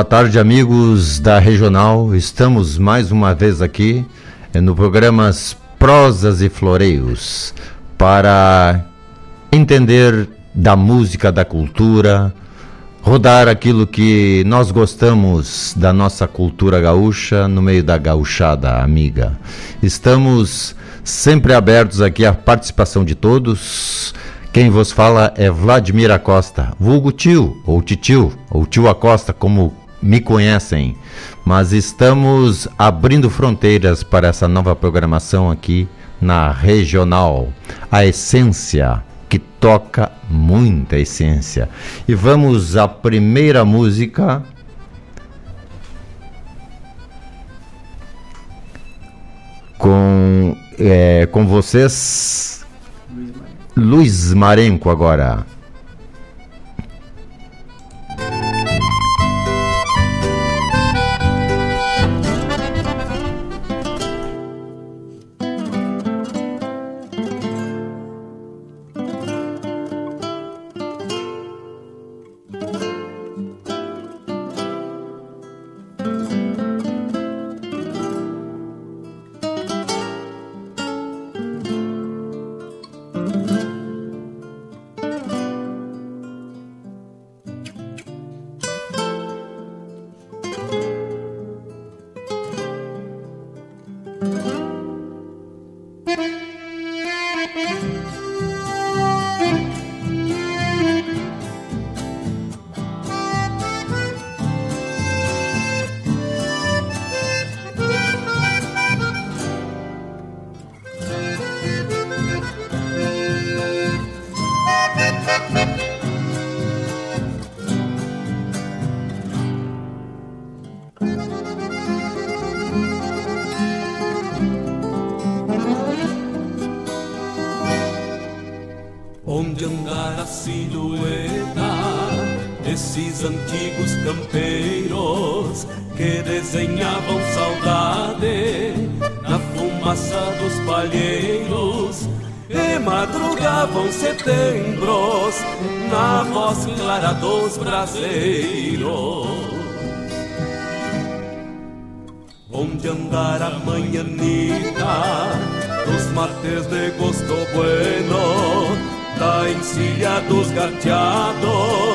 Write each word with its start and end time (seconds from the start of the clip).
Boa 0.00 0.08
tarde, 0.08 0.38
amigos 0.38 1.20
da 1.20 1.38
Regional. 1.38 2.14
Estamos 2.14 2.78
mais 2.78 3.12
uma 3.12 3.34
vez 3.34 3.60
aqui 3.60 4.02
eh, 4.54 4.58
no 4.58 4.74
programa 4.74 5.30
Prosas 5.78 6.40
e 6.40 6.48
Floreios 6.48 7.52
para 7.98 8.86
entender 9.52 10.26
da 10.54 10.74
música, 10.74 11.30
da 11.30 11.44
cultura, 11.44 12.32
rodar 13.02 13.46
aquilo 13.46 13.86
que 13.86 14.42
nós 14.46 14.70
gostamos 14.70 15.74
da 15.76 15.92
nossa 15.92 16.26
cultura 16.26 16.80
gaúcha 16.80 17.46
no 17.46 17.60
meio 17.60 17.84
da 17.84 17.98
gauchada 17.98 18.82
amiga. 18.82 19.38
Estamos 19.82 20.74
sempre 21.04 21.52
abertos 21.52 22.00
aqui 22.00 22.24
à 22.24 22.32
participação 22.32 23.04
de 23.04 23.14
todos. 23.14 24.14
Quem 24.50 24.70
vos 24.70 24.90
fala 24.90 25.34
é 25.36 25.50
Vladimir 25.50 26.10
Acosta, 26.10 26.72
vulgo 26.80 27.12
tio, 27.12 27.62
ou 27.66 27.82
titio, 27.82 28.32
ou 28.50 28.64
tio 28.64 28.88
Acosta, 28.88 29.32
como 29.32 29.79
me 30.02 30.20
conhecem, 30.20 30.96
mas 31.44 31.72
estamos 31.72 32.68
abrindo 32.78 33.28
fronteiras 33.28 34.02
para 34.02 34.28
essa 34.28 34.48
nova 34.48 34.74
programação 34.74 35.50
aqui 35.50 35.88
na 36.20 36.50
Regional. 36.50 37.52
A 37.90 38.04
essência 38.04 39.02
que 39.28 39.38
toca 39.38 40.10
muita 40.28 40.98
essência. 40.98 41.68
E 42.06 42.14
vamos 42.14 42.76
à 42.76 42.88
primeira 42.88 43.64
música. 43.64 44.42
Com, 49.78 50.56
é, 50.78 51.26
com 51.26 51.46
vocês, 51.46 52.66
Luiz 53.74 54.34
Marenco 54.34 54.90
agora. 54.90 55.46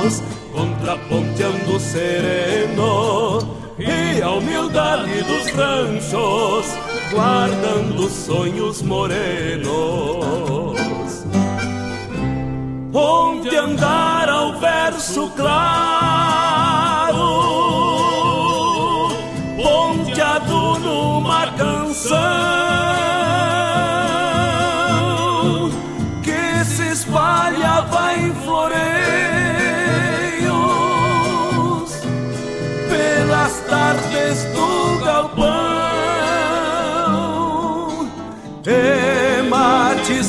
nós, 0.06 0.24
contraponteando 0.54 1.80
sereno 1.80 3.40
e 3.78 4.22
a 4.22 4.30
humildade 4.32 5.24
dos 5.24 5.48
ranchos, 5.52 6.68
guardando 7.12 8.08
sonhos 8.10 8.82
morenos. 8.82 9.66
Onde 12.94 13.56
andar 13.58 14.30
ao 14.30 14.58
verso 14.60 15.30
claro 15.36 16.55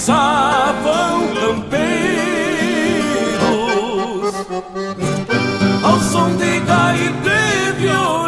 Savam 0.07 1.35
campeiros 1.35 1.97
ao 5.83 5.99
som 5.99 6.37
de 6.37 6.61
gaita 6.61 7.31
e 7.35 7.73
violão. 7.73 8.26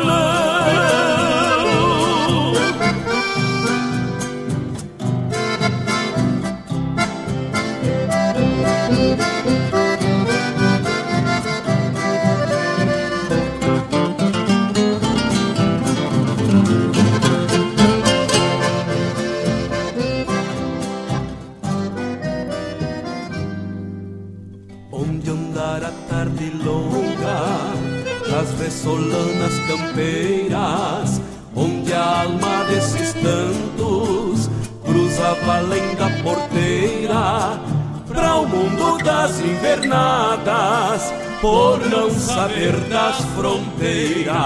solanas 28.82 29.58
campeiras, 29.66 31.20
onde 31.54 31.92
a 31.92 32.22
alma 32.22 32.64
desses 32.64 33.12
tantos 33.14 34.48
cruzava 34.84 35.58
além 35.58 35.94
da 35.96 36.08
porteira, 36.22 37.60
para 38.06 38.36
o 38.36 38.48
mundo 38.48 39.02
das 39.02 39.40
invernadas, 39.40 41.12
por 41.40 41.80
não 41.88 42.10
saber 42.10 42.72
das 42.88 43.16
fronteiras. 43.36 44.36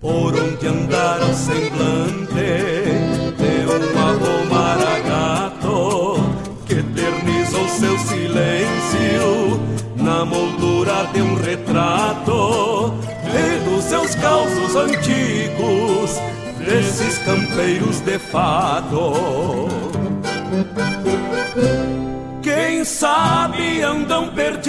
Por 0.00 0.34
onde 0.34 0.66
andar 0.66 1.20
o 1.22 1.34
semblante 1.34 2.28
de 3.36 3.66
um 3.66 3.98
avô 4.00 4.44
maragato 4.54 6.20
que 6.66 6.74
eternizou 6.74 7.68
seu 7.68 7.98
silêncio 7.98 9.77
na 10.08 10.24
moldura 10.24 11.04
de 11.12 11.20
um 11.20 11.34
retrato 11.34 12.94
dos 13.66 13.84
seus 13.84 14.14
causos 14.14 14.74
antigos 14.74 16.18
desses 16.64 17.18
campeiros 17.18 18.00
de 18.00 18.18
fado. 18.18 19.68
Quem 22.42 22.86
sabe 22.86 23.82
andam 23.82 24.28
perdidas 24.28 24.68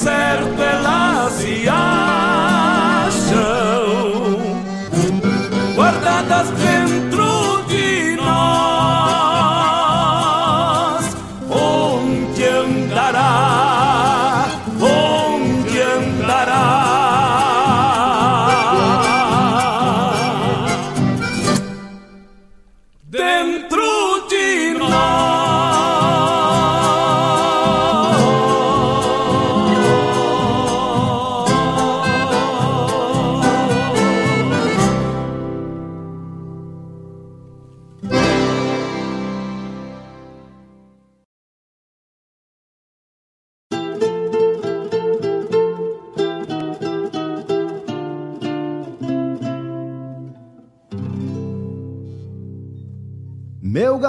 certo 0.00 0.62
elas 0.62 1.32
se 1.34 1.68
acham 1.68 1.99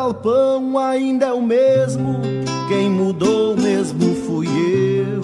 galpão 0.01 0.79
ainda 0.79 1.27
é 1.27 1.31
o 1.31 1.43
mesmo, 1.43 2.19
quem 2.67 2.89
mudou 2.89 3.55
mesmo 3.55 4.15
fui 4.25 4.47
eu. 4.47 5.21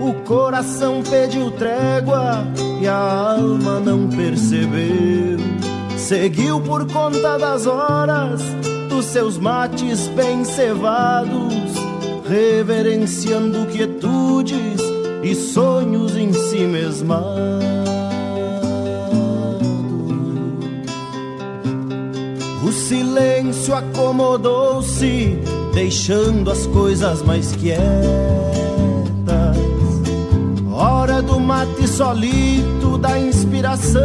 O 0.00 0.14
coração 0.22 1.02
pediu 1.02 1.50
trégua 1.50 2.46
e 2.80 2.86
a 2.86 3.32
alma 3.32 3.80
não 3.80 4.08
percebeu. 4.08 5.40
Seguiu 5.96 6.60
por 6.60 6.86
conta 6.86 7.36
das 7.36 7.66
horas 7.66 8.42
dos 8.88 9.06
seus 9.06 9.38
mates 9.38 10.06
bem 10.14 10.44
cevados, 10.44 11.74
reverenciando 12.28 13.66
quietudes 13.66 14.80
e 15.24 15.34
sonhos 15.34 16.16
em 16.16 16.32
si 16.32 16.60
mesmados. 16.60 18.15
O 22.66 22.72
silêncio 22.72 23.76
acomodou-se, 23.76 25.38
deixando 25.72 26.50
as 26.50 26.66
coisas 26.66 27.22
mais 27.22 27.52
quietas. 27.52 27.86
Hora 30.72 31.22
do 31.22 31.38
mate 31.38 31.86
solito, 31.86 32.98
da 32.98 33.20
inspiração 33.20 34.02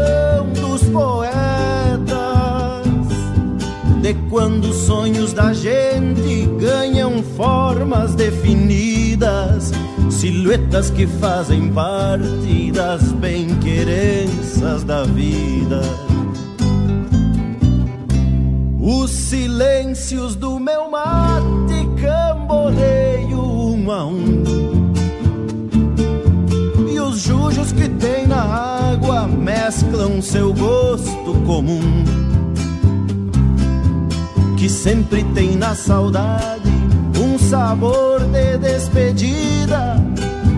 dos 0.62 0.84
poetas. 0.84 1.32
De 4.00 4.14
quando 4.30 4.66
os 4.66 4.76
sonhos 4.76 5.34
da 5.34 5.54
gente 5.54 6.46
ganham 6.60 7.24
formas 7.36 8.14
definidas, 8.14 9.72
silhuetas 10.12 10.92
que 10.92 11.08
fazem 11.08 11.72
parte 11.74 12.72
das 12.72 13.12
bem-querenças 13.14 14.84
da 14.84 15.02
vida. 15.02 16.11
Os 18.84 19.12
silêncios 19.12 20.36
do 20.36 20.60
meu 20.60 20.90
mate 20.90 21.88
camboneio 22.02 23.40
um 23.40 23.92
a 23.92 24.08
um. 24.08 24.44
E 26.92 27.00
os 27.00 27.20
jujos 27.20 27.72
que 27.72 27.88
tem 27.88 28.26
na 28.26 28.42
água 28.42 29.28
mesclam 29.28 30.20
seu 30.20 30.52
gosto 30.52 31.32
comum. 31.46 32.04
Que 34.58 34.68
sempre 34.68 35.24
tem 35.36 35.56
na 35.56 35.76
saudade 35.76 36.72
um 37.24 37.38
sabor 37.38 38.20
de 38.22 38.58
despedida. 38.58 40.04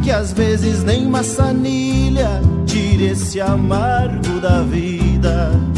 Que 0.01 0.11
às 0.11 0.31
vezes 0.31 0.81
nem 0.81 1.09
maçanilha 1.09 2.41
tira 2.65 3.03
esse 3.03 3.41
amargo 3.41 4.39
da 4.39 4.61
vida 4.61 5.72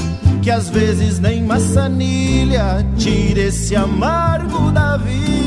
que 0.46 0.52
às 0.52 0.70
vezes 0.70 1.18
nem 1.18 1.42
maçanilha 1.42 2.86
tira 3.00 3.42
esse 3.42 3.76
amargo 3.76 4.70
da 4.70 4.96
vida. 4.96 5.45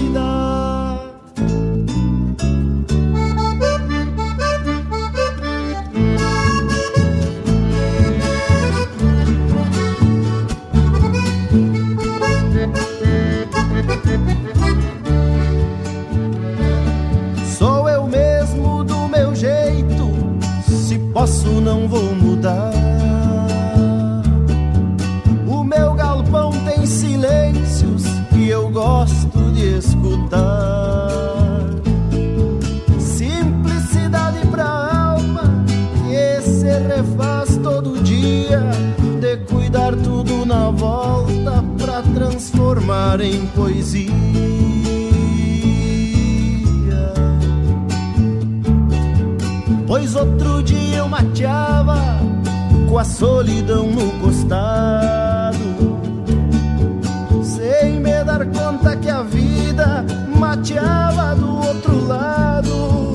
Poesia. 43.48 44.12
Pois 49.86 50.14
outro 50.14 50.62
dia 50.62 50.98
eu 50.98 51.08
mateava 51.08 51.98
com 52.88 52.98
a 52.98 53.04
solidão 53.04 53.90
no 53.90 54.10
costado, 54.20 55.58
sem 57.42 58.00
me 58.00 58.24
dar 58.24 58.44
conta 58.46 58.96
que 58.96 59.08
a 59.08 59.22
vida 59.22 60.04
mateava 60.36 61.34
do 61.34 61.56
outro 61.56 62.06
lado, 62.06 63.12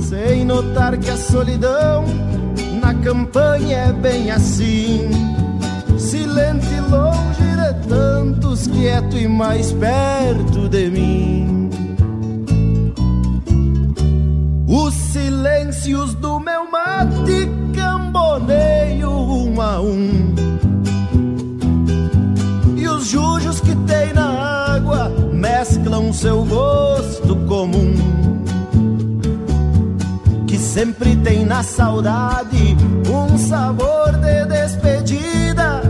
sem 0.00 0.44
notar 0.44 0.96
que 0.96 1.10
a 1.10 1.16
solidão 1.16 2.04
na 2.80 2.94
campanha 2.94 3.76
é 3.76 3.92
bem 3.92 4.30
assim, 4.30 5.08
silente 5.98 6.66
e 6.66 6.80
de 6.80 6.80
tantos 7.88 8.66
quieto 8.66 9.16
e 9.16 9.28
mais 9.28 9.72
perto 9.72 10.68
de 10.68 10.90
mim. 10.90 11.70
Os 14.66 14.94
silêncios 14.94 16.14
do 16.14 16.40
meu 16.40 16.70
mate 16.70 17.48
camboneio 17.74 19.10
um 19.10 19.60
a 19.60 19.80
um. 19.80 20.34
E 22.76 22.88
os 22.88 23.06
jujos 23.06 23.60
que 23.60 23.74
tem 23.86 24.12
na 24.12 24.74
água 24.74 25.08
mesclam 25.32 26.12
seu 26.12 26.44
gosto 26.44 27.36
comum. 27.46 27.94
Que 30.46 30.58
sempre 30.58 31.16
tem 31.16 31.44
na 31.44 31.62
saudade 31.62 32.76
um 33.08 33.38
sabor 33.38 34.12
de 34.12 34.46
despedida 34.46 35.83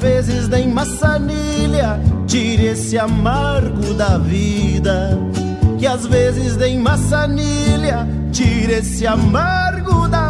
vezes 0.00 0.48
nem 0.48 0.68
maçanilha 0.68 2.00
tire 2.26 2.66
esse 2.66 2.98
amargo 2.98 3.94
da 3.94 4.18
vida. 4.18 5.18
Que 5.78 5.86
às 5.86 6.06
vezes 6.06 6.56
nem 6.56 6.78
maçanilha 6.78 8.08
tire 8.32 8.74
esse 8.74 9.06
amargo 9.06 10.08
da 10.08 10.29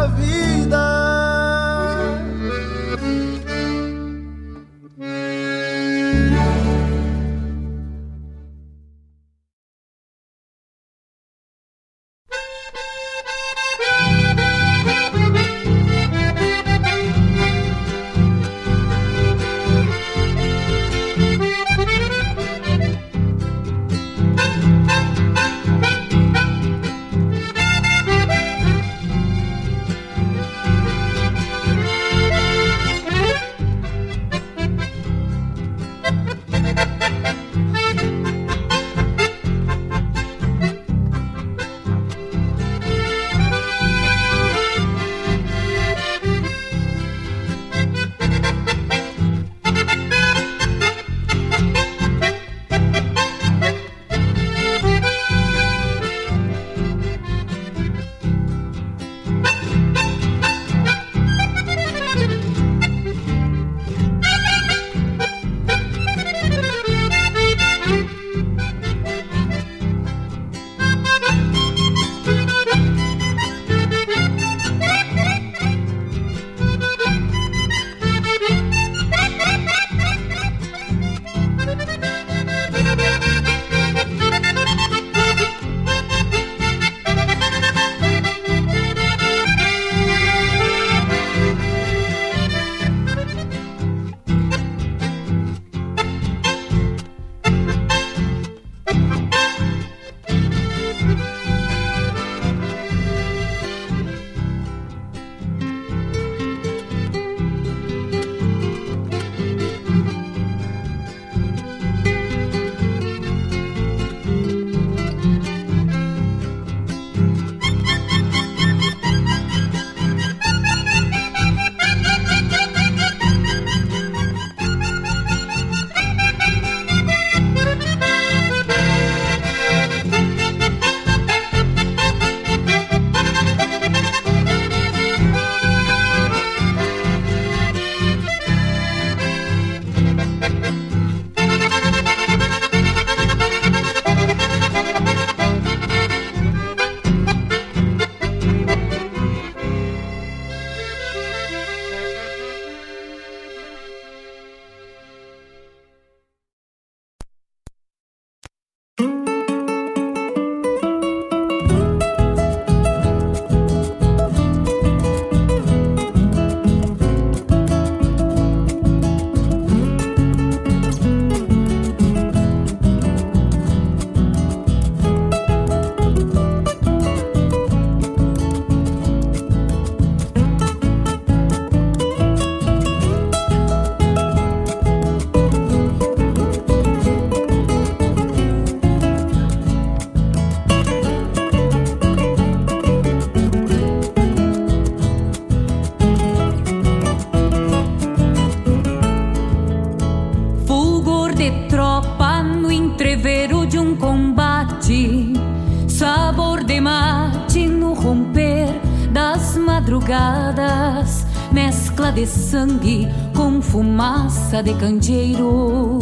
De 212.21 212.25
sangue 212.27 213.07
com 213.35 213.61
fumaça 213.61 214.61
de 214.61 214.73
candeeiro, 214.73 215.99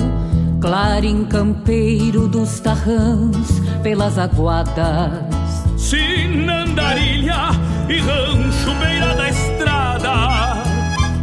clarim 0.60 1.24
campeiro 1.24 2.28
dos 2.28 2.60
tarrãs 2.60 3.62
pelas 3.84 4.18
aguadas. 4.18 5.64
Sinandarilha 5.78 7.52
e 7.88 8.00
rancho 8.00 8.74
beira 8.80 9.16
da 9.16 9.30
estrada, 9.30 10.64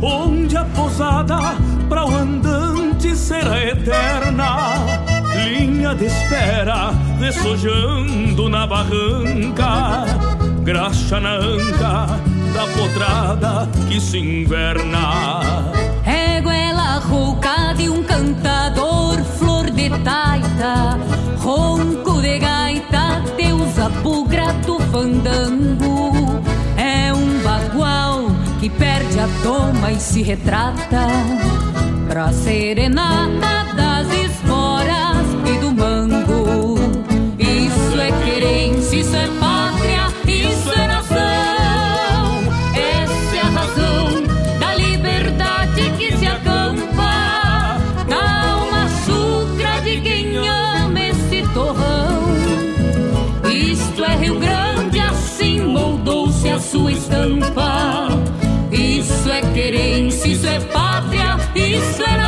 onde 0.00 0.56
a 0.56 0.64
posada 0.64 1.56
para 1.88 2.06
o 2.06 2.14
andante 2.14 3.14
será 3.16 3.60
eterna. 3.62 4.76
Linha 5.44 5.94
de 5.94 6.06
espera, 6.06 6.92
dessojando 7.18 8.48
na 8.48 8.66
barranca, 8.66 10.04
graxa 10.62 11.20
na 11.20 11.34
anca 11.36 12.35
da 12.56 12.66
potrada 12.68 13.68
que 13.86 14.00
se 14.00 14.16
inverna. 14.16 15.42
Éguela 16.06 17.00
rouca 17.00 17.74
de 17.74 17.90
um 17.90 18.02
cantador, 18.02 19.22
flor 19.38 19.70
de 19.70 19.90
taita, 19.90 20.98
ronco 21.38 22.22
de 22.22 22.38
gaita, 22.38 23.22
deusa 23.36 23.90
bugra 24.02 24.54
do 24.64 24.78
fandango. 24.90 26.12
É 26.78 27.12
um 27.12 27.42
bagual 27.42 28.30
que 28.58 28.70
perde 28.70 29.20
a 29.20 29.28
toma 29.42 29.92
e 29.92 30.00
se 30.00 30.22
retrata 30.22 31.08
pra 32.08 32.32
serenata 32.32 33.66
das 33.76 34.06
esporas 34.08 34.25
sua 56.66 56.90
estampa. 56.92 58.08
Isso 58.72 59.30
é 59.30 59.40
querência, 59.52 60.28
isso 60.28 60.46
é 60.46 60.58
pátria, 60.60 61.36
isso 61.54 62.02
é 62.02 62.25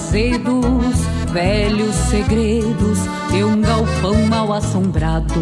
nos 0.00 0.10
varzedos, 0.10 0.96
velhos 1.32 1.94
segredos 1.94 2.98
de 3.30 3.44
um 3.44 3.60
galpão 3.60 4.14
mal 4.26 4.52
assombrado. 4.52 5.34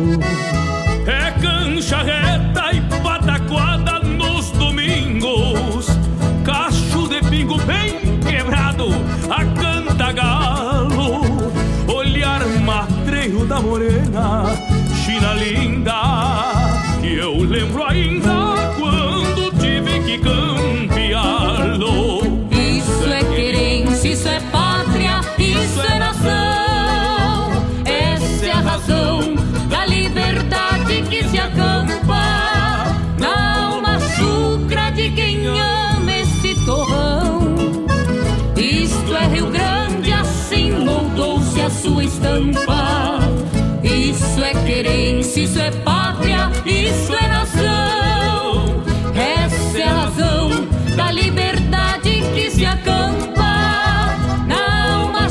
Querência, 44.88 45.42
isso 45.42 45.58
é 45.60 45.70
pátria 45.70 46.50
isso 46.64 47.12
é 47.14 47.28
nação. 47.28 48.82
Essa 49.14 49.78
é 49.78 49.82
a 49.82 49.92
razão 49.92 50.66
da 50.96 51.12
liberdade 51.12 52.22
que 52.34 52.50
se 52.50 52.64
acampa 52.64 54.16
na 54.46 54.94
alma 54.94 55.28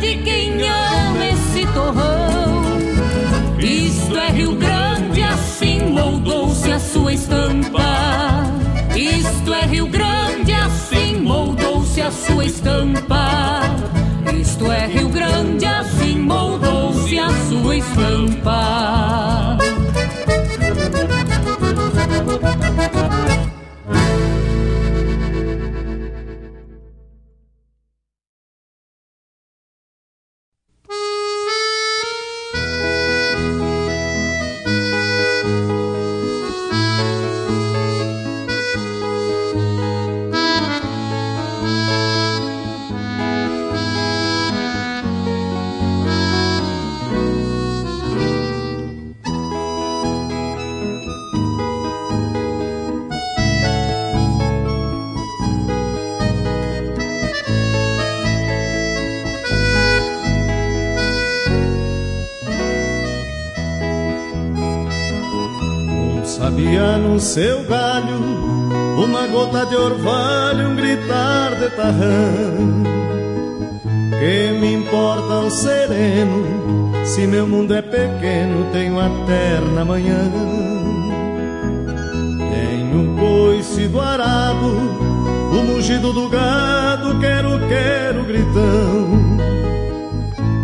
de 0.00 0.16
quem 0.18 0.62
ama 0.62 1.26
esse 1.26 1.66
torrão. 1.72 2.62
Isto 3.58 4.16
é 4.16 4.30
Rio 4.30 4.54
Grande, 4.54 5.22
assim 5.22 5.80
moldou-se 5.90 6.70
a 6.70 6.78
sua 6.78 7.14
estampa. 7.14 8.44
Isto 8.94 9.54
é 9.54 9.66
Rio 9.66 9.88
Grande, 9.88 10.52
assim 10.52 11.16
moldou-se 11.20 12.00
a 12.00 12.12
sua 12.12 12.44
estampa. 12.44 13.61
Sua 17.62 17.76
estampa. 17.76 18.91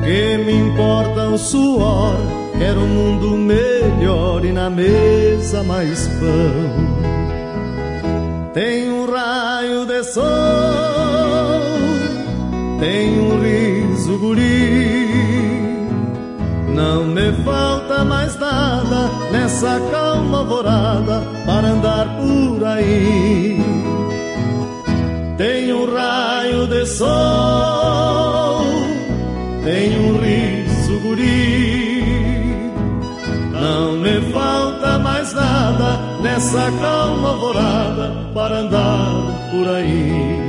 Que 0.05 0.39
me 0.39 0.53
importa 0.53 1.29
o 1.29 1.39
suor, 1.39 2.17
quero 2.59 2.81
um 2.81 2.89
mundo 2.89 3.37
melhor 3.37 4.45
e 4.45 4.53
na 4.53 4.71
mesa 4.71 5.63
mais 5.63 6.09
pão. 6.09 6.99
Tem 8.55 8.91
um 8.91 9.11
raio 9.11 9.87
de 9.87 10.03
sol, 10.05 10.25
tem 12.81 13.21
um 13.21 13.41
riso 13.41 14.19
guri. 14.19 15.09
Não 16.75 17.05
me 17.05 17.33
falta 17.45 18.05
mais 18.05 18.39
nada 18.39 19.11
nessa 19.31 19.81
calma 19.91 20.39
alvorada 20.39 21.23
para 21.45 21.69
andar 21.69 22.07
por 22.17 22.65
aí. 22.65 23.61
Tem 25.37 25.73
um 25.73 25.93
raio 25.95 26.67
de 26.67 26.87
sol, 26.87 27.78
tem 29.69 29.99
um 30.01 30.17
riso 30.17 30.99
guri 31.01 32.63
não 33.53 33.93
me 33.99 34.19
falta 34.33 34.99
mais 34.99 35.35
nada 35.35 36.01
nessa 36.23 36.73
calma 36.81 37.29
alvorada 37.29 38.31
para 38.33 38.61
andar 38.61 39.51
por 39.51 39.69
aí. 39.69 40.48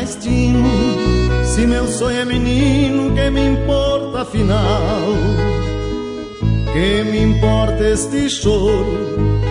Mais 0.00 0.16
tino 0.16 0.64
se 1.44 1.66
meu 1.66 1.86
sonho 1.86 2.20
é 2.20 2.24
menino, 2.24 3.14
que 3.14 3.28
me 3.28 3.48
importa 3.48 4.22
afinal? 4.22 5.02
Que 6.72 7.04
me 7.04 7.22
importa 7.22 7.84
este 7.84 8.30
choro, 8.30 8.96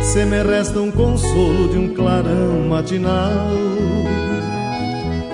se 0.02 0.26
me 0.26 0.42
resta 0.42 0.80
um 0.80 0.90
consolo 0.92 1.68
de 1.70 1.78
um 1.78 1.94
clarão 1.94 2.68
matinal? 2.68 3.48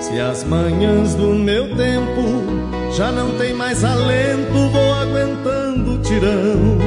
Se 0.01 0.19
as 0.19 0.43
manhãs 0.43 1.15
do 1.15 1.27
meu 1.27 1.73
tempo 1.77 2.91
já 2.91 3.09
não 3.09 3.37
tem 3.37 3.53
mais 3.53 3.85
alento, 3.85 4.69
vou 4.69 4.93
aguentando 4.95 5.93
o 5.93 5.97
tirão. 5.99 6.77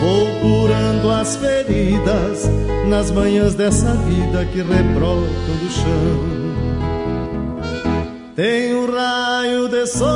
Vou 0.00 0.26
curando 0.40 1.10
as 1.12 1.36
feridas 1.36 2.50
nas 2.88 3.12
manhãs 3.12 3.54
dessa 3.54 3.92
vida 3.94 4.44
que 4.46 4.62
rebrotam 4.62 5.54
do 5.60 5.70
chão. 5.70 6.37
Tem 8.38 8.72
um 8.72 8.86
raio 8.88 9.68
de 9.68 9.84
sol, 9.84 10.06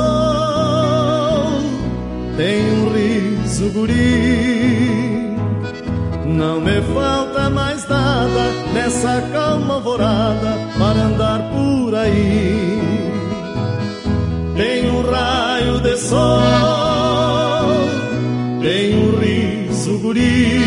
tem 2.37 2.71
um 2.71 2.93
riso 2.93 3.69
guri. 3.71 5.35
Não 6.25 6.61
me 6.61 6.81
falta 6.93 7.49
mais 7.49 7.85
nada 7.89 8.49
nessa 8.73 9.21
calma 9.33 9.73
alvorada 9.73 10.57
para 10.79 11.01
andar 11.01 11.51
por 11.51 11.93
aí. 11.95 12.79
Tem 14.55 14.89
um 14.89 15.01
raio 15.01 15.81
de 15.81 15.97
sol, 15.97 17.73
tem 18.61 19.03
um 19.03 19.19
riso 19.19 19.99
guri. 19.99 20.61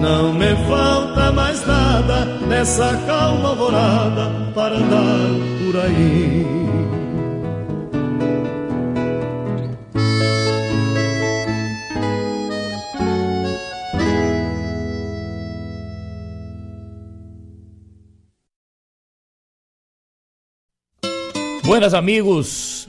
Não 0.00 0.32
me 0.32 0.54
falta 0.68 1.32
mais 1.32 1.66
nada 1.66 2.24
nessa 2.46 2.96
calma 3.04 3.48
alvorada 3.48 4.30
para 4.54 4.76
andar 4.76 5.55
por 5.76 5.84
aí. 5.84 6.46
Buenas 21.62 21.92
amigos, 21.92 22.88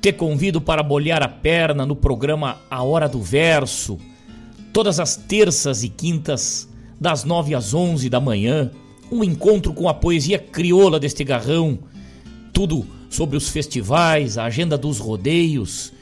te 0.00 0.12
convido 0.12 0.60
para 0.60 0.82
bolhar 0.82 1.22
a 1.22 1.28
perna 1.28 1.86
no 1.86 1.94
programa 1.94 2.56
A 2.68 2.82
Hora 2.82 3.08
do 3.08 3.20
Verso, 3.20 3.98
todas 4.72 4.98
as 4.98 5.14
terças 5.14 5.84
e 5.84 5.88
quintas, 5.88 6.68
das 7.00 7.22
nove 7.22 7.54
às 7.54 7.74
onze 7.74 8.08
da 8.08 8.18
manhã, 8.20 8.72
um 9.12 9.22
encontro 9.22 9.72
com 9.72 9.88
a 9.88 9.94
poesia 9.94 10.38
crioula 10.38 10.98
deste 10.98 11.22
garrão, 11.22 11.78
tudo 12.54 12.86
sobre 13.10 13.36
os 13.36 13.50
festivais, 13.50 14.38
a 14.38 14.44
agenda 14.44 14.78
dos 14.78 14.98
rodeios, 14.98 15.92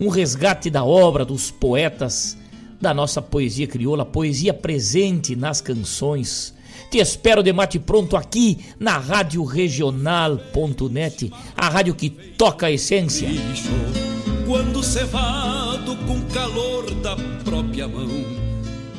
um 0.00 0.08
resgate 0.08 0.68
da 0.68 0.82
obra 0.82 1.24
dos 1.24 1.52
poetas 1.52 2.36
da 2.80 2.92
nossa 2.92 3.22
poesia 3.22 3.68
crioula, 3.68 4.04
poesia 4.04 4.52
presente 4.52 5.36
nas 5.36 5.60
canções 5.60 6.58
te 6.90 6.98
espero 6.98 7.42
de 7.42 7.52
mate 7.52 7.78
pronto 7.78 8.16
aqui 8.16 8.58
na 8.80 8.96
Rádio 8.96 9.44
Regional.net, 9.44 11.30
a 11.54 11.68
rádio 11.68 11.94
que 11.94 12.08
toca 12.08 12.66
a 12.66 12.72
essência. 12.72 13.28
Quando 14.46 14.82
cevado 14.82 15.94
com 16.06 16.22
calor 16.32 16.90
da 17.02 17.14
própria 17.44 17.86
mão, 17.86 18.08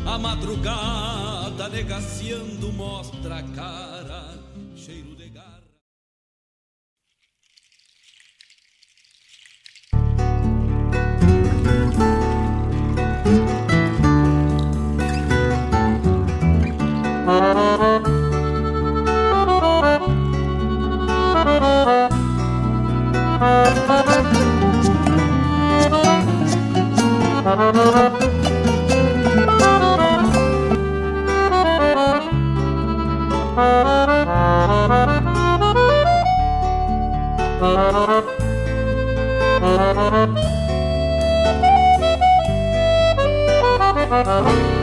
a 0.05 0.19
madrugada 0.19 1.67
negaciando 1.69 2.71
mostra 2.71 3.37
a 3.37 3.43
cara, 3.43 3.98
Thank 44.19 44.78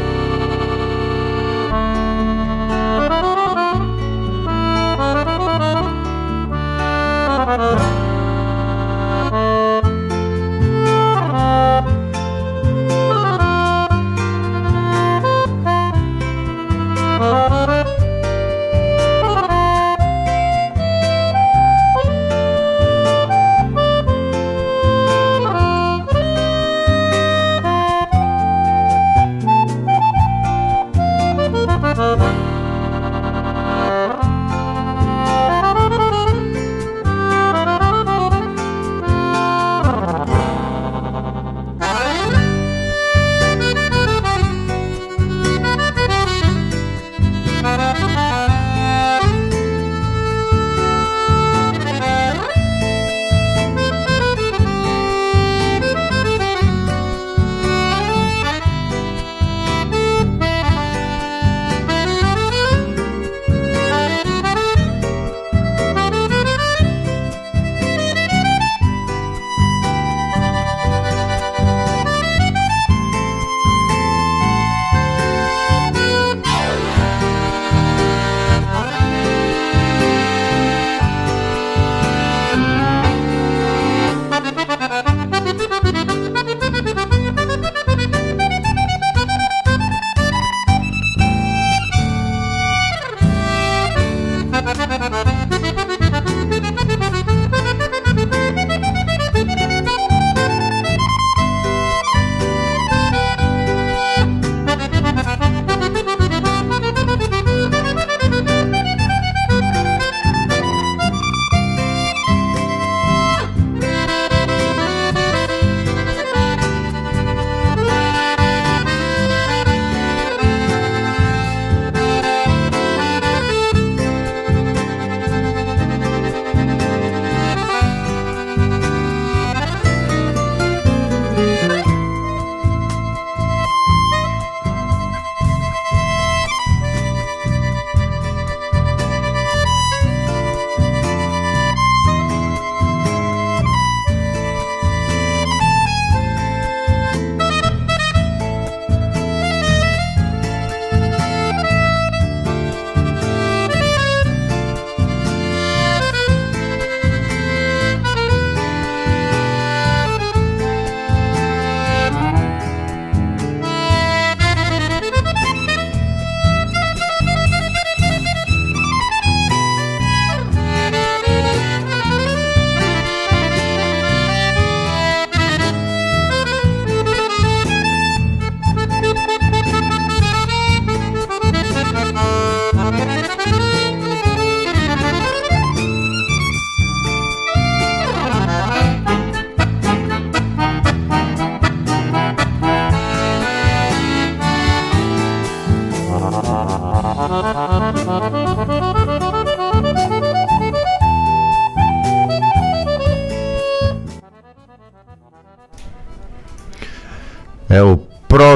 Música 7.47 8.06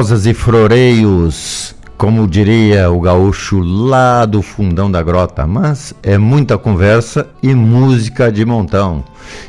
Prosas 0.01 0.25
e 0.25 0.33
Floreios 0.33 1.75
como 1.95 2.27
diria 2.27 2.89
o 2.89 2.99
gaúcho 2.99 3.59
lá 3.59 4.25
do 4.25 4.41
fundão 4.41 4.89
da 4.89 5.03
grota, 5.03 5.45
mas 5.45 5.93
é 6.01 6.17
muita 6.17 6.57
conversa 6.57 7.29
e 7.43 7.53
música 7.53 8.31
de 8.31 8.43
montão. 8.43 9.03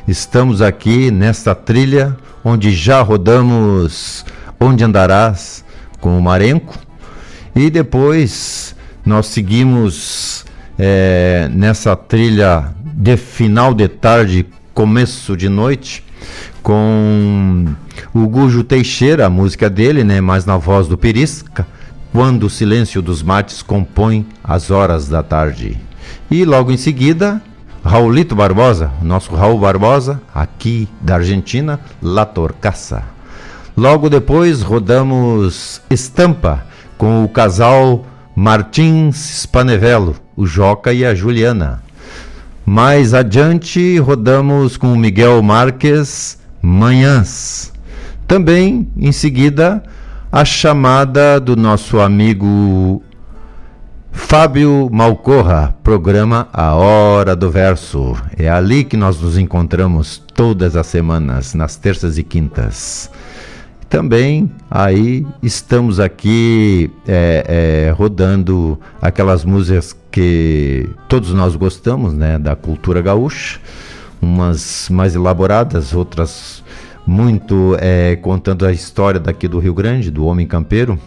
Estamos 0.06 0.60
aqui 0.60 1.10
nesta 1.10 1.54
trilha 1.54 2.14
onde 2.44 2.70
já 2.70 3.00
rodamos 3.00 4.26
Onde 4.60 4.84
Andarás 4.84 5.64
com 6.02 6.18
o 6.18 6.20
Marenco 6.20 6.76
e 7.56 7.70
depois 7.70 8.76
nós 9.06 9.28
seguimos 9.28 10.44
é, 10.78 11.48
nessa 11.50 11.96
trilha 11.96 12.74
de 12.92 13.16
final 13.16 13.72
de 13.72 13.88
tarde, 13.88 14.44
começo 14.74 15.34
de 15.34 15.48
noite 15.48 16.04
com 16.62 17.74
o 18.14 18.26
Gujo 18.28 18.62
Teixeira, 18.62 19.26
a 19.26 19.30
música 19.30 19.70
dele, 19.70 20.04
né, 20.04 20.20
mais 20.20 20.44
na 20.44 20.56
voz 20.56 20.86
do 20.86 20.98
Perisca 20.98 21.66
quando 22.12 22.44
o 22.44 22.50
silêncio 22.50 23.00
dos 23.00 23.22
mates 23.22 23.62
compõe 23.62 24.26
as 24.44 24.70
horas 24.70 25.08
da 25.08 25.22
tarde. 25.22 25.78
E 26.30 26.44
logo 26.44 26.70
em 26.70 26.76
seguida, 26.76 27.40
Raulito 27.82 28.36
Barbosa, 28.36 28.92
nosso 29.00 29.34
Raul 29.34 29.58
Barbosa, 29.58 30.20
aqui 30.34 30.86
da 31.00 31.14
Argentina, 31.14 31.80
La 32.02 32.26
Torcaça. 32.26 33.02
Logo 33.74 34.10
depois 34.10 34.60
rodamos 34.60 35.80
Estampa 35.88 36.66
com 36.98 37.24
o 37.24 37.28
casal 37.28 38.04
Martins 38.36 39.16
Spanevelo, 39.42 40.14
o 40.36 40.46
Joca 40.46 40.92
e 40.92 41.06
a 41.06 41.14
Juliana. 41.14 41.82
Mais 42.64 43.14
adiante 43.14 43.98
rodamos 43.98 44.76
com 44.76 44.92
o 44.92 44.96
Miguel 44.96 45.42
Marques 45.42 46.38
Manhãs. 46.60 47.71
Também 48.32 48.88
em 48.96 49.12
seguida 49.12 49.82
a 50.32 50.42
chamada 50.42 51.38
do 51.38 51.54
nosso 51.54 52.00
amigo 52.00 53.02
Fábio 54.10 54.88
Malcorra, 54.90 55.76
programa 55.84 56.48
A 56.50 56.74
Hora 56.74 57.36
do 57.36 57.50
Verso. 57.50 58.16
É 58.38 58.48
ali 58.48 58.84
que 58.84 58.96
nós 58.96 59.20
nos 59.20 59.36
encontramos 59.36 60.16
todas 60.34 60.76
as 60.76 60.86
semanas, 60.86 61.52
nas 61.52 61.76
terças 61.76 62.16
e 62.16 62.22
quintas. 62.22 63.10
Também 63.90 64.50
aí 64.70 65.26
estamos 65.42 66.00
aqui 66.00 66.90
é, 67.06 67.88
é, 67.90 67.90
rodando 67.90 68.80
aquelas 69.02 69.44
músicas 69.44 69.94
que 70.10 70.88
todos 71.06 71.34
nós 71.34 71.54
gostamos, 71.54 72.14
né, 72.14 72.38
da 72.38 72.56
cultura 72.56 73.02
gaúcha, 73.02 73.60
umas 74.22 74.88
mais 74.88 75.14
elaboradas, 75.14 75.92
outras 75.92 76.61
muito 77.12 77.76
é, 77.78 78.16
contando 78.16 78.64
a 78.64 78.72
história 78.72 79.20
daqui 79.20 79.46
do 79.46 79.58
Rio 79.58 79.74
Grande, 79.74 80.10
do 80.10 80.24
Homem 80.24 80.46
Campeiro. 80.46 80.98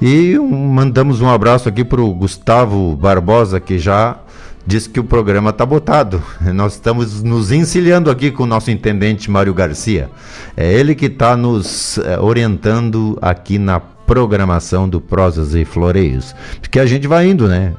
E 0.00 0.38
um, 0.38 0.68
mandamos 0.68 1.20
um 1.20 1.28
abraço 1.28 1.68
aqui 1.68 1.84
para 1.84 2.00
o 2.00 2.14
Gustavo 2.14 2.94
Barbosa, 2.96 3.58
que 3.58 3.78
já 3.78 4.18
disse 4.64 4.88
que 4.88 5.00
o 5.00 5.04
programa 5.04 5.50
está 5.50 5.66
botado. 5.66 6.22
Nós 6.54 6.74
estamos 6.74 7.22
nos 7.22 7.50
encilhando 7.50 8.10
aqui 8.10 8.30
com 8.30 8.44
o 8.44 8.46
nosso 8.46 8.70
intendente 8.70 9.30
Mário 9.30 9.52
Garcia. 9.52 10.08
É 10.56 10.72
ele 10.72 10.94
que 10.94 11.06
está 11.06 11.36
nos 11.36 11.98
é, 11.98 12.20
orientando 12.20 13.18
aqui 13.20 13.58
na 13.58 13.80
programação 13.80 14.88
do 14.88 15.00
Prosas 15.00 15.54
e 15.54 15.64
Floreios. 15.64 16.34
Porque 16.60 16.78
a 16.78 16.86
gente 16.86 17.06
vai 17.06 17.28
indo, 17.28 17.46
né? 17.48 17.74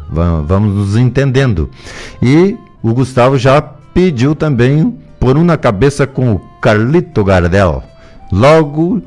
Vamos 0.46 0.76
nos 0.76 0.98
entendendo. 0.98 1.70
E 2.22 2.56
o 2.84 2.94
Gustavo 2.94 3.38
já 3.38 3.62
pediu 3.62 4.36
também 4.36 4.96
por 5.20 5.38
uma 5.38 5.58
cabeça 5.58 6.06
com 6.06 6.34
o 6.36 6.49
Carlito 6.62 7.24
Gardel. 7.24 7.84
Logo 8.32 9.02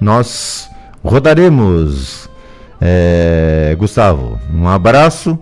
nós 0.00 0.68
rodaremos. 1.02 2.28
É, 2.80 3.76
Gustavo, 3.78 4.40
um 4.52 4.68
abraço. 4.68 5.38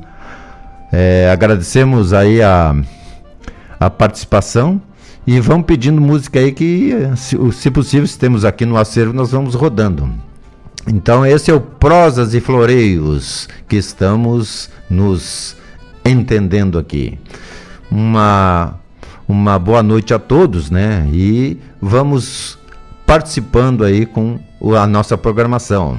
É, 0.92 1.30
agradecemos 1.32 2.12
aí 2.12 2.42
a, 2.42 2.74
a 3.78 3.88
participação 3.88 4.82
e 5.26 5.38
vamos 5.38 5.66
pedindo 5.66 6.00
música 6.00 6.40
aí 6.40 6.50
que, 6.50 6.92
se, 7.16 7.36
se 7.52 7.70
possível, 7.70 8.06
se 8.06 8.18
temos 8.18 8.44
aqui 8.44 8.66
no 8.66 8.76
acervo, 8.76 9.12
nós 9.12 9.30
vamos 9.30 9.54
rodando. 9.54 10.10
Então, 10.86 11.24
esse 11.24 11.50
é 11.50 11.54
o 11.54 11.60
Prosas 11.60 12.34
e 12.34 12.40
Floreios 12.40 13.48
que 13.68 13.76
estamos 13.76 14.70
nos 14.88 15.56
entendendo 16.04 16.78
aqui. 16.78 17.18
Uma 17.90 18.79
uma 19.30 19.58
boa 19.58 19.82
noite 19.82 20.12
a 20.12 20.18
todos, 20.18 20.70
né? 20.70 21.08
E 21.12 21.56
vamos 21.80 22.58
participando 23.06 23.84
aí 23.84 24.04
com 24.04 24.38
a 24.76 24.86
nossa 24.86 25.16
programação. 25.16 25.98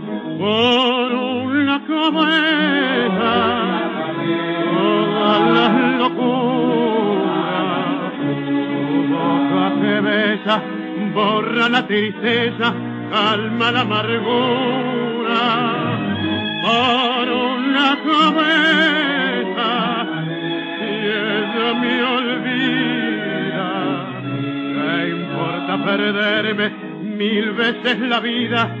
por 0.41 1.13
una 1.13 1.77
cabeza 1.85 3.33
todas 4.73 5.41
las 5.57 5.73
locuras. 5.99 7.41
Tu 8.17 8.97
boca 9.13 9.65
que 9.81 9.95
besa 10.01 10.55
borra 11.13 11.69
la 11.69 11.85
tristeza, 11.85 12.73
calma 13.11 13.71
la 13.71 13.81
amargura. 13.81 15.43
Por 16.63 17.25
una 17.29 17.89
cabeza, 18.09 19.69
si 20.77 20.91
ella 21.29 21.69
me 21.81 21.93
olvida, 22.17 23.69
¿qué 24.73 25.09
importa 25.09 25.73
perderme 25.85 26.67
mil 27.15 27.51
veces 27.51 27.99
la 27.99 28.19
vida? 28.19 28.80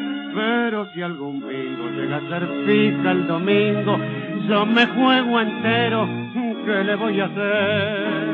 pero 0.33 0.87
si 0.93 1.01
algún 1.01 1.41
bingo 1.41 1.89
llega 1.89 2.17
a 2.17 2.29
ser 2.29 2.47
fija 2.65 3.11
el 3.11 3.27
domingo, 3.27 3.97
yo 4.47 4.65
me 4.65 4.85
juego 4.85 5.39
entero, 5.39 6.07
¿qué 6.65 6.83
le 6.83 6.95
voy 6.95 7.19
a 7.19 7.25
hacer? 7.25 8.31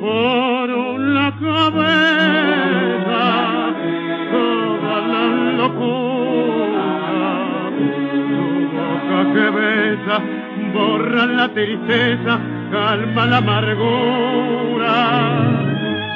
Por 0.00 0.70
una 0.70 1.32
cabeza, 1.40 3.22
toda 4.32 5.00
la 5.12 5.26
locura, 5.56 6.86
tu 7.78 7.88
boca 8.76 9.18
que 9.32 9.46
besa, 9.50 10.16
borra 10.74 11.26
la 11.26 11.48
tristeza, 11.48 12.40
calma 12.70 13.26
la 13.26 13.38
amargura. 13.38 14.94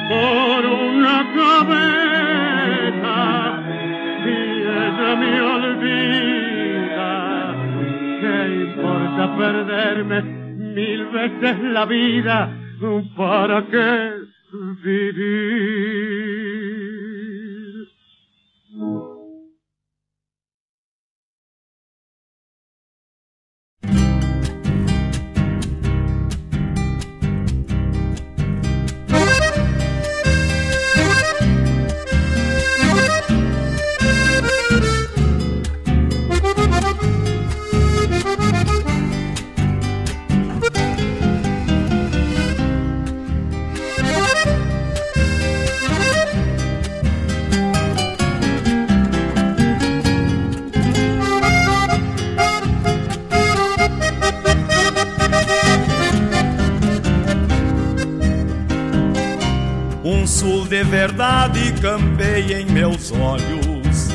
Por 0.09 0.65
una 0.65 1.17
cabeza, 1.35 2.08
olvida. 9.19 9.25
¿Qué 9.25 9.25
importa 9.25 9.37
perderme 9.37 10.21
mil 10.21 11.05
veces 11.07 11.59
la 11.61 11.85
vida, 11.85 12.49
¿para 13.15 13.65
qué 13.67 14.13
vivir? 14.83 16.08
Um 60.11 60.25
sul 60.25 60.65
de 60.65 60.83
verdade 60.83 61.71
campeia 61.73 62.59
em 62.59 62.65
meus 62.65 63.11
olhos. 63.11 64.07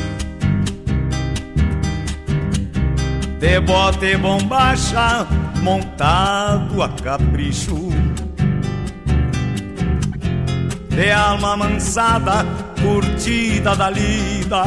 De 3.39 3.61
bote 3.61 4.05
e 4.05 4.17
bombacha, 4.17 5.25
montado 5.63 6.83
a 6.83 6.89
capricho. 6.89 7.77
De 10.89 11.11
alma 11.13 11.55
mansada, 11.55 12.45
curtida 12.81 13.73
da 13.73 13.89
lida. 13.89 14.63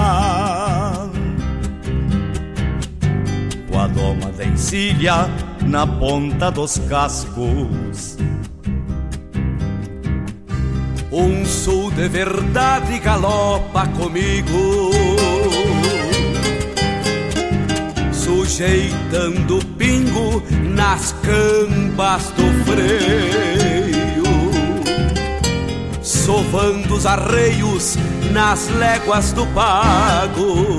Com 3.70 3.78
a 3.78 3.86
doma 3.86 4.32
da 4.32 4.46
encilha 4.46 5.28
na 5.66 5.86
ponta 5.86 6.50
dos 6.50 6.78
cascos. 6.88 8.16
Um 11.20 11.44
sul 11.44 11.90
de 11.90 12.08
verdade 12.08 13.00
galopa 13.00 13.88
comigo, 13.88 14.92
sujeitando 18.12 19.58
pingo 19.76 20.40
nas 20.76 21.12
cambas 21.24 22.32
do 22.36 22.44
freio, 22.64 24.22
sovando 26.00 26.94
os 26.94 27.04
arreios 27.04 27.98
nas 28.30 28.68
léguas 28.68 29.32
do 29.32 29.44
pago, 29.48 30.78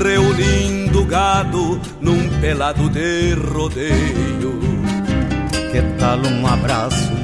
reunindo 0.00 1.04
gado 1.06 1.80
num 2.00 2.28
pelado 2.40 2.88
de 2.88 3.34
rodeio. 3.34 4.62
Que 5.72 5.82
tal 5.98 6.20
um 6.20 6.46
abraço, 6.46 7.23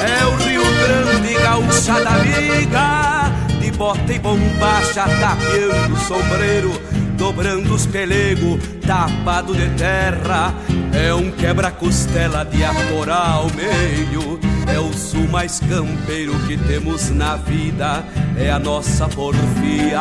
É 0.00 0.24
o 0.26 0.36
Rio 0.36 0.62
Grande, 0.62 1.34
gaúcha 1.34 2.00
da 2.02 2.10
amiga, 2.10 3.30
de 3.60 3.70
bota 3.72 4.12
e 4.12 4.18
bombacha, 4.18 5.04
tapeando 5.20 5.94
o 5.94 5.98
sombreiro, 5.98 6.72
dobrando 7.16 7.74
os 7.74 7.86
pelegos, 7.86 8.60
tapado 8.86 9.54
de 9.54 9.68
terra. 9.76 10.54
É 10.92 11.12
um 11.14 11.30
quebra-costela 11.30 12.44
de 12.44 12.64
atorar 12.64 13.32
ao 13.32 13.46
meio. 13.50 14.40
É 14.66 14.78
o 14.78 14.92
sul 14.92 15.28
mais 15.28 15.60
campeiro 15.60 16.32
que 16.46 16.56
temos 16.56 17.10
na 17.10 17.36
vida, 17.36 18.04
é 18.36 18.50
a 18.50 18.58
nossa 18.58 19.08
porfia 19.08 20.00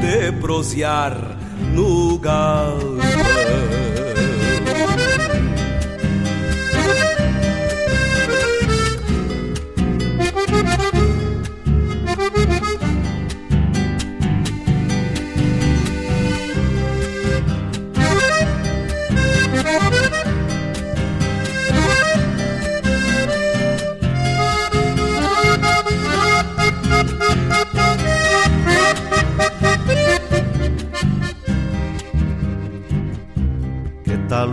de 0.00 0.32
prosear 0.32 1.16
no 1.72 2.18
galpão. 2.18 3.47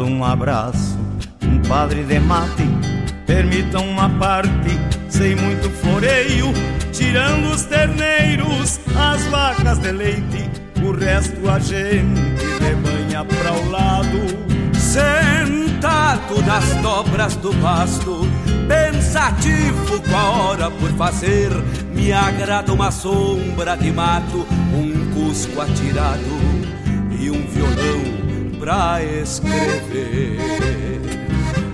Um 0.05 0.23
abraço, 0.23 0.97
um 1.43 1.59
padre 1.67 2.03
de 2.03 2.19
mate? 2.19 2.63
Permitam 3.25 3.87
uma 3.89 4.09
parte, 4.09 4.79
sem 5.09 5.35
muito 5.35 5.69
floreio, 5.69 6.53
tirando 6.91 7.51
os 7.51 7.63
terneiros, 7.63 8.79
as 8.95 9.25
vacas 9.27 9.79
de 9.79 9.91
leite, 9.91 10.49
o 10.83 10.91
resto 10.91 11.49
a 11.49 11.59
gente 11.59 12.21
rebanha 12.59 13.25
pra 13.25 13.53
o 13.53 13.71
lado. 13.71 14.45
Sentado 14.73 16.41
nas 16.45 16.65
dobras 16.81 17.35
do 17.37 17.53
pasto, 17.55 18.21
pensativo 18.67 20.01
com 20.01 20.15
a 20.15 20.29
hora 20.31 20.71
por 20.71 20.89
fazer, 20.91 21.49
me 21.93 22.13
agrada 22.13 22.71
uma 22.71 22.91
sombra 22.91 23.75
de 23.75 23.91
mato, 23.91 24.45
um 24.73 25.13
cusco 25.13 25.59
atirado 25.61 26.45
e 27.19 27.29
um 27.29 27.45
violão 27.47 28.24
pra 28.65 28.99
escrever. 29.03 30.39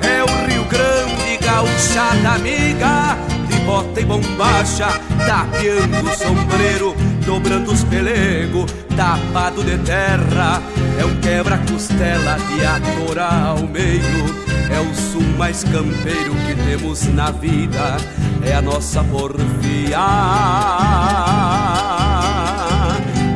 É 0.02 0.22
o 0.22 0.46
Rio 0.46 0.66
Grande, 0.66 1.38
gaúcha 1.38 2.14
da 2.22 2.34
amiga, 2.34 3.18
de 3.48 3.58
bota 3.62 4.02
e 4.02 4.04
bombacha, 4.04 4.90
tapeando 5.26 6.10
o 6.10 6.14
sombreiro, 6.14 6.94
dobrando 7.26 7.72
os 7.72 7.86
pelegos, 7.86 8.70
tapado 8.98 9.64
de 9.64 9.78
terra. 9.78 10.62
É 11.00 11.06
um 11.06 11.16
quebra-costela 11.22 12.36
de 12.50 12.66
atorar 12.66 13.46
ao 13.46 13.60
meio. 13.60 14.26
É 14.70 14.80
o 14.82 14.94
sul 14.94 15.24
mais 15.38 15.64
campeiro 15.64 16.36
que 16.46 16.56
temos 16.56 17.06
na 17.08 17.32
vida, 17.32 17.96
é 18.44 18.54
a 18.54 18.62
nossa 18.62 19.02
porfia 19.06 19.98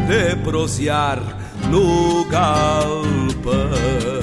de 0.08 0.36
prosear 0.44 1.20
no 1.70 2.26
galpão. 2.26 3.15
But 3.46 4.15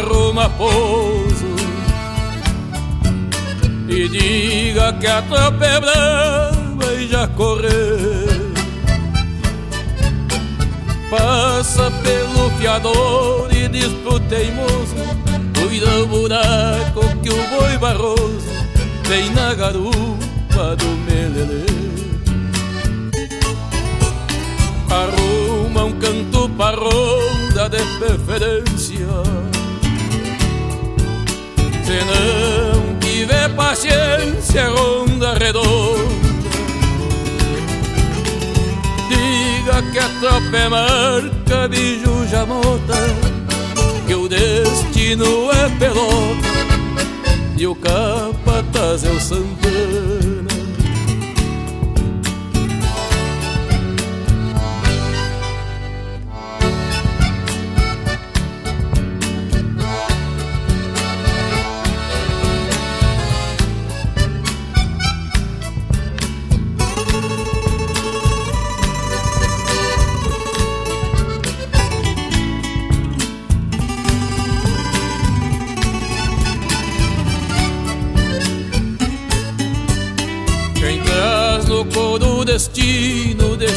Roma 0.00 0.48
pouso 0.50 1.54
E 3.88 4.08
diga 4.08 4.92
que 4.94 5.06
a 5.06 5.22
tropa 5.22 5.64
é 5.64 5.80
brava 5.80 6.92
e 6.98 7.08
já 7.08 7.28
correu. 7.28 8.34
Passa 11.10 11.90
pelo 12.02 12.50
fiador 12.58 13.48
e 13.54 13.68
diz 13.68 13.92
pro 14.02 14.18
teimoso 14.20 14.96
Cuida 15.54 16.02
o 16.02 16.06
buraco 16.06 17.00
que 17.22 17.30
o 17.30 17.48
boi 17.48 17.78
barroso 17.78 18.48
Vem 19.04 19.30
na 19.30 19.54
garupa 19.54 20.74
do 20.76 20.86
melelê. 21.06 21.66
Arruma 24.90 25.84
um 25.84 25.92
canto 25.98 26.48
pra 26.50 26.70
ronda 26.70 27.68
de 27.68 27.84
preferência 27.98 29.53
Se 31.84 32.00
não 32.04 32.98
tiver 32.98 33.48
paciência, 33.50 34.68
ronda 34.70 35.34
redonda 35.34 36.14
Diga 39.10 39.82
que 39.92 39.98
a 39.98 40.08
tropa 40.20 40.56
é 40.56 40.68
marca, 40.70 41.68
biju 41.68 42.26
jamota 42.30 42.94
Que 44.06 44.14
o 44.14 44.26
destino 44.26 45.50
é 45.52 45.68
pelota 45.78 46.48
E 47.58 47.66
o 47.66 47.74
capataz 47.74 49.04
é 49.04 49.10
o 49.10 49.20
Santana 49.20 49.63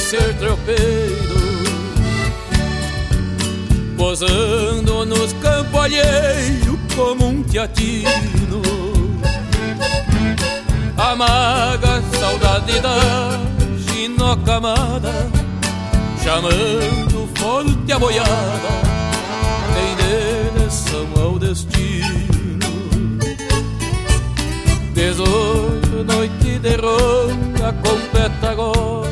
ser 0.07 0.33
tropeiro 0.35 1.37
Posando 3.97 5.05
nos 5.05 5.33
campos 5.33 5.81
alheios 5.81 6.77
como 6.95 7.27
um 7.27 7.43
teatino. 7.43 8.61
Amaga 10.97 12.01
saudade 12.17 12.79
da 12.79 12.97
ginocamada 13.91 15.29
Chamando 16.23 17.29
forte 17.35 17.91
a 17.91 17.99
boiada 17.99 18.71
Em 19.77 20.53
direção 20.55 21.07
ao 21.21 21.37
destino. 21.37 22.07
Dezoito 24.93 26.03
noite 26.05 26.59
de 26.59 26.75
ronda 26.77 27.73
completa 27.83 28.51
agora 28.51 29.06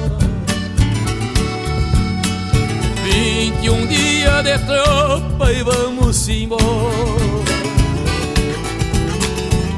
de 4.44 4.58
tropa 4.60 5.52
e 5.52 5.64
vamos 5.64 6.28
embora. 6.30 6.64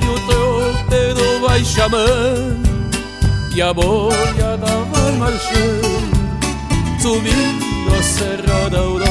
E 0.01 0.10
o 0.10 0.20
tropeiro 0.28 1.41
vai 1.47 1.64
chamando 1.64 2.68
E 3.55 3.62
a 3.62 3.74
boiada 3.74 4.66
vai 4.91 5.12
marchando 5.14 6.18
Subindo 7.01 7.95
a 7.97 8.03
Serra 8.03 8.70
da 8.70 8.80
Aurora 8.80 9.07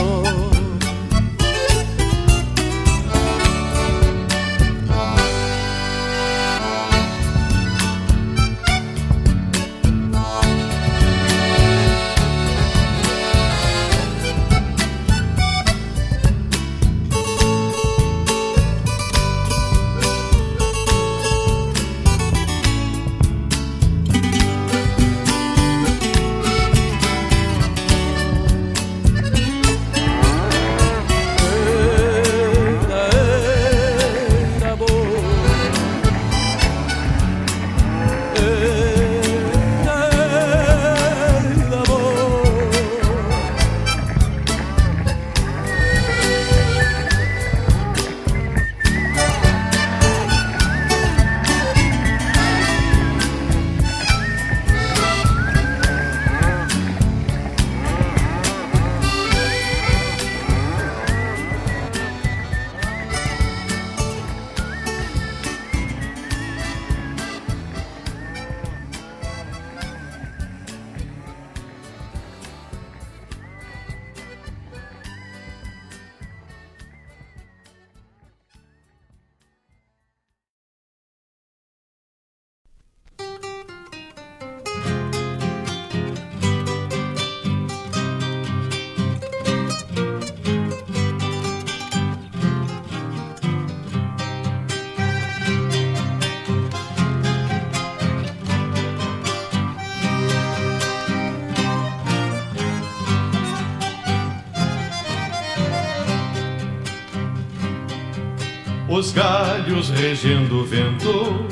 Os 108.96 109.12
galhos 109.12 109.90
regendo 109.90 110.60
o 110.60 110.64
vento 110.64 111.46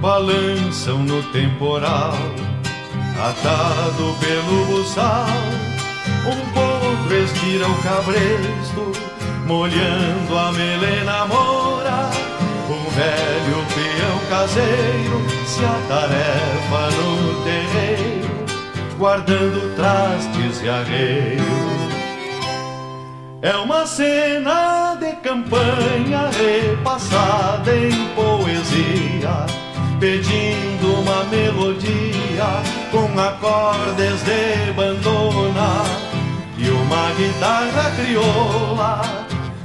balançam 0.00 1.00
no 1.00 1.22
temporal, 1.24 2.16
atado 3.22 4.16
pelo 4.18 4.64
buçal. 4.64 5.26
Um 6.24 6.52
povo 6.54 7.14
estira 7.14 7.68
o 7.68 7.82
cabresto, 7.82 8.92
molhando 9.46 10.38
a 10.38 10.52
melena 10.52 11.26
mora. 11.26 12.08
Um 12.66 12.88
velho 12.88 13.66
peão 13.74 14.18
caseiro 14.30 15.20
se 15.46 15.62
atarefa 15.66 16.90
no 16.96 17.44
terreiro, 17.44 18.96
guardando 18.96 19.76
trastes 19.76 20.62
e 20.62 20.68
arreios. 20.70 21.46
É 23.42 23.54
uma 23.54 23.86
cena 23.86 24.85
campanha 25.26 26.30
repassada 26.30 27.74
em 27.74 27.90
poesia, 28.14 29.44
pedindo 29.98 31.00
uma 31.00 31.24
melodia 31.24 32.62
com 32.92 33.08
acordes 33.18 34.22
de 34.22 34.72
bandona 34.74 35.82
e 36.56 36.70
uma 36.70 37.10
guitarra 37.16 37.90
crioula 37.96 39.02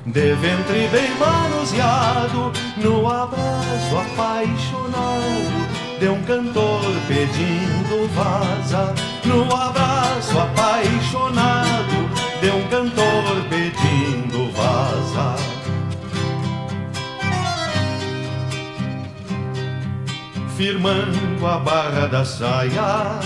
de 0.03 0.33
ventre 0.33 0.87
bem 0.91 1.15
manuseado 1.19 2.51
no 2.77 3.07
abraço 3.07 3.97
apaixonado 3.97 5.61
de 5.99 6.07
um 6.09 6.23
cantor 6.23 6.81
pedindo 7.07 8.09
vaza 8.15 8.95
no 9.23 9.43
abraço 9.55 10.39
apaixonado 10.39 12.09
de 12.41 12.49
um 12.49 12.67
cantor 12.67 13.45
pedindo 13.47 14.51
vaza 14.53 15.30
firmando 20.61 21.47
a 21.47 21.57
barra 21.57 22.05
da 22.05 22.23
saia, 22.23 23.19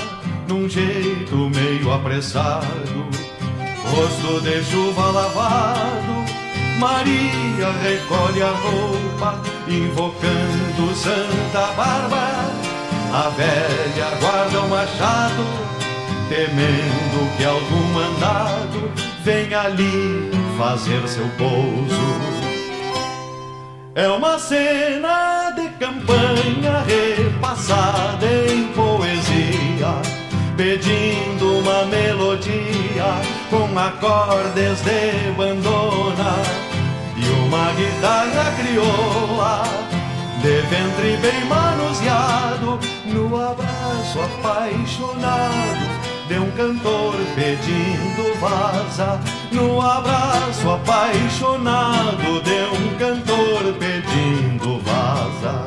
num 0.48 0.70
jeito 0.70 1.36
meio 1.54 1.92
apressado, 1.92 3.10
rosto 3.92 4.40
de 4.40 4.64
chuva 4.64 5.12
lavado, 5.12 6.24
Maria 6.80 7.72
recolhe 7.84 8.42
a 8.42 8.52
roupa, 8.52 9.42
invocando 9.68 10.96
Santa 10.96 11.74
Bárbara. 11.74 12.50
A 13.14 13.30
velha 13.32 14.16
guarda 14.22 14.62
o 14.62 14.70
machado, 14.70 15.44
temendo 16.30 17.36
que 17.36 17.44
algum 17.44 17.94
mandado 17.94 18.92
venha 19.26 19.60
ali 19.60 20.32
fazer 20.58 21.06
seu 21.06 21.28
pouso. 21.38 22.45
É 23.96 24.10
uma 24.10 24.38
cena 24.38 25.52
de 25.52 25.70
campanha 25.80 26.84
repassada 26.86 28.26
em 28.26 28.68
poesia, 28.74 29.88
pedindo 30.58 31.60
uma 31.60 31.86
melodia 31.86 33.06
com 33.50 33.80
acordes 33.80 34.82
de 34.82 35.32
bandona 35.38 36.36
e 37.16 37.26
uma 37.48 37.72
guitarra 37.72 38.52
crioula 38.58 39.64
de 40.42 40.60
ventre 40.68 41.16
bem 41.22 41.46
manuseado 41.46 42.78
no 43.06 43.28
abraço 43.42 44.20
apaixonado 44.20 46.15
de 46.28 46.40
um 46.40 46.50
cantor 46.52 47.16
pedindo 47.36 48.40
vaza 48.40 49.20
no 49.52 49.80
abraço 49.80 50.70
apaixonado 50.70 52.42
de 52.42 52.66
um 52.76 52.98
cantor 52.98 53.74
pedindo 53.80 54.80
vaza. 54.80 55.66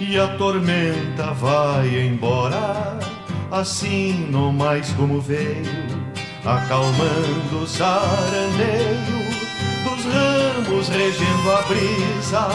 E 0.00 0.18
a 0.18 0.26
tormenta 0.38 1.34
vai 1.34 2.00
embora, 2.00 2.98
assim 3.50 4.26
não 4.30 4.50
mais 4.50 4.90
como 4.94 5.20
veio 5.20 5.97
acalmando 6.48 7.62
o 7.62 7.66
sarandeio 7.66 9.18
dos 9.84 10.04
ramos 10.06 10.88
regendo 10.88 11.52
a 11.52 11.62
brisa. 11.62 12.48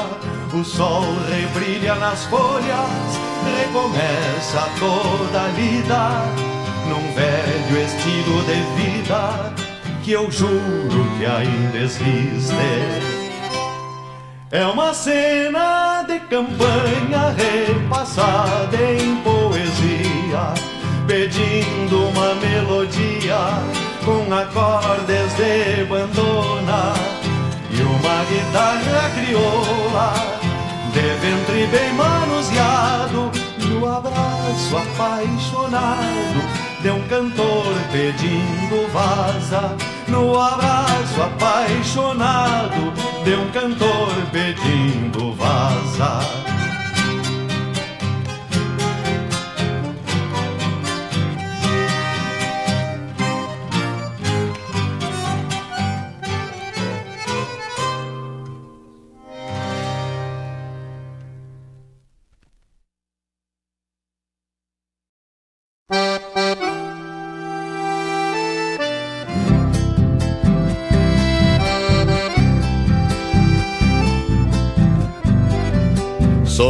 O 0.51 0.63
sol 0.63 1.03
rebrilha 1.29 1.95
nas 1.95 2.25
folhas, 2.25 3.19
recomeça 3.57 4.69
toda 4.79 5.41
a 5.41 5.47
lida 5.49 6.09
num 6.87 7.13
velho 7.13 7.85
estilo 7.85 8.43
de 8.43 8.83
vida 8.83 9.53
que 10.03 10.11
eu 10.11 10.29
juro 10.29 11.07
que 11.17 11.25
ainda 11.25 11.77
existe. 11.77 12.53
É 14.51 14.63
uma 14.67 14.93
cena 14.93 16.03
de 16.03 16.19
campanha 16.19 17.33
repassada 17.35 18.77
em 18.77 19.15
poesia 19.23 20.72
pedindo 21.07 22.07
uma 22.07 22.35
melodia 22.35 23.37
com 24.05 24.33
acordes 24.33 25.33
de 25.35 25.85
bandona. 25.85 26.93
E 27.69 27.81
uma 27.81 28.23
guitarra 28.25 29.09
crioula 29.15 30.13
de 30.93 31.01
ventre 31.21 31.67
bem 31.67 31.93
manuseado 31.93 33.31
no 33.67 33.91
abraço 33.91 34.77
apaixonado 34.77 36.63
de 36.81 36.89
um 36.91 37.01
cantor 37.07 37.73
pedindo 37.91 38.91
vaza. 38.93 39.75
No 40.07 40.39
abraço 40.39 41.21
apaixonado 41.21 42.93
de 43.23 43.35
um 43.35 43.49
cantor 43.49 44.13
pedindo 44.31 45.33
vaza 45.33 46.62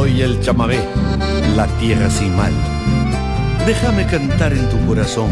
Soy 0.03 0.21
el 0.21 0.41
chamamé, 0.41 0.79
la 1.55 1.65
tierra 1.79 2.09
sin 2.09 2.35
mal. 2.35 2.51
Déjame 3.65 4.05
cantar 4.05 4.51
en 4.51 4.69
tu 4.69 4.85
corazón. 4.85 5.29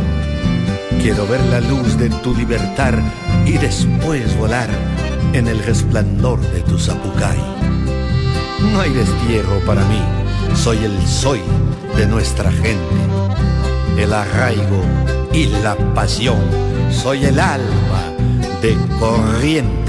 Quiero 1.01 1.27
ver 1.27 1.41
la 1.47 1.59
luz 1.59 1.97
de 1.97 2.09
tu 2.23 2.33
libertad 2.33 2.93
y 3.45 3.57
después 3.57 4.33
volar 4.37 4.69
en 5.33 5.49
el 5.49 5.59
resplandor 5.59 6.39
de 6.53 6.61
tu 6.61 6.79
zapucay. 6.79 7.37
No 8.71 8.79
hay 8.79 8.93
destierro 8.93 9.59
para 9.65 9.83
mí, 9.89 9.99
soy 10.55 10.77
el 10.85 11.05
soy 11.05 11.41
de 11.97 12.07
nuestra 12.07 12.49
gente. 12.49 12.95
El 13.97 14.13
arraigo 14.13 14.85
y 15.33 15.47
la 15.47 15.75
pasión, 15.93 16.39
soy 16.89 17.25
el 17.25 17.41
alma 17.41 18.03
de 18.61 18.77
corriente 18.97 19.80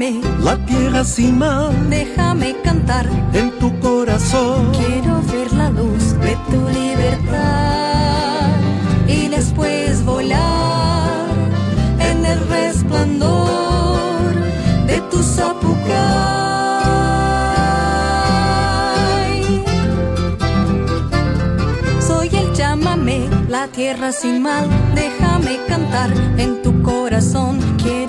la 0.00 0.56
tierra 0.66 1.04
sin 1.04 1.38
mal, 1.38 1.70
déjame 1.88 2.56
cantar 2.64 3.06
en 3.32 3.56
tu 3.60 3.78
corazón. 3.78 4.72
Quiero 4.72 5.22
ver 5.32 5.52
la 5.52 5.70
luz 5.70 6.18
de 6.18 6.36
tu 6.50 6.68
libertad 6.68 8.48
y 9.06 9.28
después 9.28 10.04
volar 10.04 11.28
en 12.00 12.26
el 12.26 12.40
resplandor 12.48 14.34
de 14.88 15.00
tu 15.10 15.22
zapucay. 15.22 15.84
Soy 22.00 22.28
el 22.32 22.52
chamamé, 22.52 23.28
la 23.48 23.68
tierra 23.68 24.10
sin 24.10 24.42
mal, 24.42 24.66
déjame 24.96 25.58
cantar 25.68 26.10
en 26.36 26.62
tu 26.62 26.82
corazón. 26.82 27.60
Quiero 27.80 28.03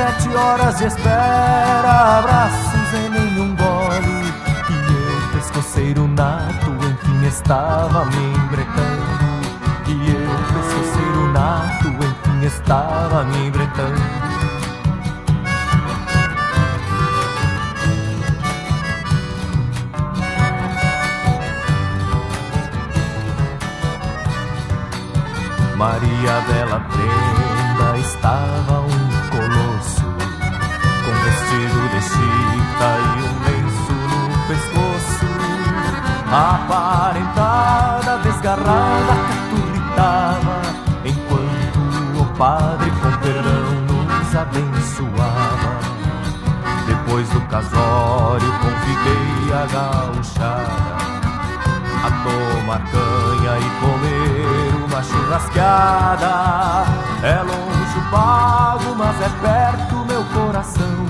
Sete 0.00 0.34
horas 0.34 0.78
de 0.78 0.86
espera, 0.86 2.20
abraços 2.20 2.92
e 2.94 3.08
nenhum 3.10 3.54
gole. 3.54 4.32
E 4.70 4.74
eu, 4.94 5.30
pescoceiro 5.30 6.08
nato, 6.08 6.70
enfim 6.70 7.26
estava 7.26 8.06
me 8.06 8.32
embretando. 8.34 9.44
E 9.86 10.10
eu, 10.10 10.38
pescoceiro 10.54 11.32
nato, 11.34 11.88
enfim 11.88 12.46
estava 12.46 13.24
me 13.24 13.46
embretando. 13.48 14.00
Maria 25.76 26.40
Bela 26.48 26.80
Prenda 26.88 27.98
estava 27.98 28.79
Com 31.60 31.66
vestido 31.66 31.88
de 31.90 32.00
chita 32.00 32.88
e 33.04 33.20
um 33.20 33.34
lenço 33.44 33.92
no 33.92 34.32
pescoço 34.48 35.28
Aparentada, 36.32 38.12
desgarrada, 38.22 39.14
catulitava 39.28 40.56
Enquanto 41.04 41.80
o 42.18 42.24
padre 42.38 42.90
com 42.92 43.12
perdão 43.18 43.72
nos 44.06 44.34
abençoava 44.34 45.72
Depois 46.86 47.28
do 47.28 47.40
casório 47.42 48.52
convidei 48.60 49.52
a 49.52 49.66
gauchada 49.66 51.10
a 52.02 52.10
tomar 52.22 52.80
canha 52.90 53.58
e 53.58 53.70
comer 53.78 54.84
uma 54.86 55.02
churrasqueada. 55.02 56.86
É 57.22 57.42
longe 57.42 57.98
o 57.98 58.10
pago, 58.10 58.94
mas 58.96 59.20
é 59.20 59.28
perto 59.42 59.96
meu 60.06 60.24
coração. 60.24 61.09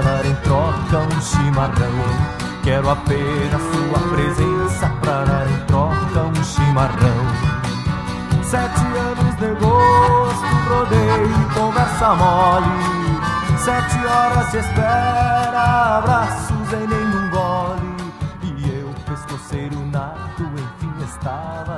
Dar 0.00 0.24
em 0.26 0.34
troca 0.36 0.98
um 0.98 1.20
chimarrão. 1.20 2.36
Quero 2.62 2.90
apenas 2.90 3.62
sua 3.62 3.98
presença 4.10 4.88
pra 5.00 5.24
dar 5.24 5.46
em 5.48 5.60
troca 5.66 6.20
um 6.22 6.44
chimarrão. 6.44 7.26
Sete 8.42 8.80
anos 8.80 9.36
de 9.36 9.48
gosto, 9.60 10.46
rodeio 10.68 11.48
conversa 11.54 12.14
mole. 12.14 13.16
Sete 13.58 14.06
horas 14.06 14.50
de 14.52 14.58
espera, 14.58 15.98
abraços 15.98 16.72
em 16.72 16.86
nenhum 16.86 17.30
gole. 17.30 17.96
E 18.42 18.78
eu, 18.78 18.94
pescoceiro 19.04 19.78
nato, 19.86 20.42
enfim 20.42 20.86
estava 21.04 21.75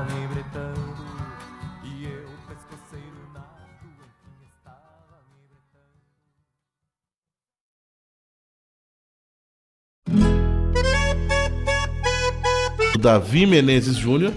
Davi 12.99 13.47
Menezes 13.47 13.97
Júnior, 13.97 14.33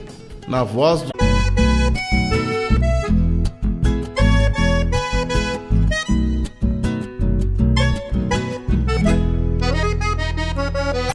na 0.48 0.64
voz 0.64 1.02
do. 1.02 1.12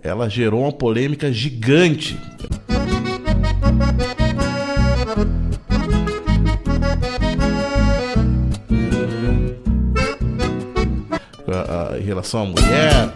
Ela 0.02 0.28
gerou 0.28 0.62
uma 0.62 0.72
polêmica 0.72 1.32
gigante. 1.32 2.18
Em 11.98 12.02
relação 12.02 12.42
à 12.42 12.44
mulher, 12.44 13.15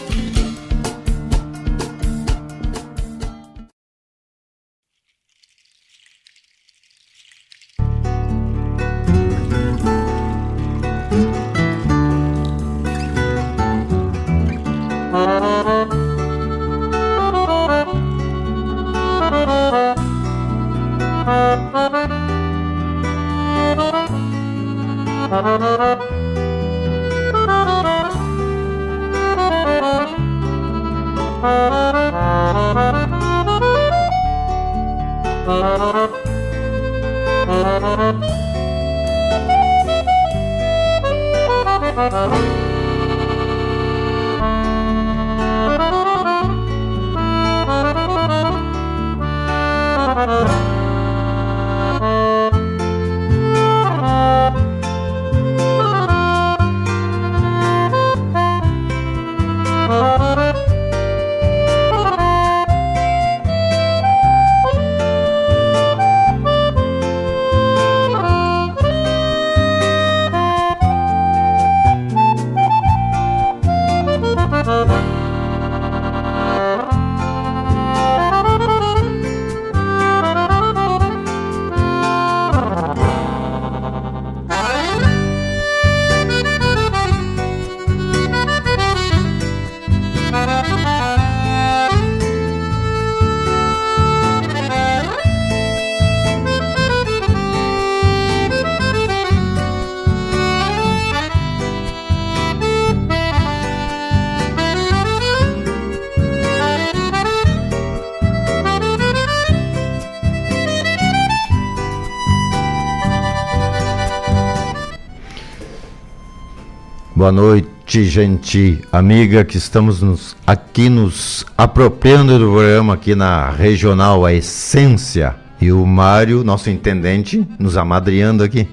Boa 117.21 117.31
noite, 117.31 118.03
gente 118.05 118.81
amiga, 118.91 119.45
que 119.45 119.55
estamos 119.55 120.01
nos, 120.01 120.35
aqui 120.45 120.89
nos 120.89 121.45
apropriando 121.55 122.39
do 122.39 122.49
programa 122.49 122.95
aqui 122.95 123.13
na 123.13 123.51
Regional 123.51 124.25
A 124.25 124.33
Essência. 124.33 125.35
E 125.61 125.71
o 125.71 125.85
Mário, 125.85 126.43
nosso 126.43 126.71
intendente, 126.71 127.47
nos 127.59 127.77
amadriando 127.77 128.43
aqui. 128.43 128.67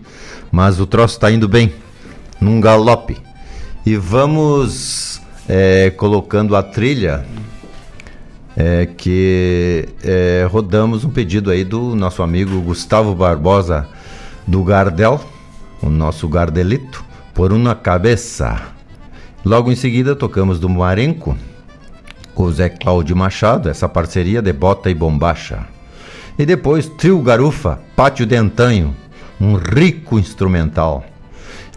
Mas 0.51 0.81
o 0.81 0.87
troço 0.87 1.17
está 1.17 1.31
indo 1.31 1.47
bem, 1.47 1.75
num 2.41 2.59
galope. 2.59 3.19
E 3.85 3.97
vamos 3.97 5.21
é, 5.47 5.91
colocando 5.91 6.57
a 6.57 6.63
trilha 6.63 7.27
é, 8.57 8.87
que 8.87 9.91
é, 10.03 10.49
rodamos 10.51 11.05
um 11.05 11.11
pedido 11.11 11.51
aí 11.51 11.65
do 11.65 11.95
nosso 11.95 12.23
amigo 12.23 12.59
Gustavo 12.63 13.15
Barbosa 13.15 13.87
do 14.47 14.65
Gardel, 14.65 15.21
o 15.83 15.91
nosso 15.91 16.27
Gardelito 16.27 16.98
por 17.39 17.53
uma 17.53 17.73
cabeça. 17.73 18.61
Logo 19.45 19.71
em 19.71 19.77
seguida 19.77 20.17
tocamos 20.17 20.59
do 20.59 20.69
Marenco, 20.69 21.39
com 22.35 22.51
Zé 22.51 22.69
Cláudio 22.69 23.15
Machado, 23.15 23.69
essa 23.69 23.89
parceria 23.89 24.43
de 24.43 24.53
bota 24.53 24.91
e 24.91 24.95
bombacha. 24.95 25.65
E 26.37 26.45
depois 26.45 26.89
Trio 26.89 27.23
Garufa, 27.23 27.79
Pátio 27.95 28.27
de 28.27 28.35
Antanho, 28.35 28.93
um 29.41 29.55
rico 29.55 30.19
instrumental. 30.19 31.07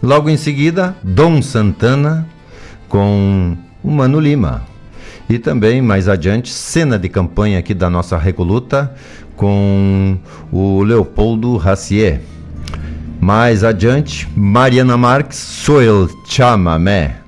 Logo 0.02 0.28
em 0.28 0.36
seguida, 0.36 0.96
Dom 1.00 1.40
Santana 1.40 2.26
com 2.88 3.56
o 3.84 3.90
Mano 3.92 4.18
Lima. 4.18 4.64
E 5.30 5.38
também 5.38 5.80
mais 5.80 6.08
adiante, 6.08 6.52
cena 6.52 6.98
de 6.98 7.08
campanha 7.08 7.60
aqui 7.60 7.72
da 7.72 7.88
nossa 7.88 8.18
Recoluta 8.18 8.92
com 9.36 10.18
o 10.50 10.82
Leopoldo 10.82 11.56
Racier. 11.56 12.20
Mais 13.22 13.62
adiante, 13.62 14.28
Mariana 14.34 14.96
Marques, 14.96 15.38
Soel 15.38 16.08
Chamamé. 16.26 17.18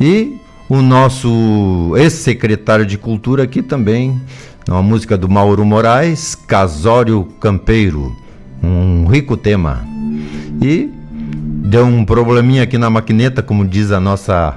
E 0.00 0.36
o 0.68 0.80
nosso 0.80 1.94
ex-secretário 1.96 2.86
de 2.86 2.96
Cultura 2.96 3.42
aqui 3.42 3.60
também, 3.60 4.22
uma 4.68 4.84
música 4.84 5.18
do 5.18 5.28
Mauro 5.28 5.64
Moraes, 5.64 6.36
Casório 6.36 7.24
Campeiro. 7.40 8.14
Um 8.62 9.06
rico 9.06 9.36
tema. 9.36 9.84
E 10.62 10.88
deu 11.18 11.84
um 11.84 12.04
probleminha 12.04 12.62
aqui 12.62 12.78
na 12.78 12.88
maquineta, 12.88 13.42
como 13.42 13.66
diz 13.66 13.90
a 13.90 13.98
nossa 13.98 14.56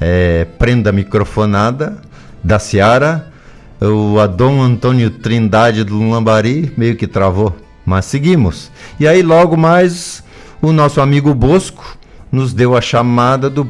é, 0.00 0.46
prenda 0.58 0.90
microfonada 0.90 1.98
da 2.42 2.58
Seara. 2.58 3.30
O 3.78 4.18
Adão 4.18 4.62
Antônio 4.62 5.10
Trindade 5.10 5.84
do 5.84 5.98
Lambari 6.08 6.72
meio 6.78 6.96
que 6.96 7.06
travou. 7.06 7.54
Mas 7.88 8.04
seguimos. 8.04 8.70
E 9.00 9.08
aí, 9.08 9.22
logo 9.22 9.56
mais, 9.56 10.22
o 10.60 10.72
nosso 10.72 11.00
amigo 11.00 11.32
Bosco 11.32 11.96
nos 12.30 12.52
deu 12.52 12.76
a 12.76 12.82
chamada 12.82 13.48
do 13.48 13.66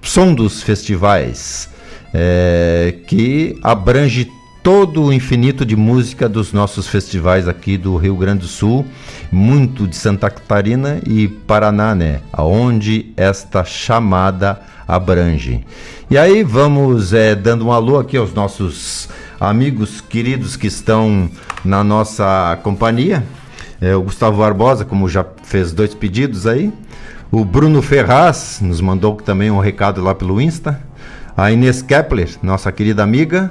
Som 0.00 0.32
dos 0.32 0.62
Festivais, 0.62 1.68
é, 2.14 2.94
que 3.06 3.58
abrange 3.62 4.30
todo 4.62 5.04
o 5.04 5.12
infinito 5.12 5.66
de 5.66 5.76
música 5.76 6.26
dos 6.26 6.54
nossos 6.54 6.88
festivais 6.88 7.46
aqui 7.46 7.76
do 7.76 7.98
Rio 7.98 8.16
Grande 8.16 8.40
do 8.40 8.46
Sul, 8.46 8.86
muito 9.30 9.86
de 9.86 9.94
Santa 9.94 10.30
Catarina 10.30 10.98
e 11.06 11.28
Paraná, 11.28 11.94
né? 11.94 12.20
Aonde 12.32 13.12
esta 13.14 13.62
chamada 13.62 14.58
abrange. 14.88 15.66
E 16.10 16.16
aí 16.16 16.42
vamos 16.42 17.12
é, 17.12 17.34
dando 17.34 17.66
um 17.66 17.72
alô 17.72 17.98
aqui 17.98 18.16
aos 18.16 18.32
nossos 18.32 19.10
amigos 19.38 20.00
queridos 20.00 20.56
que 20.56 20.66
estão 20.66 21.30
na 21.62 21.84
nossa 21.84 22.58
companhia. 22.62 23.22
É, 23.80 23.96
o 23.96 24.02
Gustavo 24.02 24.38
Barbosa, 24.38 24.84
como 24.84 25.08
já 25.08 25.24
fez 25.42 25.72
dois 25.72 25.94
pedidos 25.94 26.46
aí. 26.46 26.72
O 27.32 27.44
Bruno 27.44 27.80
Ferraz 27.80 28.58
nos 28.60 28.80
mandou 28.80 29.14
também 29.14 29.50
um 29.50 29.58
recado 29.58 30.02
lá 30.02 30.14
pelo 30.14 30.40
Insta. 30.40 30.80
A 31.36 31.50
Inês 31.50 31.80
Kepler, 31.80 32.28
nossa 32.42 32.70
querida 32.70 33.02
amiga. 33.02 33.50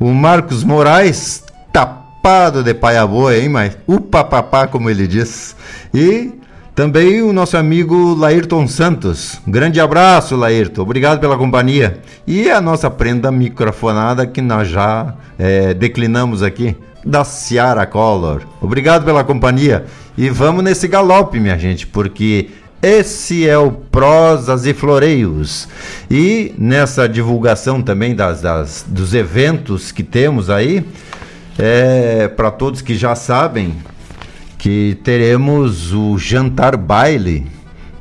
O 0.00 0.12
Marcos 0.12 0.64
Moraes, 0.64 1.44
tapado 1.72 2.64
de 2.64 2.74
paia 2.74 3.06
boa, 3.06 3.36
hein, 3.36 3.48
mas 3.48 3.76
o 3.86 4.00
papapá, 4.00 4.66
como 4.66 4.90
ele 4.90 5.06
diz. 5.06 5.54
E 5.94 6.32
também 6.74 7.20
o 7.22 7.32
nosso 7.32 7.56
amigo 7.56 8.14
Laírton 8.14 8.66
Santos. 8.66 9.38
grande 9.46 9.78
abraço, 9.78 10.34
Laírton. 10.34 10.82
Obrigado 10.82 11.20
pela 11.20 11.36
companhia. 11.36 12.00
E 12.26 12.50
a 12.50 12.60
nossa 12.60 12.90
prenda 12.90 13.30
microfonada 13.30 14.26
que 14.26 14.40
nós 14.40 14.66
já 14.68 15.14
é, 15.38 15.74
declinamos 15.74 16.42
aqui 16.42 16.74
da 17.04 17.24
Ciara 17.24 17.86
Color. 17.86 18.42
Obrigado 18.60 19.04
pela 19.04 19.24
companhia 19.24 19.86
e 20.16 20.28
vamos 20.28 20.62
nesse 20.62 20.86
galope, 20.86 21.40
minha 21.40 21.58
gente, 21.58 21.86
porque 21.86 22.50
esse 22.82 23.46
é 23.48 23.58
o 23.58 23.70
Prosas 23.70 24.64
e 24.66 24.72
Floreios. 24.72 25.68
E 26.10 26.54
nessa 26.56 27.08
divulgação 27.08 27.82
também 27.82 28.14
das, 28.14 28.40
das 28.40 28.84
dos 28.88 29.12
eventos 29.12 29.92
que 29.92 30.02
temos 30.02 30.48
aí, 30.48 30.84
é, 31.58 32.28
para 32.28 32.50
todos 32.50 32.80
que 32.80 32.94
já 32.94 33.14
sabem, 33.14 33.74
que 34.56 34.98
teremos 35.04 35.92
o 35.92 36.16
jantar 36.18 36.76
baile 36.76 37.46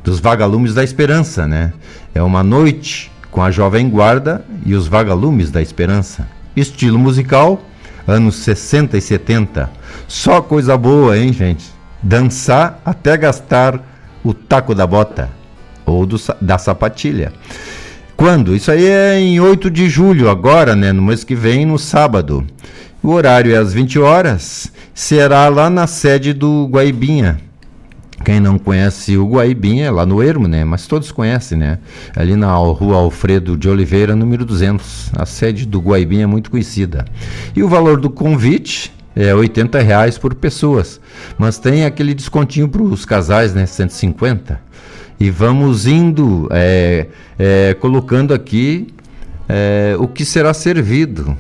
dos 0.04 0.20
Vagalumes 0.20 0.74
da 0.74 0.84
Esperança, 0.84 1.46
né? 1.48 1.74
É 2.16 2.22
uma 2.22 2.44
noite 2.44 3.12
com 3.30 3.42
a 3.42 3.52
Jovem 3.52 3.90
Guarda 3.90 4.46
e 4.66 4.74
os 4.74 4.88
Vagalumes 4.88 5.52
da 5.52 5.62
Esperança. 5.62 6.28
Estilo 6.56 6.98
musical 6.98 7.62
anos 8.10 8.36
60 8.38 8.98
e 8.98 9.02
70. 9.02 9.70
Só 10.08 10.42
coisa 10.42 10.78
boa, 10.78 11.18
hein, 11.18 11.32
gente? 11.32 11.66
Dançar 12.02 12.82
até 12.84 13.16
gastar 13.16 13.80
o 14.24 14.34
taco 14.34 14.74
da 14.74 14.88
bota 14.88 15.30
ou 15.86 16.06
do, 16.06 16.18
da 16.42 16.58
sapatilha. 16.58 17.32
Quando? 18.16 18.56
Isso 18.56 18.72
aí 18.72 18.86
é 18.86 19.20
em 19.20 19.40
8 19.40 19.70
de 19.70 19.90
julho, 19.90 20.30
agora, 20.30 20.76
né, 20.76 20.92
no 20.92 21.02
mês 21.02 21.24
que 21.24 21.36
vem, 21.36 21.66
no 21.66 21.80
sábado. 21.80 22.46
O 23.02 23.12
horário 23.12 23.54
é 23.54 23.58
às 23.58 23.74
20 23.74 23.98
horas, 24.00 24.72
será 24.94 25.48
lá 25.48 25.70
na 25.70 25.88
sede 25.88 26.34
do 26.34 26.68
Guaibinha. 26.70 27.49
Quem 28.24 28.40
não 28.40 28.60
conhece 28.60 29.18
o 29.18 29.28
Guaibinha 29.28 29.86
é 29.86 29.92
lá 29.92 30.06
no 30.06 30.22
Ermo, 30.22 30.48
né? 30.48 30.64
Mas 30.64 30.88
todos 30.88 31.12
conhecem, 31.12 31.58
né? 31.58 31.80
Ali 32.16 32.36
na 32.36 32.54
rua 32.54 32.98
Alfredo 32.98 33.58
de 33.58 33.70
Oliveira, 33.70 34.16
número 34.16 34.46
200. 34.46 35.12
A 35.16 35.26
sede 35.26 35.66
do 35.66 35.80
Guaibinha 35.80 36.24
é 36.24 36.28
muito 36.28 36.52
conhecida. 36.52 37.06
E 37.56 37.64
o 37.64 37.70
valor 37.70 38.00
do 38.00 38.10
convite 38.10 38.94
é 39.16 39.34
80 39.34 39.80
reais 39.82 40.18
por 40.18 40.36
pessoas. 40.36 41.00
Mas 41.38 41.58
tem 41.58 41.86
aquele 41.86 42.14
descontinho 42.14 42.68
para 42.68 42.84
os 42.84 43.06
casais, 43.06 43.54
né? 43.54 43.66
150. 43.66 44.60
E 45.20 45.30
vamos 45.30 45.86
indo, 45.86 46.48
é, 46.52 47.08
é, 47.38 47.74
colocando 47.74 48.34
aqui 48.34 48.88
é, 49.48 49.96
o 49.98 50.08
que 50.08 50.24
será 50.24 50.54
servido. 50.54 51.38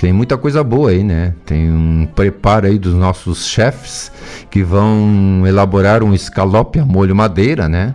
Tem 0.00 0.14
muita 0.14 0.38
coisa 0.38 0.64
boa 0.64 0.92
aí, 0.92 1.04
né? 1.04 1.34
Tem 1.44 1.70
um 1.70 2.08
preparo 2.16 2.66
aí 2.66 2.78
dos 2.78 2.94
nossos 2.94 3.46
chefes 3.46 4.10
que 4.50 4.64
vão 4.64 5.42
elaborar 5.46 6.02
um 6.02 6.14
escalope 6.14 6.78
a 6.78 6.86
molho 6.86 7.14
madeira, 7.14 7.68
né? 7.68 7.94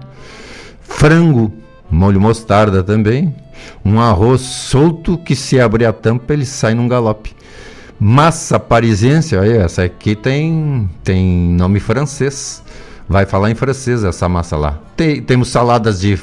Frango, 0.81 1.51
molho 1.89 2.21
mostarda 2.21 2.83
também. 2.83 3.35
Um 3.83 3.99
arroz 3.99 4.41
solto 4.41 5.17
que 5.17 5.35
se 5.35 5.59
abrir 5.59 5.85
a 5.85 5.91
tampa 5.91 6.31
ele 6.33 6.45
sai 6.45 6.75
num 6.75 6.87
galope. 6.87 7.35
Massa 7.99 8.59
parisiense, 8.59 9.35
olha, 9.35 9.63
essa 9.63 9.81
aqui 9.81 10.15
tem, 10.15 10.87
tem 11.03 11.25
nome 11.55 11.79
francês. 11.79 12.61
Vai 13.09 13.25
falar 13.25 13.49
em 13.49 13.55
francês 13.55 14.03
essa 14.03 14.29
massa 14.29 14.55
lá. 14.55 14.79
Tem, 14.95 15.23
temos 15.23 15.47
saladas 15.47 16.01
de 16.01 16.19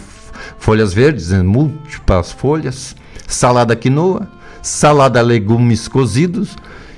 folhas 0.58 0.94
verdes, 0.94 1.30
né? 1.30 1.42
múltiplas 1.42 2.30
folhas. 2.30 2.94
Salada 3.26 3.74
quinoa 3.74 4.28
salada 4.62 5.20
legumes 5.20 5.88
cozidos 5.88 6.56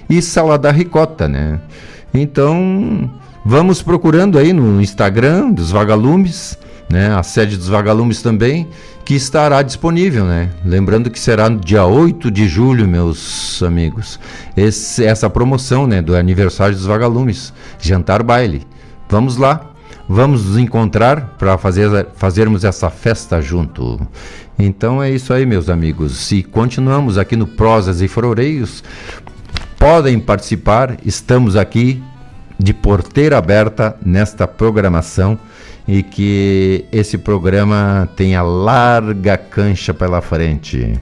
e 0.08 0.20
salada 0.20 0.70
ricota, 0.70 1.26
né? 1.26 1.60
Então, 2.12 3.10
vamos 3.44 3.82
procurando 3.82 4.38
aí 4.38 4.52
no 4.52 4.80
Instagram 4.80 5.50
dos 5.50 5.70
Vagalumes, 5.70 6.58
né? 6.88 7.14
A 7.14 7.22
sede 7.22 7.56
dos 7.56 7.68
Vagalumes 7.68 8.22
também, 8.22 8.68
que 9.04 9.14
estará 9.14 9.62
disponível, 9.62 10.24
né? 10.24 10.50
Lembrando 10.64 11.10
que 11.10 11.18
será 11.18 11.48
no 11.48 11.58
dia 11.58 11.84
8 11.84 12.30
de 12.30 12.46
julho, 12.46 12.86
meus 12.86 13.62
amigos. 13.62 14.20
Esse, 14.56 15.04
essa 15.04 15.28
promoção, 15.28 15.86
né, 15.86 16.00
do 16.00 16.14
aniversário 16.14 16.76
dos 16.76 16.86
Vagalumes, 16.86 17.52
jantar 17.80 18.22
baile. 18.22 18.66
Vamos 19.08 19.36
lá, 19.36 19.73
vamos 20.08 20.44
nos 20.44 20.58
encontrar 20.58 21.34
para 21.38 21.56
fazer, 21.58 22.06
fazermos 22.16 22.64
essa 22.64 22.90
festa 22.90 23.40
junto. 23.40 24.00
Então 24.58 25.02
é 25.02 25.10
isso 25.10 25.32
aí, 25.32 25.44
meus 25.44 25.68
amigos. 25.68 26.16
Se 26.16 26.42
continuamos 26.42 27.18
aqui 27.18 27.36
no 27.36 27.46
Prosas 27.46 28.00
e 28.00 28.08
Floreios, 28.08 28.84
podem 29.78 30.18
participar. 30.20 30.96
Estamos 31.04 31.56
aqui 31.56 32.02
de 32.58 32.72
porteira 32.72 33.36
aberta 33.38 33.96
nesta 34.04 34.46
programação 34.46 35.38
e 35.86 36.02
que 36.02 36.84
esse 36.92 37.18
programa 37.18 38.08
tenha 38.16 38.42
larga 38.42 39.36
cancha 39.36 39.92
pela 39.92 40.20
frente. 40.20 40.98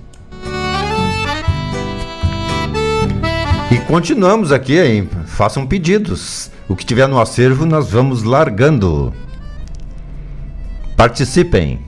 E 3.71 3.79
continuamos 3.87 4.53
aqui, 4.53 4.79
hein? 4.79 5.09
Façam 5.27 5.67
pedidos. 5.67 6.51
O 6.73 6.75
que 6.75 6.87
tiver 6.87 7.07
no 7.07 7.21
acervo, 7.21 7.67
nós 7.67 7.91
vamos 7.91 8.23
largando. 8.23 9.13
Participem. 10.97 11.79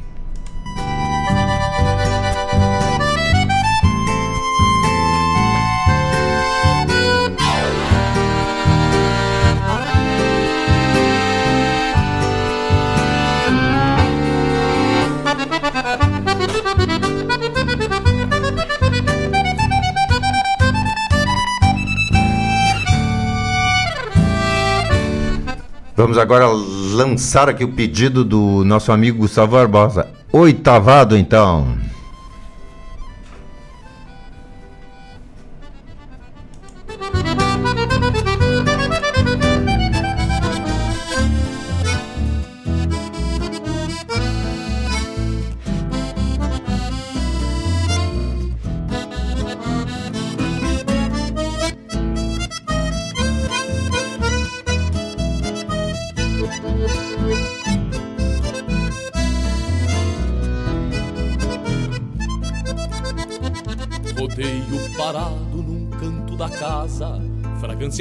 Vamos 26.05 26.19
agora 26.19 26.47
lançar 26.47 27.49
aqui 27.49 27.65
o 27.65 27.69
pedido 27.69 28.23
do 28.23 28.63
nosso 28.63 28.93
amigo 28.93 29.21
Gustavo 29.21 29.53
Barbosa. 29.53 30.07
Oitavado, 30.31 31.17
então. 31.17 31.79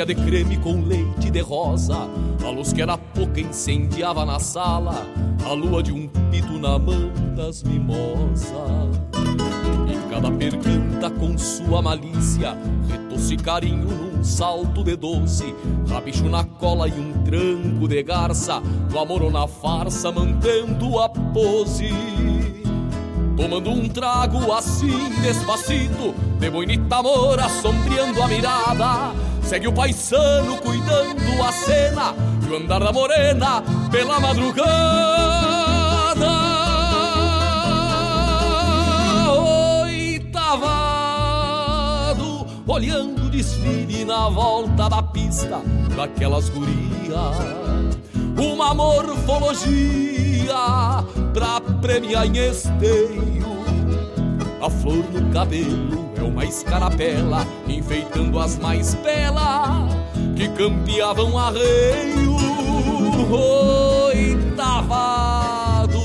Fragrância 0.04 0.06
de 0.06 0.16
creme 0.16 0.58
com 0.58 0.82
leite 0.82 1.32
de 1.32 1.40
rosa. 1.40 2.08
A 2.46 2.50
luz 2.50 2.74
que 2.74 2.82
era 2.82 2.98
pouca 2.98 3.40
incendiava 3.40 4.26
na 4.26 4.40
sala, 4.40 5.08
a 5.46 5.54
lua 5.54 5.82
de 5.82 5.92
um 5.92 6.08
pito 6.30 6.60
na 6.60 6.78
mão 6.78 7.12
das 7.36 7.64
mimosas. 7.64 8.52
E 9.88 10.14
cada 10.14 10.30
percanta 10.32 11.10
com 11.10 11.38
sua 11.38 11.82
malícia, 11.82 12.58
retosse 12.90 13.38
carinho 13.38 13.88
num 13.88 14.24
salto 14.24 14.84
de 14.84 14.96
doce, 14.96 15.56
rabicho 15.90 16.30
na 16.30 16.44
cola 16.44 16.88
e 16.88 16.92
um 16.92 17.14
tranco 17.24 17.88
de 17.88 18.04
garça, 18.04 18.62
no 18.92 19.00
amor 19.00 19.24
ou 19.24 19.32
na 19.32 19.48
farsa, 19.48 20.12
mantendo 20.12 21.00
a 21.00 21.10
pose. 21.10 21.90
Tomando 23.36 23.72
um 23.72 23.90
trago 23.90 24.52
assim 24.52 25.10
despacito, 25.22 26.14
de 26.40 26.50
bonita 26.50 26.98
amor 26.98 27.40
assombreando 27.40 28.22
a 28.22 28.28
mirada 28.28 29.33
Segue 29.44 29.68
o 29.68 29.74
paisano 29.74 30.58
cuidando 30.58 31.44
a 31.44 31.52
cena 31.52 32.16
e 32.46 32.50
o 32.52 32.56
andar 32.56 32.80
da 32.80 32.92
morena 32.92 33.62
pela 33.92 34.20
madrugada. 34.20 34.74
Oitavado, 40.64 42.48
olhando 42.66 43.26
o 43.26 43.30
desfile 43.30 44.06
na 44.06 44.30
volta 44.30 44.90
da 44.90 45.04
pista 45.04 45.62
daquelas 45.96 46.50
gurias. 46.50 47.38
Uma 48.38 48.74
morfologia 48.74 50.56
pra 51.34 51.62
premiar 51.82 52.26
em 52.26 52.38
esteio 52.38 53.44
a 54.62 54.70
flor 54.70 55.04
no 55.12 55.30
cabelo 55.34 56.13
uma 56.24 56.46
escarapela 56.46 57.46
enfeitando 57.68 58.40
as 58.40 58.58
mais 58.58 58.96
belas 58.96 59.94
que 60.36 60.48
campeavam 60.50 61.38
arreio. 61.38 62.34
Oitavado, 64.12 66.00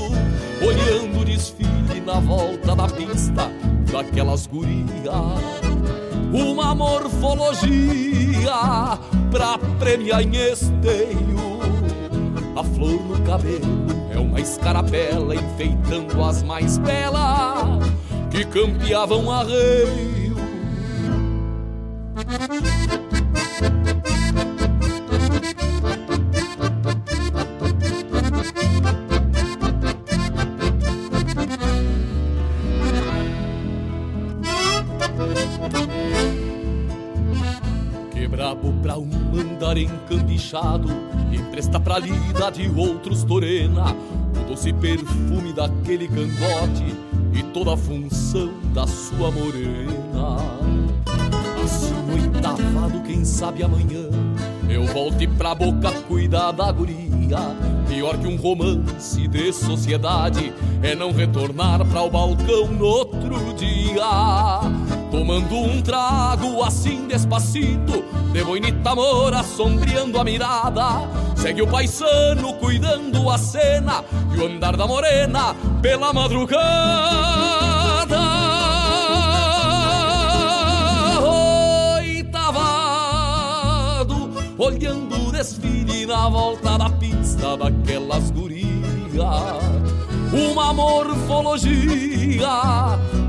olhando 0.61 1.21
o 1.21 1.25
desfile 1.25 2.01
na 2.05 2.19
volta 2.19 2.75
da 2.75 2.87
pista 2.87 3.51
daquelas 3.91 4.47
gurias. 4.47 4.89
Uma 6.33 6.75
morfologia 6.75 7.69
pra 9.31 9.57
premiar 9.79 10.21
em 10.21 10.35
esteio. 10.35 11.59
A 12.55 12.63
flor 12.63 13.01
no 13.03 13.19
cabelo 13.21 13.87
é 14.13 14.17
uma 14.19 14.39
escarapela 14.39 15.35
enfeitando 15.35 16.23
as 16.23 16.43
mais 16.43 16.77
belas 16.77 17.79
que 18.29 18.45
campeavam 18.45 19.31
arreio. 19.31 20.19
Brabo 38.29 38.71
pra 38.81 38.97
um 38.97 39.09
andar 39.33 39.75
encambichado 39.75 40.87
Empresta 41.29 41.77
pra 41.77 41.99
lida 41.99 42.49
de 42.49 42.69
outros 42.69 43.23
torena 43.23 43.93
O 44.39 44.49
doce 44.49 44.71
perfume 44.71 45.51
daquele 45.51 46.07
cangote 46.07 47.08
E 47.33 47.43
toda 47.53 47.73
a 47.73 47.77
função 47.77 48.51
da 48.73 48.85
sua 48.87 49.31
morena. 49.31 50.37
Assim 51.63 51.93
oitavado, 52.11 53.01
quem 53.03 53.23
sabe 53.23 53.63
amanhã 53.63 54.09
Eu 54.67 54.85
volte 54.85 55.27
pra 55.27 55.53
boca 55.53 55.91
cuidar 56.07 56.51
da 56.51 56.71
guria. 56.71 56.97
Pior 57.87 58.17
que 58.17 58.27
um 58.27 58.35
romance 58.35 59.27
de 59.27 59.53
sociedade 59.53 60.53
É 60.81 60.95
não 60.95 61.11
retornar 61.11 61.85
para 61.85 62.01
o 62.01 62.09
balcão 62.09 62.67
no 62.67 62.85
outro 62.85 63.53
dia 63.55 64.98
Tomando 65.11 65.55
um 65.55 65.81
trago 65.81 66.63
assim 66.63 67.07
despacito 67.07 68.05
De 68.31 68.43
bonita 68.43 68.93
mora 68.93 69.41
sombreando 69.43 70.19
a 70.19 70.23
mirada. 70.23 71.07
Segue 71.35 71.63
o 71.63 71.67
paisano 71.67 72.53
cuidando 72.53 73.29
a 73.29 73.37
cena 73.37 74.03
E 74.35 74.39
o 74.39 74.45
andar 74.45 74.77
da 74.77 74.85
morena 74.85 75.55
pela 75.81 76.13
madrugada. 76.13 76.59
Oitavado 82.79 84.31
Olhando 84.57 85.27
o 85.27 85.31
desfile 85.31 86.05
na 86.05 86.29
volta 86.29 86.77
da 86.77 86.89
pista 86.89 87.57
daquelas 87.57 88.29
gurias. 88.31 88.69
Uma 90.31 90.73
morfologia 90.73 92.47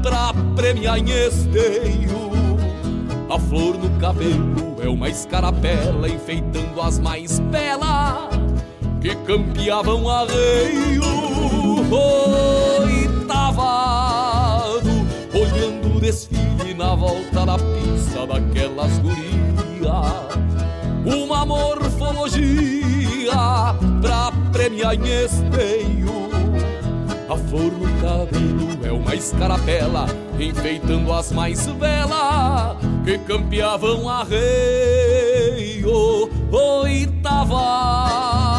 pra 0.03 0.30
premiar 0.55 0.99
em 0.99 1.11
esteio. 1.11 2.31
A 3.29 3.39
flor 3.39 3.79
no 3.79 3.91
cabelo 4.01 4.77
é 4.83 4.89
uma 4.89 5.09
escarapela 5.09 6.09
enfeitando 6.09 6.81
as 6.81 6.99
mais 6.99 7.39
belas 7.39 8.31
que 9.01 9.15
campeavam 9.27 10.09
arreio. 10.09 11.03
Oitavado, 13.21 14.91
olhando 15.33 15.97
o 15.97 16.01
desfile 16.01 16.75
na 16.77 16.95
volta 16.95 17.47
da 17.47 17.57
pista 17.57 18.27
daquelas 18.27 18.99
gurias. 18.99 19.31
Uma 21.05 21.47
morfologia 21.47 23.33
pra 24.01 24.33
premiar 24.53 24.95
em 24.95 25.25
esteio. 25.25 26.30
A 27.31 27.37
flor 27.37 27.71
no 27.71 27.87
cabelo 28.01 28.85
é 28.85 28.91
uma 28.91 29.15
escarapela, 29.15 30.07
enfeitando 30.37 31.13
as 31.13 31.31
mais 31.31 31.65
belas 31.69 32.77
que 33.05 33.19
campeavam 33.19 34.09
arreio 34.09 34.41
oitavado. 36.51 38.50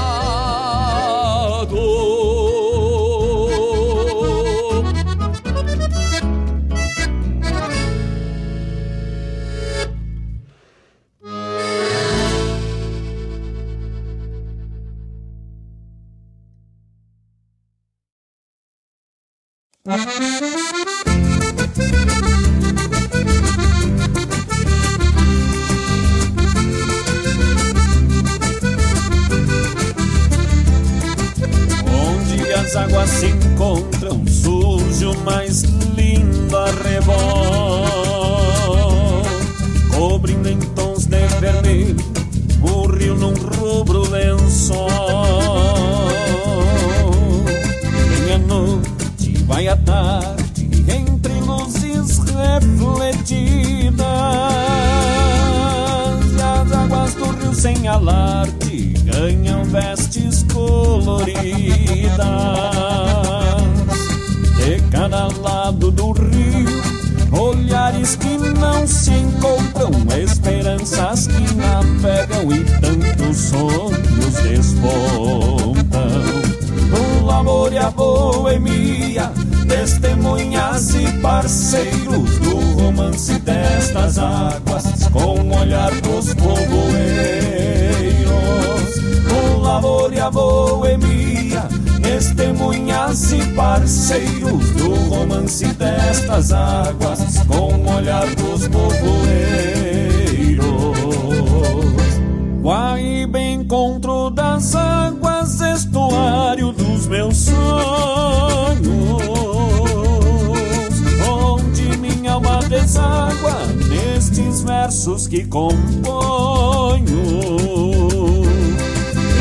Que 115.31 115.45
componho. 115.45 117.07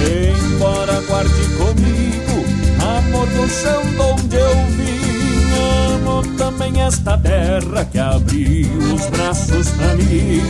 Embora 0.07 1.01
guarde 1.09 1.45
comigo 1.59 2.45
amor 2.78 3.26
do 3.26 3.49
chão 3.49 3.82
de 3.82 4.01
onde 4.01 4.36
eu 4.36 4.55
vim, 4.76 5.53
amo 5.97 6.22
também 6.38 6.80
esta 6.80 7.18
terra 7.18 7.84
que 7.91 7.99
abriu 7.99 8.68
os 8.95 9.07
braços 9.07 9.68
pra 9.71 9.96
mim. 9.96 10.41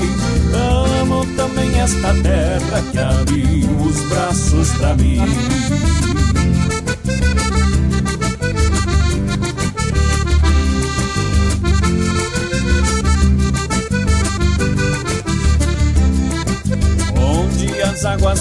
Amo 1.01 1.25
também 1.35 1.81
esta 1.81 2.13
terra 2.23 2.83
que 2.93 2.99
abriu 2.99 3.71
os 3.81 3.99
braços 4.11 4.71
pra 4.73 4.95
mim. 4.95 5.23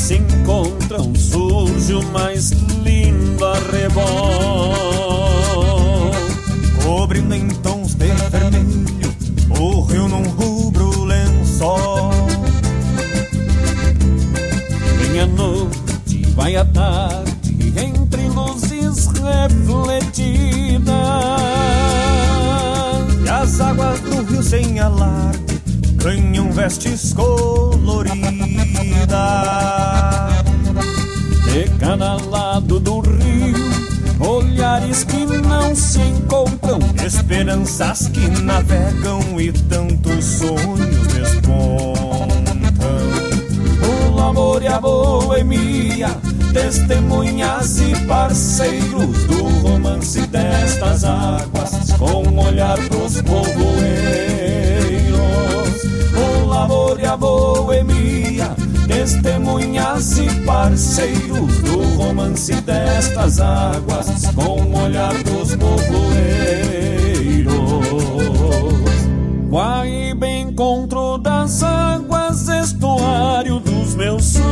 Se 0.10 0.16
encontram, 0.16 1.14
surge 1.14 1.94
o 1.94 2.04
mais 2.12 2.50
lindo 2.84 3.46
arrebol. 3.46 4.74
Cobrindo 6.84 7.36
em 7.36 7.48
tons 7.50 7.94
de 7.94 8.08
vermelho 8.08 9.14
o 9.60 9.82
rio 9.82 10.08
num 10.08 10.24
rubro 10.30 11.04
lençol. 11.04 12.10
Vem 14.98 15.20
a 15.20 15.28
noite, 15.28 16.26
vai 16.34 16.56
a 16.56 16.66
tarde, 16.66 17.72
entre 17.78 18.28
luzes 18.30 19.10
refletidas. 19.14 20.90
E 23.24 23.30
as 23.30 23.62
águas 23.62 24.00
do 24.00 24.24
rio 24.24 24.42
sem 24.42 24.80
alarde 24.80 25.62
ganham 25.98 26.52
vestes 26.52 27.14
coloridas. 27.14 28.10
De 31.60 31.68
cada 31.72 32.16
lado 32.16 32.80
do 32.80 33.02
rio, 33.02 33.70
olhares 34.18 35.04
que 35.04 35.26
não 35.26 35.76
se 35.76 36.00
encontram, 36.00 36.80
Esperanças 37.06 38.08
que 38.08 38.30
navegam 38.44 39.20
e 39.38 39.52
tantos 39.52 40.24
sonhos 40.24 41.08
despontam. 41.08 42.30
o 44.14 44.20
amor 44.22 44.64
e 44.64 44.68
a 44.68 44.80
boemia, 44.80 46.08
testemunhas 46.54 47.82
e 47.82 48.06
parceiros 48.08 49.26
do 49.26 49.44
romance 49.60 50.22
destas 50.28 51.04
águas, 51.04 51.92
com 51.98 52.24
o 52.24 52.48
olhar 52.48 52.78
dos 52.88 53.22
povoeiros. 53.22 53.60
O 56.16 56.54
amor 56.54 56.98
e 57.02 57.06
a 57.06 57.18
boemia, 57.18 58.56
testemunhas 58.90 60.18
e 60.18 60.28
parceiros 60.46 61.60
do 61.60 61.84
romance 61.96 62.54
destas 62.62 63.40
águas, 63.40 64.26
com 64.34 64.60
o 64.64 64.84
olhar 64.84 65.14
dos 65.24 65.56
povoeiros. 65.56 66.00
Guaíba 69.48 70.28
encontro 70.28 71.20
das 71.20 71.62
águas, 71.62 72.48
estuário 72.48 73.60
dos 73.60 73.96
meus 73.96 74.26
sonhos, 74.26 74.50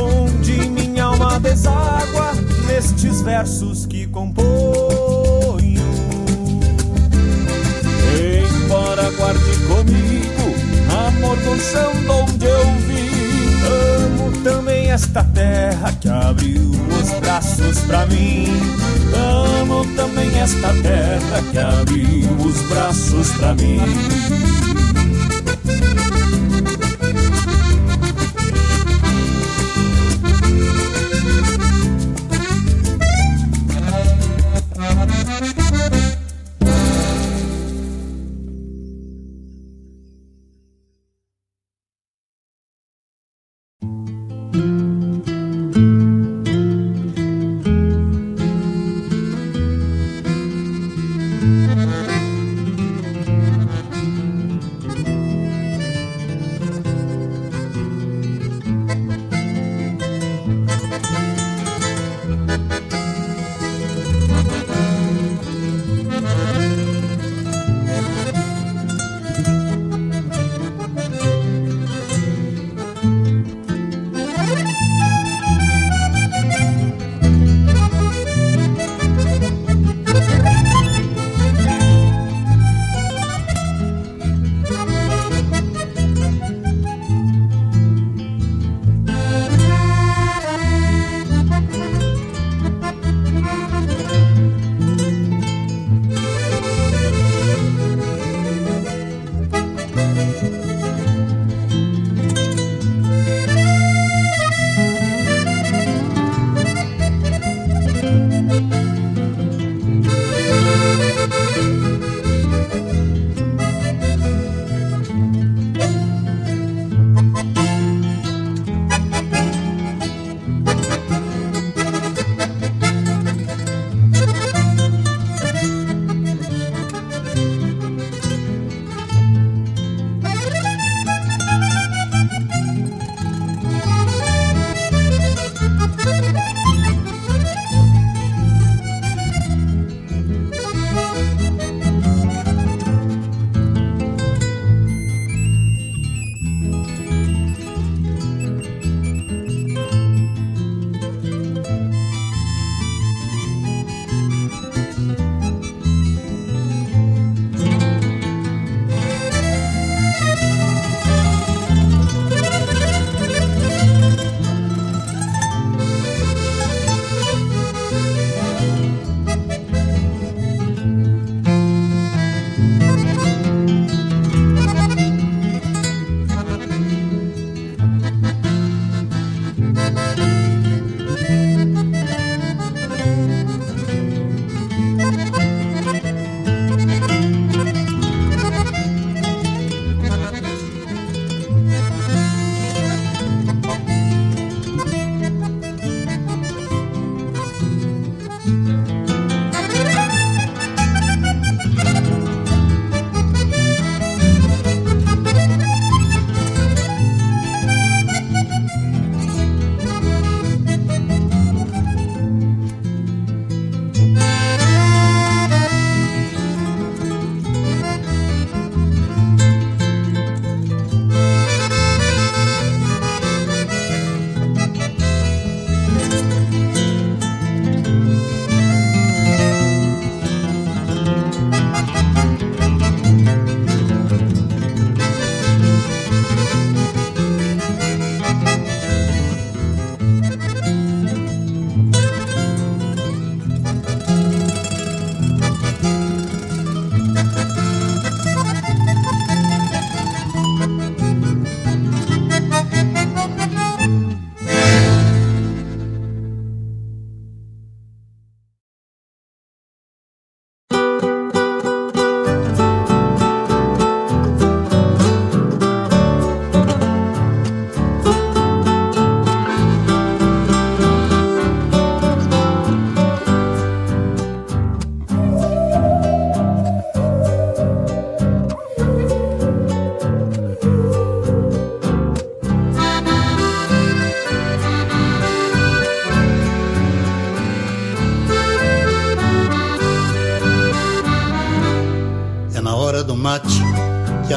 onde 0.00 0.52
minha 0.70 1.04
alma 1.04 1.40
deságua 1.40 2.32
nestes 2.68 3.22
versos 3.22 3.86
que 3.86 4.06
componho. 4.06 5.80
Embora 8.62 9.10
guarde 9.10 9.56
comigo 9.66 10.39
amor 11.32 11.58
chão 11.60 11.92
onde 12.08 12.44
eu 12.44 12.64
vim, 12.86 13.62
amo 13.64 14.32
também 14.42 14.90
esta 14.90 15.22
terra 15.22 15.92
que 16.00 16.08
abriu 16.08 16.70
os 16.70 17.10
braços 17.20 17.78
pra 17.80 18.06
mim. 18.06 18.46
Amo 19.14 19.84
também 19.96 20.38
esta 20.38 20.68
terra 20.82 21.42
que 21.50 21.58
abriu 21.58 22.30
os 22.44 22.60
braços 22.68 23.30
pra 23.32 23.54
mim. 23.54 23.80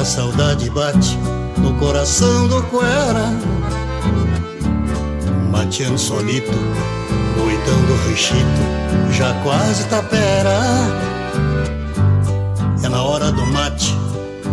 A 0.03 0.05
saudade 0.05 0.69
bate 0.69 1.17
no 1.59 1.73
coração 1.75 2.45
do 2.49 2.61
cuera. 2.63 3.31
Mateando 5.49 5.97
solito, 5.97 6.51
noitando 7.37 8.09
rechito, 8.09 9.13
já 9.13 9.33
quase 9.43 9.85
tapera. 9.85 10.59
É 12.83 12.89
na 12.89 13.01
hora 13.01 13.31
do 13.31 13.45
mate 13.45 13.97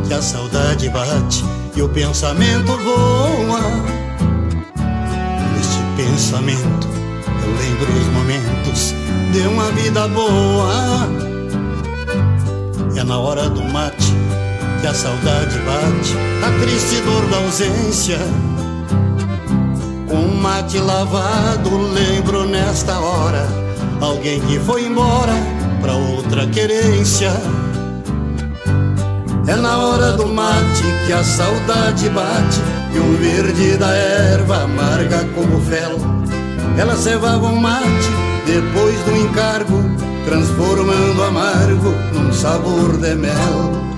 que 0.07 0.15
a 0.15 0.23
saudade 0.23 0.89
bate 0.89 1.45
e 1.75 1.83
o 1.83 1.89
pensamento 1.89 2.77
voa. 2.77 3.61
Neste 5.57 5.83
pensamento 5.97 6.87
eu 7.43 7.51
lembro 7.59 7.93
os 7.99 8.07
momentos 8.07 8.95
de 9.33 9.49
uma 9.49 9.65
vida 9.73 10.07
boa. 10.07 11.09
É 12.95 13.03
na 13.03 13.19
hora 13.19 13.49
do 13.51 13.65
mate 13.65 13.90
que 14.81 14.87
a 14.87 14.95
saudade 14.95 15.59
bate, 15.59 16.17
a 16.43 16.59
triste 16.61 17.01
dor 17.03 17.27
da 17.27 17.37
ausência. 17.39 18.19
Com 20.09 20.27
mate 20.41 20.79
lavado, 20.79 21.77
lembro 21.93 22.47
nesta 22.47 22.99
hora 22.99 23.47
alguém 24.01 24.41
que 24.41 24.59
foi 24.59 24.87
embora 24.87 25.35
pra 25.83 25.95
outra 25.95 26.47
querência. 26.47 27.31
É 29.47 29.57
na 29.57 29.79
hora 29.79 30.13
do 30.13 30.27
mate 30.27 30.85
que 31.07 31.13
a 31.13 31.23
saudade 31.23 32.09
bate 32.11 32.61
e 32.95 32.99
o 32.99 33.17
verde 33.19 33.77
da 33.77 33.91
erva 33.95 34.63
amarga 34.63 35.25
como 35.35 35.61
fel. 35.61 35.99
Ela 36.79 36.97
cevava 36.97 37.47
um 37.47 37.57
mate 37.57 38.11
depois 38.47 38.99
do 39.01 39.17
encargo, 39.17 39.83
transformando 40.25 41.23
amargo 41.23 41.91
num 42.15 42.33
sabor 42.33 42.97
de 42.97 43.15
mel. 43.15 43.90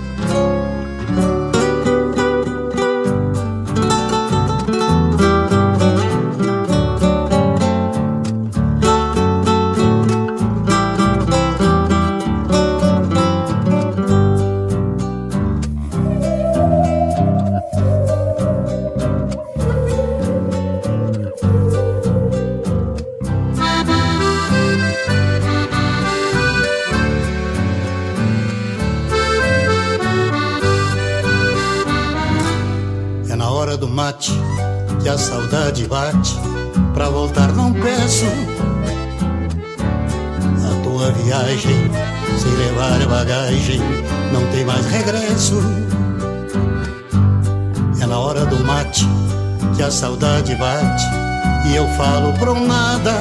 Na 48.13 48.19
hora 48.19 48.45
do 48.45 48.63
mate 48.63 49.09
que 49.75 49.83
a 49.83 49.91
saudade 49.91 50.55
bate 50.57 51.05
e 51.67 51.77
eu 51.77 51.89
falo 51.97 52.31
pro 52.35 52.61
nada. 52.61 53.15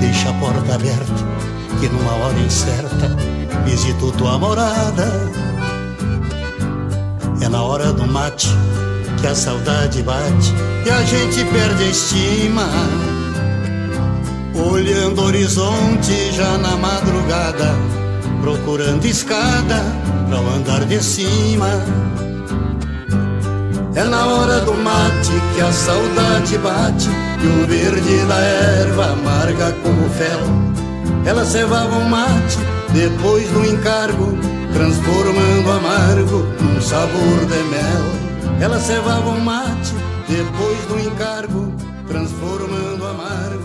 Deixa 0.00 0.30
a 0.30 0.32
porta 0.32 0.74
aberta, 0.74 1.22
que 1.78 1.86
numa 1.90 2.12
hora 2.12 2.38
incerta 2.38 3.14
visito 3.66 4.10
tua 4.12 4.38
morada. 4.38 5.06
É 7.42 7.48
na 7.50 7.62
hora 7.62 7.92
do 7.92 8.06
mate 8.06 8.48
que 9.20 9.26
a 9.26 9.34
saudade 9.34 10.02
bate 10.02 10.54
e 10.86 10.90
a 10.90 11.02
gente 11.02 11.44
perde 11.52 11.84
a 11.84 11.88
estima. 11.88 12.68
Olhando 14.72 15.20
o 15.20 15.24
horizonte 15.26 16.32
já 16.32 16.56
na 16.56 16.74
madrugada, 16.74 17.68
procurando 18.40 19.04
escada 19.04 19.84
para 20.26 20.38
andar 20.38 20.86
de 20.86 21.04
cima. 21.04 21.84
É 23.98 24.04
na 24.04 24.24
hora 24.28 24.60
do 24.60 24.74
mate 24.74 25.32
que 25.56 25.60
a 25.60 25.72
saudade 25.72 26.56
bate 26.58 27.08
e 27.42 27.46
o 27.48 27.66
verde 27.66 28.24
da 28.26 28.36
erva 28.36 29.06
amarga 29.06 29.72
como 29.82 30.08
fel. 30.10 30.38
Ela 31.26 31.44
cevava 31.44 31.96
um 31.96 32.08
mate 32.08 32.58
depois 32.92 33.48
do 33.48 33.66
encargo, 33.66 34.38
transformando 34.72 35.72
amargo 35.72 36.46
num 36.62 36.80
sabor 36.80 37.40
de 37.46 37.60
mel. 37.70 38.60
Ela 38.60 38.78
cevava 38.78 39.30
um 39.30 39.40
mate 39.40 39.92
depois 40.28 40.78
do 40.86 41.00
encargo, 41.00 41.72
transformando 42.06 43.04
amargo 43.04 43.57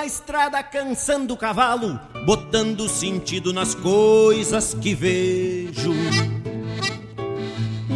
na 0.00 0.06
estrada 0.06 0.62
cansando 0.62 1.34
o 1.34 1.36
cavalo, 1.36 2.00
botando 2.24 2.88
sentido 2.88 3.52
nas 3.52 3.74
coisas 3.74 4.72
que 4.72 4.94
vejo. 4.94 5.92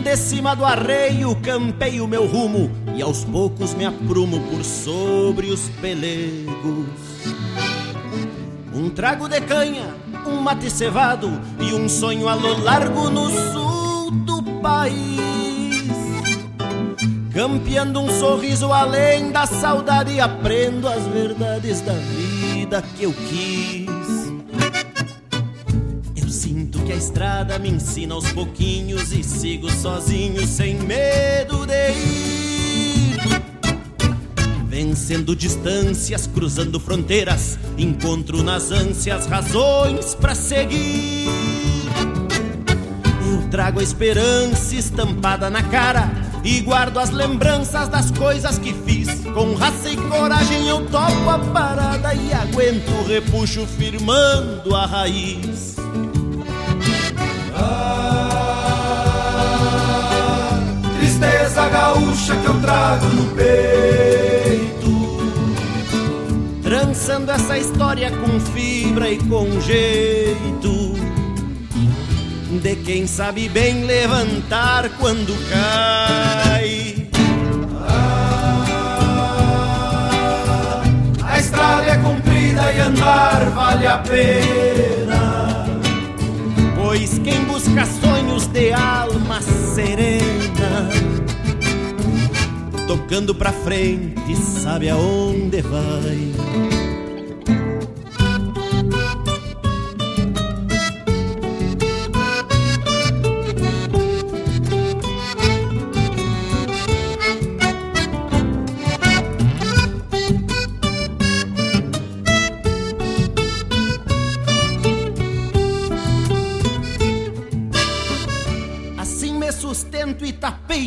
De 0.03 0.15
cima 0.15 0.55
do 0.55 0.67
arreio 0.67 1.35
campei 1.37 2.03
o 2.03 2.07
meu 2.07 2.27
rumo 2.27 2.71
e 2.95 3.01
aos 3.01 3.25
poucos 3.25 3.73
me 3.73 3.87
aprumo 3.87 4.39
por 4.51 4.63
sobre 4.63 5.47
os 5.47 5.71
pelegos. 5.81 7.25
Um 8.75 8.91
trago 8.91 9.27
de 9.27 9.41
canha, 9.41 9.95
um 10.27 10.43
mate 10.43 10.71
cevado 10.71 11.31
e 11.59 11.73
um 11.73 11.89
sonho 11.89 12.29
a 12.29 12.35
lo 12.35 12.63
largo 12.63 13.09
no 13.09 13.31
sul 13.31 14.11
do 14.11 14.43
país. 14.61 15.34
Campeando 17.35 17.99
um 17.99 18.09
sorriso 18.21 18.73
além 18.73 19.33
da 19.33 19.45
saudade, 19.45 20.21
aprendo 20.21 20.87
as 20.87 21.03
verdades 21.09 21.81
da 21.81 21.93
vida 21.93 22.81
que 22.97 23.03
eu 23.03 23.13
quis. 23.13 23.89
Eu 26.15 26.29
sinto 26.29 26.79
que 26.85 26.93
a 26.93 26.95
estrada 26.95 27.59
me 27.59 27.71
ensina 27.71 28.15
aos 28.15 28.31
pouquinhos 28.31 29.13
e 29.13 29.25
sigo 29.25 29.69
sozinho, 29.69 30.47
sem 30.47 30.77
medo 30.77 31.67
de 31.67 31.91
ir. 31.91 33.19
Vencendo 34.69 35.35
distâncias, 35.35 36.29
cruzando 36.29 36.79
fronteiras, 36.79 37.59
encontro 37.77 38.45
nas 38.45 38.71
ânsias 38.71 39.27
razões 39.27 40.15
para 40.15 40.37
seguir. 40.37 41.27
Eu 43.27 43.49
trago 43.51 43.81
a 43.81 43.83
esperança 43.83 44.77
estampada 44.77 45.51
na 45.51 45.65
cara 45.65 46.24
e 46.45 46.61
guardo 46.61 46.99
as 46.99 47.11
lembranças 47.11 47.89
das 47.89 48.11
coisas 48.11 48.59
que 48.59 48.75
fiz. 48.75 49.25
Com 49.33 49.55
raça 49.55 49.89
e 49.89 49.97
coragem 49.97 50.69
eu 50.69 50.85
topo 50.87 51.31
a 51.31 51.39
parada 51.39 52.15
e 52.15 52.33
aguento 52.33 52.91
o 52.91 53.09
repuxo 53.09 53.67
firmando 53.67 54.77
a 54.77 54.85
raiz. 54.85 55.77
Ah, 57.57 58.61
tristeza 60.99 61.69
gaúcha 61.69 62.37
que 62.37 62.47
eu 62.47 62.61
trago 62.61 63.07
no 63.07 63.35
peito. 63.35 64.85
Trançando 66.63 67.31
essa 67.31 67.57
história 67.57 68.11
com 68.11 68.39
fibra 68.39 69.09
e 69.09 69.17
com 69.19 69.61
jeito 69.61 70.84
de 72.59 72.77
quem 72.77 73.07
sabe 73.07 73.49
bem 73.49 73.85
levantar 73.85 74.89
quando 74.99 75.35
cai. 75.51 77.07
Ah, 77.89 78.83
a 81.23 81.39
estrada 81.39 81.91
é 81.91 81.97
comprida 81.99 82.73
e 82.73 82.81
andar 82.81 83.51
vale 83.51 83.87
a 83.87 83.99
pena. 83.99 85.67
Pois 86.77 87.19
quem 87.19 87.45
busca 87.45 87.87
sonhos 87.87 88.47
de 88.47 88.73
alma 88.73 89.41
serena, 89.43 90.89
tocando 92.87 93.35
pra 93.35 93.53
frente, 93.53 94.37
sabe 94.37 94.89
aonde 94.89 95.61
vai. 95.63 96.84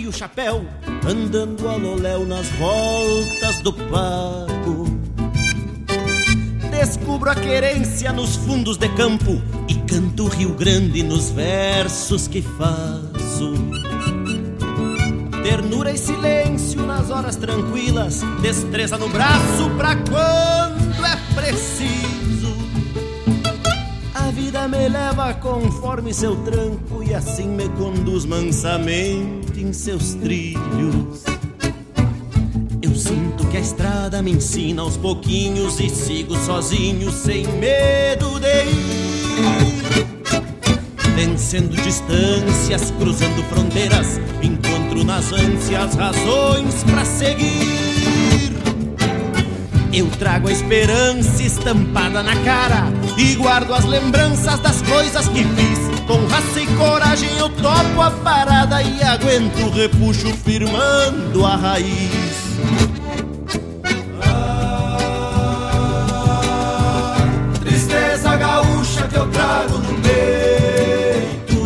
O 0.07 0.13
chapéu, 0.13 0.65
andando 1.05 1.67
a 1.67 1.75
loléu 1.75 2.25
nas 2.25 2.47
voltas 2.51 3.57
do 3.61 3.73
pago. 3.73 4.87
Descubro 6.71 7.29
a 7.29 7.35
querência 7.35 8.13
nos 8.13 8.37
fundos 8.37 8.77
de 8.77 8.87
campo 8.89 9.41
e 9.67 9.75
canto 9.75 10.27
Rio 10.27 10.53
Grande 10.53 11.03
nos 11.03 11.29
versos 11.31 12.27
que 12.27 12.41
faço. 12.41 13.53
Ternura 15.43 15.91
e 15.91 15.97
silêncio 15.97 16.83
nas 16.83 17.09
horas 17.09 17.35
tranquilas, 17.35 18.21
destreza 18.41 18.97
no 18.97 19.09
braço 19.09 19.69
pra 19.77 19.95
quando 19.95 21.05
é 21.05 21.35
preciso. 21.35 22.55
A 24.15 24.31
vida 24.31 24.67
me 24.67 24.87
leva 24.87 25.33
conforme 25.33 26.13
seu 26.13 26.35
tranco 26.43 27.03
e 27.03 27.13
assim 27.13 27.47
me 27.47 27.67
conduz 27.69 28.23
mansamente 28.25 29.36
em 29.57 29.73
seus 29.73 30.13
trilhos. 30.13 31.23
Eu 32.81 32.95
sinto 32.95 33.45
que 33.47 33.57
a 33.57 33.59
estrada 33.59 34.21
me 34.21 34.31
ensina 34.31 34.83
aos 34.83 34.95
pouquinhos 34.95 35.79
e 35.79 35.89
sigo 35.89 36.35
sozinho, 36.37 37.11
sem 37.11 37.47
medo 37.53 38.39
de 38.39 38.63
ir. 38.65 40.07
Vencendo 41.15 41.75
distâncias, 41.81 42.91
cruzando 42.91 43.43
fronteiras, 43.49 44.19
encontro 44.43 45.03
nas 45.03 45.31
ânsias 45.31 45.95
razões 45.95 46.83
para 46.83 47.03
seguir. 47.03 48.53
Eu 49.91 50.07
trago 50.19 50.47
a 50.47 50.51
esperança 50.51 51.41
estampada 51.41 52.21
na 52.21 52.35
cara 52.43 52.83
e 53.17 53.33
guardo 53.35 53.73
as 53.73 53.85
lembranças 53.85 54.59
das 54.59 54.81
coisas 54.83 55.27
que 55.29 55.43
fiz 55.43 55.86
com 56.07 56.25
raça 56.25 56.61
e 56.61 56.65
coragem 56.77 57.37
eu 57.37 57.49
topo 57.49 58.01
a 58.01 58.09
parada 58.09 58.81
e 58.81 59.03
aguento 59.03 59.59
o 59.65 59.69
repuxo 59.69 60.33
firmando 60.37 61.45
a 61.45 61.55
raiz. 61.57 62.47
Ah, 64.23 64.97
tristeza 67.59 68.37
gaúcha 68.37 69.07
que 69.07 69.17
eu 69.17 69.27
trago 69.27 69.77
no 69.79 69.93
peito. 70.01 71.57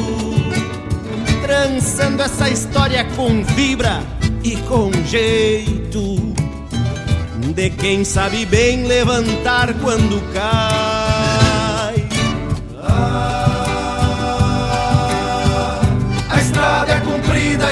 Trançando 1.44 2.24
essa 2.24 2.50
história 2.50 3.06
com 3.16 3.44
vibra 3.44 4.02
e 4.44 4.58
com 4.58 4.92
jeito. 5.06 6.34
De 7.54 7.70
quem 7.70 8.04
sabe 8.04 8.46
bem 8.46 8.88
levantar 8.88 9.74
quando 9.76 10.20
cai. 10.34 11.01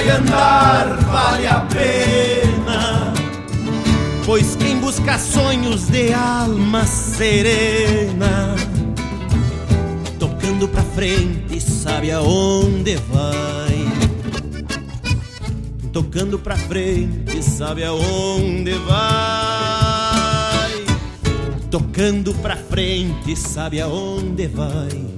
E 0.02 0.10
andar 0.10 0.96
vale 0.98 1.46
a 1.46 1.60
pena. 1.60 3.12
Pois 4.24 4.54
quem 4.54 4.78
busca 4.78 5.18
sonhos 5.18 5.88
de 5.88 6.12
alma 6.12 6.84
serena, 6.84 8.54
tocando 10.18 10.68
pra 10.68 10.82
frente, 10.82 11.60
sabe 11.60 12.12
aonde 12.12 12.96
vai. 13.10 13.90
Tocando 15.92 16.38
pra 16.38 16.56
frente, 16.56 17.42
sabe 17.42 17.82
aonde 17.82 18.74
vai. 18.86 19.00
Tocando 21.68 22.32
pra 22.34 22.56
frente, 22.56 23.34
sabe 23.34 23.80
aonde 23.80 24.46
vai. 24.46 25.09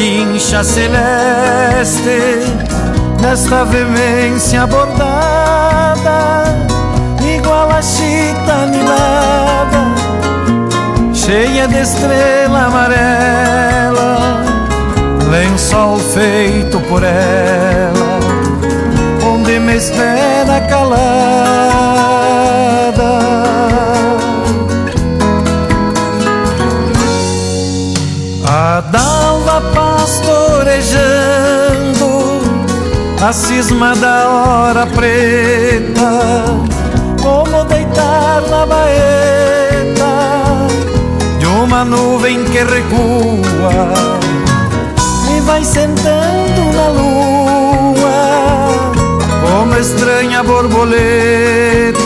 Assisto 0.00 0.56
a 0.56 0.64
quincha 0.64 0.64
celeste 0.64 2.40
Nesta 3.20 3.64
veemência 3.64 4.66
bordada 4.66 6.44
Igual 7.22 7.70
a 7.70 7.82
chita 7.82 8.66
nilada 8.66 9.94
Cheia 11.12 11.68
de 11.68 11.78
estrela 11.78 12.66
amarela 12.66 14.42
Lençol 15.30 15.98
feito 15.98 16.80
por 16.88 17.02
ela 17.02 18.20
Onde 19.22 19.60
me 19.60 19.76
espera 19.76 20.60
calada 20.68 21.49
A 33.30 33.32
cisma 33.32 33.94
da 33.94 34.28
hora 34.28 34.86
preta 34.86 36.10
Como 37.22 37.64
deitar 37.66 38.42
na 38.50 38.66
baeta 38.66 40.66
De 41.38 41.46
uma 41.46 41.84
nuvem 41.84 42.44
que 42.46 42.58
recua 42.58 43.94
E 45.32 45.40
vai 45.42 45.62
sentando 45.62 46.72
na 46.74 46.88
lua 46.88 48.10
Como 49.48 49.76
estranha 49.76 50.42
borboleta 50.42 52.00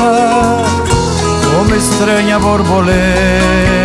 Como 1.56 1.74
estranha 1.74 2.38
borboleta 2.38 3.84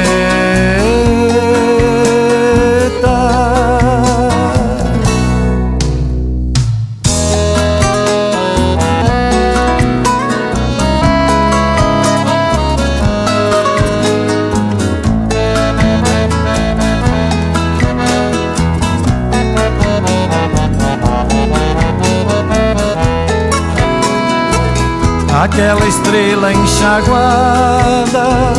aquela 25.60 25.88
estrela 25.88 26.54
enxaguada 26.54 28.54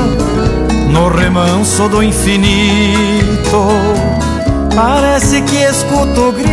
no 0.90 1.08
remanso 1.08 1.88
do 1.88 2.02
infinito. 2.02 3.68
Parece 4.76 5.40
que 5.42 5.62
escuto 5.62 6.28
o 6.28 6.32
grito 6.32 6.50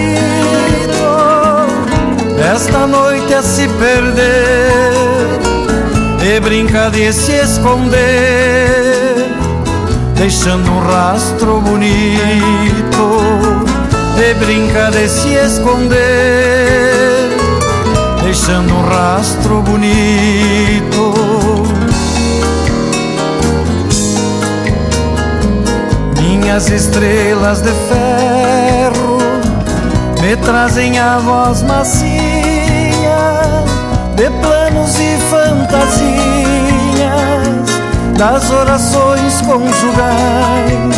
esta 2.56 2.88
noite 2.88 3.34
a 3.34 3.44
se 3.44 3.68
perder 3.68 4.94
e 6.24 6.40
brinca 6.40 6.90
de 6.92 7.12
se 7.12 7.34
esconder, 7.34 9.28
deixando 10.16 10.72
um 10.72 10.80
rastro 10.80 11.60
bonito. 11.60 11.98
E 14.18 14.34
brinca 14.34 14.90
de 14.92 15.10
se 15.10 15.34
esconder 15.34 17.17
deixando 18.28 18.74
um 18.74 18.82
rastro 18.82 19.62
bonito. 19.62 21.14
Minhas 26.20 26.70
estrelas 26.70 27.62
de 27.62 27.72
ferro 27.88 29.18
me 30.22 30.36
trazem 30.36 31.00
a 31.00 31.20
voz 31.20 31.64
macia 31.64 32.12
de 34.18 34.30
planos 34.42 35.00
e 35.00 35.18
fantasias 35.30 35.88
das 38.18 38.52
orações 38.52 39.42
conjugais 39.42 40.98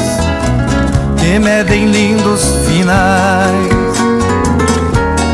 que 1.19 1.37
medem 1.37 1.85
lindos 1.91 2.55
finais 2.65 3.88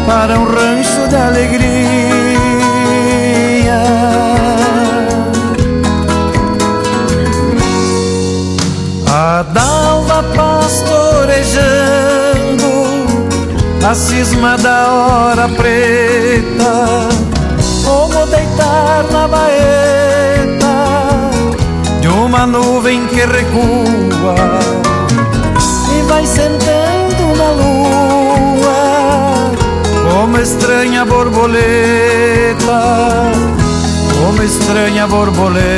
para 0.05 0.39
um 0.39 0.45
rancho 0.45 1.07
de 1.09 1.15
alegria. 1.15 1.65
A 9.07 9.43
dalva 9.43 10.23
pastorejando, 10.35 11.45
a 13.85 13.95
cisma 13.95 14.57
da 14.57 14.91
hora 14.91 15.49
preta, 15.49 17.09
como 17.83 18.25
deitar 18.27 19.05
na 19.11 19.27
baeta 19.27 20.75
de 22.01 22.07
uma 22.07 22.45
nuvem 22.45 23.07
que 23.07 23.25
recua 23.25 24.35
e 25.97 26.01
vai 26.03 26.25
sentando 26.25 27.35
na 27.37 27.51
lua 27.51 28.14
como 30.25 30.39
estranha 30.39 31.03
borboleta, 31.05 32.81
como 34.19 34.41
estranha 34.41 35.05
borboleta, 35.05 35.75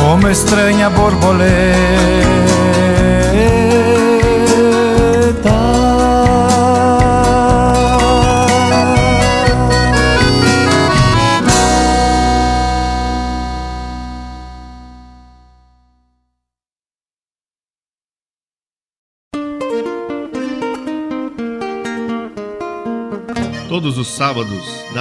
como 0.00 0.28
estranha 0.28 0.88
borboleta. 0.90 2.53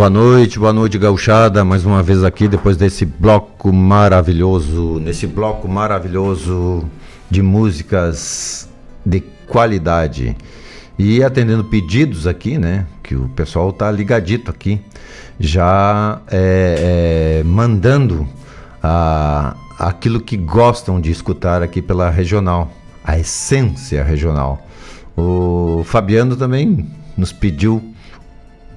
Boa 0.00 0.08
noite, 0.08 0.58
boa 0.58 0.72
noite, 0.72 0.96
gauchada. 0.96 1.62
Mais 1.62 1.84
uma 1.84 2.02
vez 2.02 2.24
aqui, 2.24 2.48
depois 2.48 2.74
desse 2.74 3.04
bloco 3.04 3.70
maravilhoso, 3.70 4.98
nesse 4.98 5.26
bloco 5.26 5.68
maravilhoso 5.68 6.88
de 7.30 7.42
músicas 7.42 8.66
de 9.04 9.20
qualidade. 9.46 10.34
E 10.98 11.22
atendendo 11.22 11.64
pedidos 11.64 12.26
aqui, 12.26 12.56
né? 12.56 12.86
Que 13.02 13.14
o 13.14 13.28
pessoal 13.28 13.74
tá 13.74 13.90
ligadito 13.90 14.50
aqui, 14.50 14.80
já 15.38 16.22
é, 16.30 17.42
é, 17.42 17.44
mandando 17.44 18.26
a, 18.82 19.54
aquilo 19.78 20.18
que 20.18 20.38
gostam 20.38 20.98
de 20.98 21.10
escutar 21.10 21.62
aqui 21.62 21.82
pela 21.82 22.08
regional, 22.08 22.72
a 23.04 23.18
essência 23.18 24.02
regional. 24.02 24.66
O 25.14 25.82
Fabiano 25.84 26.36
também 26.36 26.88
nos 27.18 27.34
pediu 27.34 27.89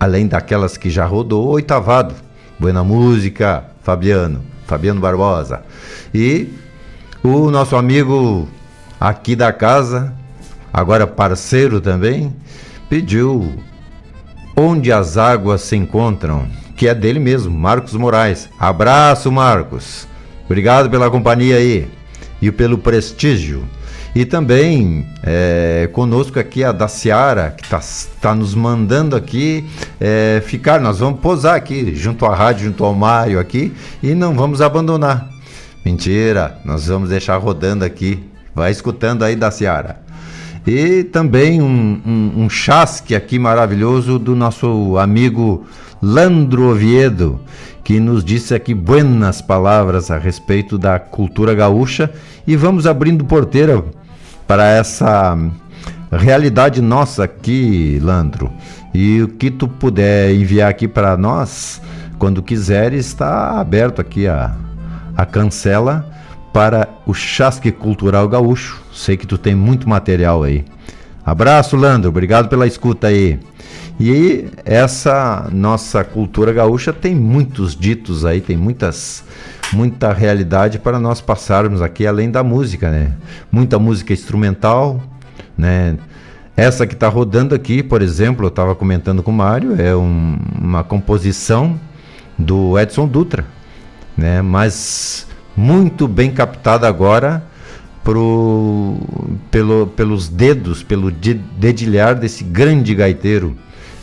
além 0.03 0.27
daquelas 0.27 0.75
que 0.75 0.89
já 0.89 1.05
rodou, 1.05 1.47
oitavado. 1.47 2.13
Buena 2.59 2.83
Música, 2.83 3.63
Fabiano, 3.81 4.43
Fabiano 4.67 4.99
Barbosa. 4.99 5.63
E 6.13 6.49
o 7.23 7.49
nosso 7.49 7.75
amigo 7.75 8.47
aqui 8.99 9.35
da 9.35 9.53
casa, 9.53 10.13
agora 10.73 11.07
parceiro 11.07 11.79
também, 11.79 12.35
pediu 12.89 13.53
Onde 14.55 14.91
as 14.91 15.17
Águas 15.17 15.61
se 15.61 15.75
Encontram, 15.75 16.47
que 16.75 16.87
é 16.87 16.93
dele 16.93 17.19
mesmo, 17.19 17.57
Marcos 17.57 17.93
Moraes. 17.93 18.49
Abraço, 18.59 19.31
Marcos. 19.31 20.07
Obrigado 20.45 20.89
pela 20.89 21.09
companhia 21.09 21.55
aí 21.55 21.87
e 22.41 22.51
pelo 22.51 22.77
prestígio. 22.77 23.63
E 24.15 24.25
também 24.25 25.07
é, 25.23 25.89
conosco 25.91 26.39
aqui 26.39 26.63
a 26.63 26.71
da 26.71 26.87
Ciara, 26.87 27.49
que 27.49 27.63
está 27.63 27.81
tá 28.21 28.35
nos 28.35 28.53
mandando 28.53 29.15
aqui 29.15 29.65
é, 29.99 30.39
ficar. 30.45 30.79
Nós 30.79 30.99
vamos 30.99 31.19
posar 31.19 31.55
aqui, 31.55 31.95
junto 31.95 32.23
à 32.27 32.35
rádio, 32.35 32.65
junto 32.65 32.85
ao 32.85 32.93
Mário 32.93 33.39
aqui, 33.39 33.73
e 34.03 34.13
não 34.13 34.35
vamos 34.35 34.61
abandonar. 34.61 35.27
Mentira, 35.83 36.59
nós 36.63 36.87
vamos 36.87 37.09
deixar 37.09 37.37
rodando 37.37 37.83
aqui. 37.83 38.23
Vai 38.53 38.71
escutando 38.71 39.23
aí 39.23 39.35
da 39.35 39.49
Ciara. 39.49 39.99
E 40.65 41.03
também 41.05 41.59
um, 41.59 41.99
um, 42.05 42.43
um 42.43 42.49
chasque 42.49 43.15
aqui 43.15 43.39
maravilhoso 43.39 44.19
do 44.19 44.35
nosso 44.35 44.95
amigo 44.97 45.65
Landro 45.99 46.69
Oviedo, 46.69 47.39
que 47.83 47.99
nos 47.99 48.23
disse 48.23 48.53
aqui 48.53 48.75
buenas 48.75 49.41
palavras 49.41 50.11
a 50.11 50.19
respeito 50.19 50.77
da 50.77 50.99
cultura 50.99 51.55
gaúcha. 51.55 52.11
E 52.45 52.55
vamos 52.55 52.85
abrindo 52.85 53.25
porteira 53.25 53.83
para 54.47 54.67
essa 54.67 55.37
realidade 56.11 56.81
nossa 56.81 57.23
aqui, 57.23 57.99
Landro. 58.01 58.51
E 58.93 59.21
o 59.21 59.27
que 59.27 59.49
tu 59.49 59.67
puder 59.67 60.33
enviar 60.33 60.69
aqui 60.69 60.87
para 60.87 61.17
nós, 61.17 61.81
quando 62.19 62.43
quiser, 62.43 62.93
está 62.93 63.59
aberto 63.59 63.99
aqui 63.99 64.27
a, 64.27 64.55
a 65.17 65.25
cancela 65.25 66.09
para 66.53 66.87
o 67.05 67.13
Chasque 67.13 67.71
Cultural 67.71 68.27
Gaúcho. 68.29 68.81
Sei 68.93 69.17
que 69.17 69.25
tu 69.25 69.37
tem 69.37 69.55
muito 69.55 69.89
material 69.89 70.43
aí. 70.43 70.63
Abraço, 71.25 71.77
Landro. 71.77 72.09
Obrigado 72.09 72.49
pela 72.49 72.67
escuta 72.67 73.07
aí. 73.07 73.39
E 73.99 74.47
essa 74.65 75.47
nossa 75.51 76.03
cultura 76.03 76.51
gaúcha 76.51 76.91
tem 76.91 77.15
muitos 77.15 77.75
ditos 77.75 78.25
aí, 78.25 78.41
tem 78.41 78.57
muitas 78.57 79.23
muita 79.71 80.13
realidade 80.13 80.77
para 80.77 80.99
nós 80.99 81.21
passarmos 81.21 81.81
aqui 81.81 82.05
além 82.05 82.29
da 82.29 82.43
música, 82.43 82.89
né? 82.91 83.13
Muita 83.51 83.79
música 83.79 84.13
instrumental, 84.13 85.01
né? 85.57 85.97
Essa 86.55 86.85
que 86.85 86.93
está 86.93 87.07
rodando 87.07 87.55
aqui, 87.55 87.81
por 87.81 88.01
exemplo, 88.01 88.45
eu 88.45 88.49
estava 88.49 88.75
comentando 88.75 89.23
com 89.23 89.31
o 89.31 89.33
Mário, 89.33 89.79
é 89.79 89.95
um, 89.95 90.37
uma 90.61 90.83
composição 90.83 91.79
do 92.37 92.77
Edson 92.77 93.07
Dutra, 93.07 93.45
né? 94.15 94.41
Mas 94.41 95.27
muito 95.55 96.07
bem 96.07 96.31
captada 96.31 96.87
agora 96.87 97.43
pro, 98.03 98.97
pelo, 99.49 99.87
pelos 99.87 100.27
dedos, 100.27 100.83
pelo 100.83 101.09
dedilhar 101.11 102.15
desse 102.15 102.43
grande 102.43 102.93
gaiteiro, 102.93 103.55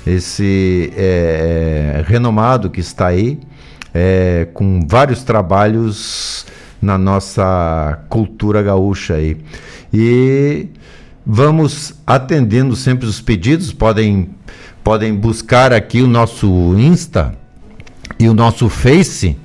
esse 0.06 0.92
é, 0.96 2.02
renomado 2.06 2.70
que 2.70 2.80
está 2.80 3.08
aí, 3.08 3.38
é, 3.92 4.48
com 4.54 4.86
vários 4.88 5.22
trabalhos 5.22 6.46
na 6.80 6.96
nossa 6.96 8.00
cultura 8.08 8.62
gaúcha 8.62 9.14
aí. 9.14 9.36
E 9.92 10.68
vamos 11.26 11.94
atendendo 12.06 12.74
sempre 12.74 13.06
os 13.06 13.20
pedidos, 13.20 13.72
podem, 13.72 14.30
podem 14.82 15.14
buscar 15.14 15.72
aqui 15.72 16.00
o 16.00 16.06
nosso 16.06 16.74
Insta 16.78 17.34
e 18.18 18.28
o 18.28 18.34
nosso 18.34 18.68
Face, 18.70 19.36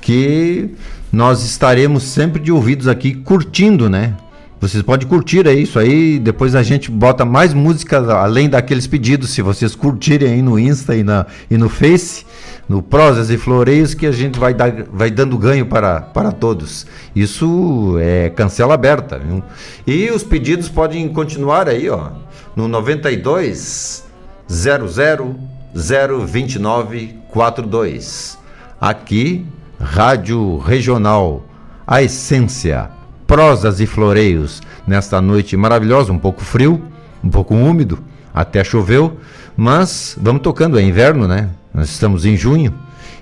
que 0.00 0.70
nós 1.12 1.44
estaremos 1.44 2.04
sempre 2.04 2.40
de 2.40 2.50
ouvidos 2.50 2.88
aqui 2.88 3.12
curtindo, 3.14 3.90
né? 3.90 4.16
Vocês 4.62 4.82
podem 4.82 5.08
curtir 5.08 5.46
aí 5.48 5.62
isso 5.62 5.76
aí, 5.76 6.20
depois 6.20 6.54
a 6.54 6.62
gente 6.62 6.88
bota 6.88 7.24
mais 7.24 7.52
músicas 7.52 8.08
além 8.08 8.48
daqueles 8.48 8.86
pedidos, 8.86 9.30
se 9.30 9.42
vocês 9.42 9.74
curtirem 9.74 10.34
aí 10.34 10.40
no 10.40 10.56
Insta 10.56 10.94
e, 10.94 11.02
na, 11.02 11.26
e 11.50 11.58
no 11.58 11.68
Face, 11.68 12.24
no 12.68 12.80
Prosas 12.80 13.28
e 13.28 13.36
Floreios, 13.36 13.92
que 13.92 14.06
a 14.06 14.12
gente 14.12 14.38
vai, 14.38 14.54
dar, 14.54 14.72
vai 14.92 15.10
dando 15.10 15.36
ganho 15.36 15.66
para, 15.66 16.00
para 16.00 16.30
todos. 16.30 16.86
Isso 17.14 17.96
é 18.00 18.30
cancela 18.30 18.74
aberta. 18.74 19.18
Viu? 19.18 19.42
E 19.84 20.08
os 20.12 20.22
pedidos 20.22 20.68
podem 20.68 21.08
continuar 21.08 21.68
aí, 21.68 21.90
ó, 21.90 22.10
no 22.54 22.68
92 22.68 24.04
00 24.48 25.36
029 25.74 27.16
42. 27.28 28.38
Aqui, 28.80 29.44
Rádio 29.82 30.58
Regional, 30.58 31.44
a 31.86 32.02
essência 32.02 32.90
prosas 33.26 33.80
e 33.80 33.86
floreios 33.86 34.62
nesta 34.86 35.20
noite 35.20 35.56
maravilhosa, 35.56 36.12
um 36.12 36.18
pouco 36.18 36.42
frio, 36.42 36.82
um 37.22 37.28
pouco 37.28 37.54
úmido, 37.54 37.98
até 38.32 38.62
choveu, 38.62 39.18
mas 39.56 40.16
vamos 40.20 40.42
tocando, 40.42 40.78
é 40.78 40.82
inverno, 40.82 41.26
né? 41.26 41.50
Nós 41.74 41.88
estamos 41.88 42.24
em 42.24 42.36
junho 42.36 42.72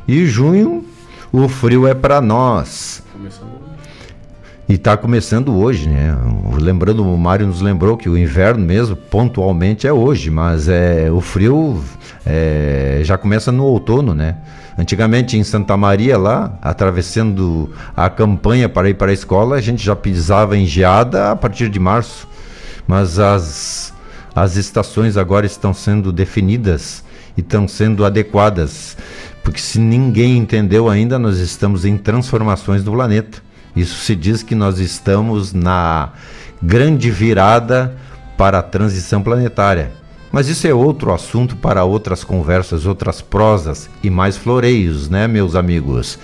e 0.06 0.26
junho 0.26 0.84
o 1.32 1.48
frio 1.48 1.86
é 1.86 1.94
para 1.94 2.20
nós. 2.20 3.02
E 4.68 4.74
está 4.74 4.96
começando 4.96 5.56
hoje, 5.56 5.88
né? 5.88 6.16
Lembrando, 6.60 7.04
o 7.04 7.16
Mário 7.16 7.46
nos 7.46 7.60
lembrou 7.60 7.96
que 7.96 8.08
o 8.08 8.16
inverno 8.16 8.64
mesmo, 8.64 8.94
pontualmente, 8.96 9.86
é 9.86 9.92
hoje, 9.92 10.30
mas 10.30 10.68
é, 10.68 11.10
o 11.10 11.20
frio 11.20 11.82
é, 12.24 13.00
já 13.02 13.16
começa 13.16 13.50
no 13.50 13.64
outono, 13.64 14.14
né? 14.14 14.36
Antigamente 14.80 15.36
em 15.36 15.44
Santa 15.44 15.76
Maria, 15.76 16.16
lá, 16.16 16.58
atravessando 16.62 17.68
a 17.94 18.08
campanha 18.08 18.66
para 18.66 18.88
ir 18.88 18.94
para 18.94 19.10
a 19.10 19.12
escola, 19.12 19.56
a 19.56 19.60
gente 19.60 19.84
já 19.84 19.94
pisava 19.94 20.56
em 20.56 20.64
geada 20.64 21.30
a 21.30 21.36
partir 21.36 21.68
de 21.68 21.78
março. 21.78 22.26
Mas 22.88 23.18
as, 23.18 23.92
as 24.34 24.56
estações 24.56 25.18
agora 25.18 25.44
estão 25.44 25.74
sendo 25.74 26.10
definidas 26.10 27.04
e 27.36 27.42
estão 27.42 27.68
sendo 27.68 28.06
adequadas. 28.06 28.96
Porque 29.44 29.60
se 29.60 29.78
ninguém 29.78 30.38
entendeu 30.38 30.88
ainda, 30.88 31.18
nós 31.18 31.36
estamos 31.36 31.84
em 31.84 31.98
transformações 31.98 32.82
do 32.82 32.90
planeta. 32.90 33.42
Isso 33.76 33.96
se 33.96 34.16
diz 34.16 34.42
que 34.42 34.54
nós 34.54 34.78
estamos 34.78 35.52
na 35.52 36.08
grande 36.62 37.10
virada 37.10 37.94
para 38.34 38.60
a 38.60 38.62
transição 38.62 39.22
planetária. 39.22 39.99
Mas 40.32 40.48
isso 40.48 40.66
é 40.66 40.72
outro 40.72 41.12
assunto 41.12 41.56
para 41.56 41.84
outras 41.84 42.22
conversas, 42.22 42.86
outras 42.86 43.20
prosas 43.20 43.90
e 44.02 44.08
mais 44.08 44.36
floreios, 44.36 45.08
né, 45.08 45.26
meus 45.26 45.56
amigos? 45.56 46.18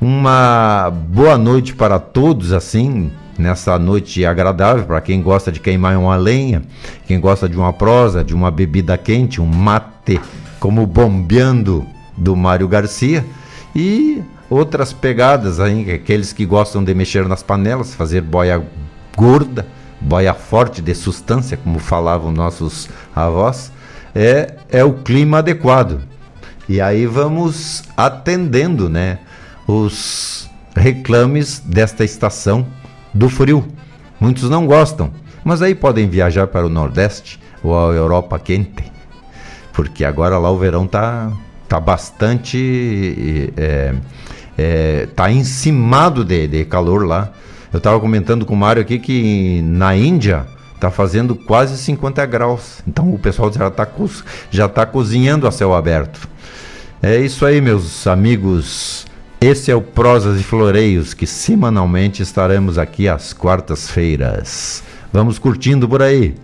Uma 0.00 0.90
boa 0.90 1.36
noite 1.36 1.74
para 1.74 1.98
todos, 1.98 2.52
assim, 2.52 3.12
nessa 3.38 3.78
noite 3.78 4.24
agradável, 4.24 4.84
para 4.84 5.00
quem 5.00 5.22
gosta 5.22 5.52
de 5.52 5.60
queimar 5.60 5.96
uma 5.98 6.16
lenha, 6.16 6.62
quem 7.06 7.20
gosta 7.20 7.46
de 7.46 7.56
uma 7.56 7.72
prosa, 7.72 8.24
de 8.24 8.34
uma 8.34 8.50
bebida 8.50 8.96
quente, 8.96 9.42
um 9.42 9.46
mate, 9.46 10.18
como 10.58 10.86
Bombeando 10.86 11.86
do 12.16 12.34
Mário 12.34 12.66
Garcia, 12.66 13.26
e 13.76 14.22
outras 14.48 14.92
pegadas 14.92 15.60
aí, 15.60 15.90
aqueles 15.90 16.32
que 16.32 16.46
gostam 16.46 16.82
de 16.82 16.94
mexer 16.94 17.28
nas 17.28 17.42
panelas, 17.42 17.94
fazer 17.94 18.22
boia 18.22 18.62
gorda 19.14 19.66
boia 20.04 20.34
forte 20.34 20.82
de 20.82 20.94
substância, 20.94 21.56
como 21.56 21.78
falavam 21.78 22.30
nossos 22.30 22.88
avós, 23.14 23.72
é, 24.14 24.54
é 24.68 24.84
o 24.84 24.92
clima 24.92 25.38
adequado. 25.38 26.02
E 26.68 26.80
aí 26.80 27.06
vamos 27.06 27.82
atendendo 27.96 28.88
né, 28.88 29.18
os 29.66 30.48
reclames 30.76 31.58
desta 31.58 32.04
estação 32.04 32.66
do 33.12 33.28
frio. 33.28 33.66
Muitos 34.20 34.48
não 34.48 34.66
gostam, 34.66 35.10
mas 35.42 35.62
aí 35.62 35.74
podem 35.74 36.08
viajar 36.08 36.46
para 36.46 36.66
o 36.66 36.70
Nordeste 36.70 37.40
ou 37.62 37.78
a 37.78 37.92
Europa 37.92 38.38
quente, 38.38 38.92
porque 39.72 40.04
agora 40.04 40.38
lá 40.38 40.50
o 40.50 40.58
verão 40.58 40.86
tá, 40.86 41.32
tá 41.68 41.80
bastante. 41.80 43.52
É, 43.56 43.94
é, 44.56 45.08
tá 45.14 45.30
encimado 45.30 46.24
de, 46.24 46.46
de 46.46 46.64
calor 46.64 47.06
lá. 47.06 47.32
Eu 47.74 47.78
estava 47.78 47.98
comentando 47.98 48.46
com 48.46 48.54
o 48.54 48.56
Mário 48.56 48.80
aqui 48.80 49.00
que 49.00 49.60
na 49.62 49.96
Índia 49.96 50.46
está 50.76 50.92
fazendo 50.92 51.34
quase 51.34 51.76
50 51.76 52.24
graus. 52.24 52.80
Então 52.86 53.12
o 53.12 53.18
pessoal 53.18 53.52
já 53.52 53.66
está 53.66 53.88
já 54.48 54.68
tá 54.68 54.86
cozinhando 54.86 55.44
a 55.44 55.50
céu 55.50 55.74
aberto. 55.74 56.28
É 57.02 57.18
isso 57.18 57.44
aí, 57.44 57.60
meus 57.60 58.06
amigos. 58.06 59.08
Esse 59.40 59.72
é 59.72 59.74
o 59.74 59.82
Prosas 59.82 60.40
e 60.40 60.44
Floreios 60.44 61.14
que 61.14 61.26
semanalmente 61.26 62.22
estaremos 62.22 62.78
aqui 62.78 63.08
às 63.08 63.32
quartas-feiras. 63.32 64.84
Vamos 65.12 65.40
curtindo 65.40 65.88
por 65.88 66.00
aí. 66.00 66.36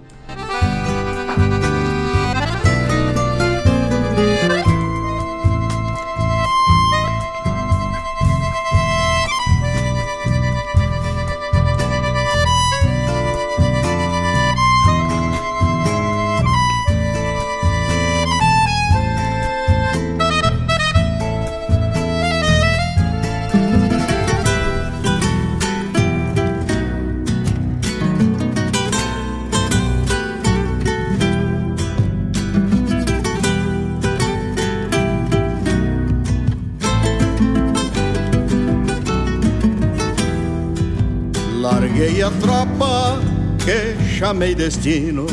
Chamei 44.40 44.54
destino. 44.54 45.26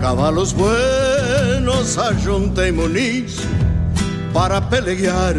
Cavalos 0.00 0.52
buenos 0.52 1.96
ajuntei 1.96 2.72
muniz 2.72 3.36
para 4.32 4.60
pelear 4.60 5.36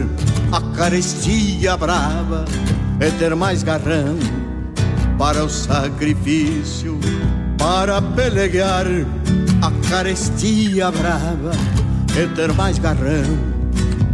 a 0.50 0.62
carestia 0.74 1.76
brava 1.76 2.46
e 3.02 3.12
ter 3.20 3.36
mais 3.36 3.64
garrão 3.64 4.18
para 5.18 5.44
o 5.44 5.50
sacrifício, 5.50 6.98
para 7.58 8.02
pelear 8.02 8.86
a 9.62 9.90
carestia 9.90 10.90
brava 10.90 11.52
e 12.18 12.28
ter 12.34 12.54
mais 12.54 12.80
garrão 12.80 13.38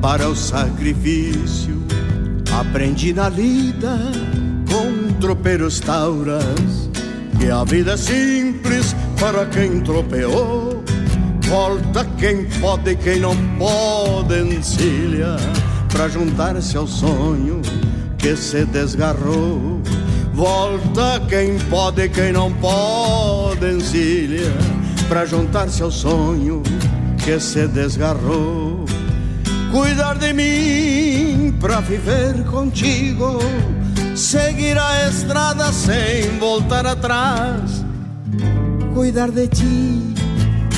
para 0.02 0.28
o 0.28 0.36
sacrifício. 0.36 1.84
Aprendi 2.60 3.14
na 3.14 3.30
lida 3.30 3.96
com 4.68 5.14
tropeiros 5.20 5.80
tauras 5.80 6.89
que 7.40 7.50
a 7.50 7.64
vida 7.64 7.94
é 7.94 7.98
simples 7.98 8.96
para 9.20 9.46
quem 9.46 9.80
tropeou. 9.80 10.84
Volta 11.48 12.06
quem 12.20 12.46
pode 12.60 12.92
e 12.92 12.96
quem 12.96 13.20
não 13.22 13.36
pode 13.58 14.40
encilha 14.40 15.38
para 15.92 16.08
juntar-se 16.10 16.78
ao 16.78 16.86
sonho 16.86 17.62
que 18.18 18.36
se 18.36 18.66
desgarrou. 18.66 19.82
Volta 20.34 21.22
quem 21.28 21.58
pode 21.70 22.04
e 22.04 22.10
quem 22.10 22.32
não 22.34 22.52
pode 22.54 23.66
encilha 23.66 24.54
para 25.08 25.26
juntar-se 25.26 25.82
ao 25.82 25.90
sonho 25.90 26.62
que 27.18 27.40
se 27.40 27.68
desgarrou. 27.68 28.86
Cuidar 29.72 30.18
de 30.18 30.34
mim 30.34 31.56
para 31.60 31.80
viver 31.80 32.44
contigo 32.46 33.40
seguir 34.20 34.78
a 34.78 35.08
estrada 35.08 35.72
sem 35.72 36.38
voltar 36.38 36.86
atrás. 36.86 37.86
Cuidar 38.94 39.32
de 39.32 39.48
ti 39.48 40.14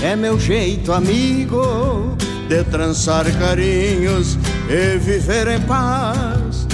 é 0.03 0.15
meu 0.15 0.39
jeito, 0.39 0.93
amigo, 0.93 2.15
de 2.47 2.63
trançar 2.65 3.25
carinhos 3.39 4.37
e 4.69 4.97
viver 4.99 5.47
em 5.47 5.61
paz. 5.61 6.67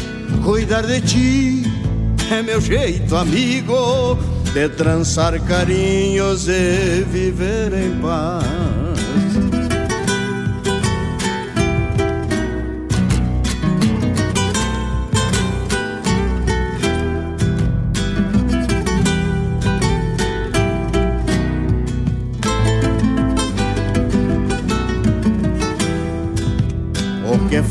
Cuidar 0.43 0.85
de 0.85 1.01
ti 1.01 1.63
é 2.29 2.43
meu 2.43 2.59
jeito, 2.59 3.15
amigo, 3.15 4.19
de 4.53 4.67
trançar 4.69 5.39
carinhos 5.41 6.47
e 6.49 7.05
viver 7.09 7.71
em 7.73 7.97
paz. 8.01 8.86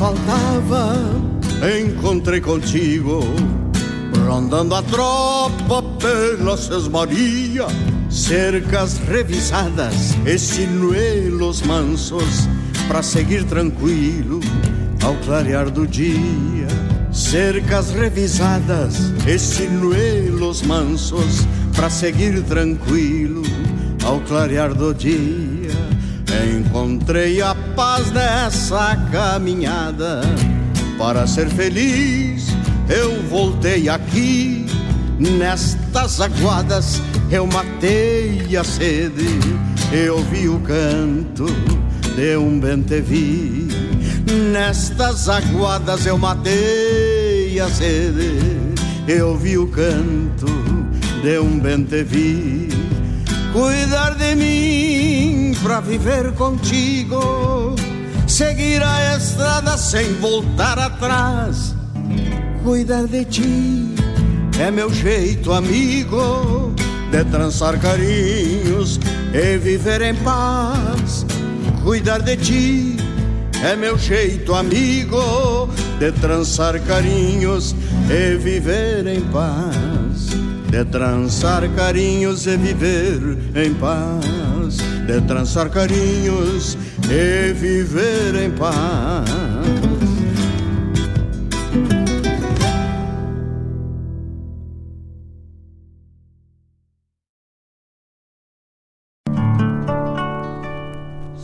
Faltava 0.06 0.94
encontrei 1.80 2.40
contigo 2.40 3.20
rondando 4.24 4.76
a 4.76 4.82
tropa 4.82 5.82
pela 6.00 6.56
sesmaria, 6.56 7.66
cercas 8.08 8.98
revisadas 8.98 10.14
e 10.24 10.38
sinuelos 10.38 11.60
mansos 11.62 12.48
para 12.86 13.02
seguir 13.02 13.42
tranquilo 13.44 14.38
ao 15.02 15.16
clarear 15.24 15.70
do 15.70 15.84
dia. 15.88 16.68
Cercas 17.10 17.90
revisadas 17.90 19.12
e 19.26 19.36
sinuelos 19.36 20.62
mansos 20.62 21.44
para 21.74 21.90
seguir 21.90 22.44
tranquilo 22.44 23.42
ao 24.04 24.20
clarear 24.20 24.72
do 24.72 24.94
dia. 24.94 25.74
Encontrei 26.56 27.42
a 27.42 27.55
paz 27.76 28.10
nessa 28.10 28.96
caminhada 29.12 30.22
para 30.96 31.26
ser 31.26 31.48
feliz. 31.50 32.46
Eu 32.88 33.22
voltei 33.28 33.88
aqui 33.88 34.66
nestas 35.18 36.20
aguadas. 36.22 37.02
Eu 37.30 37.46
matei 37.46 38.56
a 38.56 38.64
sede, 38.64 39.28
eu 39.92 40.22
vi 40.24 40.48
o 40.48 40.58
canto 40.60 41.44
de 42.16 42.36
um 42.38 42.58
bentevi. 42.58 43.68
Nestas 44.52 45.28
aguadas 45.28 46.06
eu 46.06 46.16
matei 46.16 47.60
a 47.60 47.68
sede, 47.68 48.38
eu 49.06 49.36
vi 49.36 49.58
o 49.58 49.66
canto 49.66 50.46
de 51.22 51.38
um 51.38 51.58
bentevi. 51.58 52.68
Cuidar 53.52 54.14
de 54.14 54.34
mim 54.34 55.45
pra 55.62 55.80
viver 55.80 56.32
contigo, 56.32 57.74
seguir 58.26 58.82
a 58.82 59.16
estrada 59.16 59.76
sem 59.76 60.14
voltar 60.14 60.78
atrás. 60.78 61.74
Cuidar 62.62 63.06
de 63.06 63.24
ti 63.24 63.94
é 64.58 64.70
meu 64.70 64.92
jeito, 64.92 65.52
amigo, 65.52 66.74
de 67.10 67.24
trançar 67.24 67.78
carinhos 67.78 68.98
e 69.32 69.58
viver 69.58 70.02
em 70.02 70.14
paz. 70.16 71.24
Cuidar 71.84 72.20
de 72.20 72.36
ti 72.36 72.96
é 73.62 73.76
meu 73.76 73.96
jeito, 73.96 74.54
amigo, 74.54 75.68
de 75.98 76.12
trançar 76.12 76.78
carinhos 76.80 77.74
e 78.10 78.36
viver 78.36 79.06
em 79.06 79.20
paz. 79.20 80.28
De 80.70 80.84
trançar 80.84 81.68
carinhos 81.70 82.46
e 82.46 82.56
viver 82.56 83.38
em 83.54 83.72
paz. 83.74 84.55
De 85.06 85.20
trançar 85.20 85.70
carinhos 85.70 86.76
e 87.08 87.52
viver 87.52 88.34
em 88.34 88.50
paz. 88.50 89.24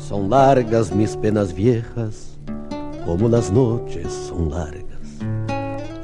Son 0.08 0.28
largas 0.28 0.90
mis 0.90 1.14
penas 1.14 1.52
viejas, 1.52 2.36
como 3.06 3.28
las 3.28 3.52
noches 3.52 4.12
son 4.28 4.50
largas. 4.50 4.82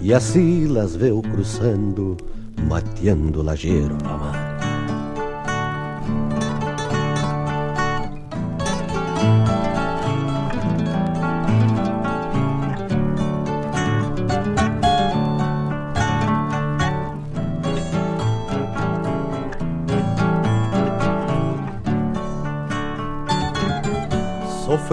Y 0.01 0.13
así 0.13 0.69
las 0.69 0.97
veo 0.97 1.23
cruzando, 1.23 2.17
mateando 2.69 3.43
la 3.43 3.57
hierba 3.57 4.58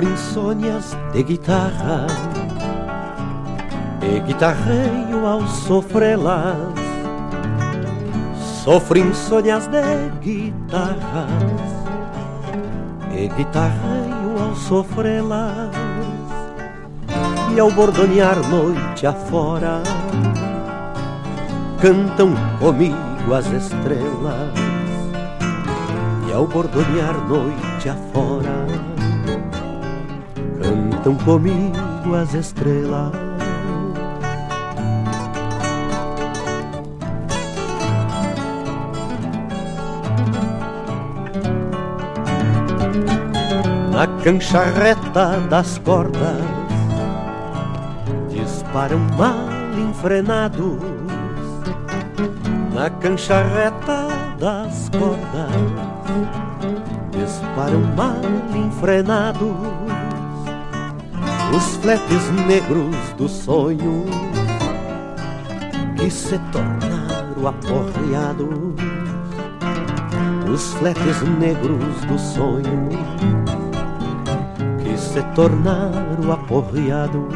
insônias 0.04 0.98
de 1.14 1.24
guitarra. 1.24 2.08
E 4.02 4.20
guitarreio 4.20 5.26
ao 5.26 5.48
sofrê-las 5.48 6.86
insônias 8.98 9.68
de 9.68 10.10
guitarras. 10.22 11.32
E 13.12 13.28
guitarreio 13.30 14.44
ao 14.44 14.56
sofrê-las 14.56 15.72
E 17.54 17.60
ao 17.60 17.72
bordonear 17.72 18.36
noite 18.50 19.08
afora 19.08 19.82
Cantam 21.82 22.34
comigo 22.60 23.34
as 23.34 23.46
estrelas. 23.46 24.54
E 26.28 26.34
ao 26.34 26.48
bordonear 26.48 27.16
noite 27.28 27.90
afora 27.90 28.55
cantam 31.06 31.16
comigo 31.24 32.16
as 32.16 32.34
estrelas. 32.34 33.12
Na 43.92 44.08
cancharreta 44.24 45.40
das 45.50 45.78
cordas 45.78 46.42
disparam 48.30 49.00
mal 49.18 49.48
enfrenados. 49.78 50.80
Na 52.74 52.90
cancharreta 52.90 54.08
das 54.40 54.90
cordas 54.90 55.52
disparam 57.12 57.82
mal 57.96 58.20
enfrenados 58.54 59.75
os 61.56 61.78
fletes 61.78 62.30
negros 62.48 62.96
do 63.18 63.30
sonho 63.30 64.04
que 65.96 66.12
se 66.12 66.38
tornaram 66.52 67.48
aporreados, 67.48 68.76
os 70.52 70.74
fletes 70.74 71.22
negros 71.40 71.96
do 72.08 72.20
sonho 72.20 72.90
que 74.84 74.98
se 74.98 75.22
tornaram 75.34 76.32
aporreados. 76.32 77.34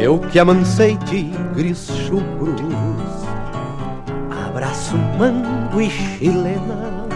Eu 0.00 0.18
que 0.18 0.38
amancei 0.38 0.96
tigres 0.96 1.88
chucros 2.06 2.85
mango 5.18 5.80
e 5.80 5.90
chilena. 5.90 7.06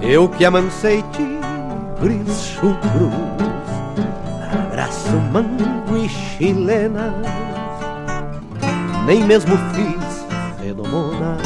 Eu 0.00 0.28
que 0.28 0.44
amancei 0.44 1.02
tigres 1.12 2.42
chucros 2.42 3.14
Abraço 4.52 5.16
mango 5.32 5.96
e 5.96 6.08
chilena. 6.08 7.14
Nem 9.06 9.24
mesmo 9.24 9.56
fiz 9.72 10.26
redomona 10.62 11.36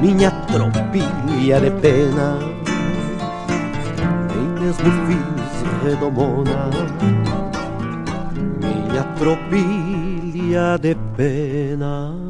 Minha 0.00 0.30
tropilha 0.30 1.60
de 1.60 1.70
pena. 1.70 2.38
Nem 4.34 4.64
mesmo 4.64 4.90
fiz 5.06 5.84
redomona 5.84 6.70
Minha 8.60 9.04
tropilha 9.18 10.78
de 10.80 10.96
pena 11.16 12.25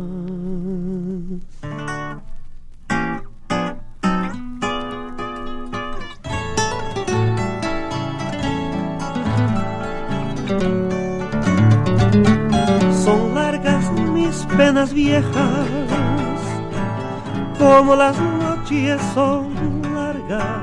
las 17.97 18.18
noches 18.20 19.01
son 19.14 19.48
largas, 19.94 20.60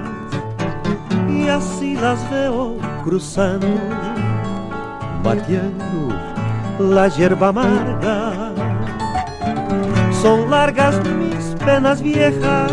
y 1.27 1.47
así 1.47 1.95
las 1.95 2.29
veo 2.29 2.77
cruzando, 3.03 3.67
batiendo 5.23 6.15
la 6.79 7.07
hierba 7.07 7.47
amarga. 7.47 8.51
Son 10.21 10.49
largas 10.49 10.95
mis 11.05 11.55
penas 11.65 12.01
viejas, 12.01 12.71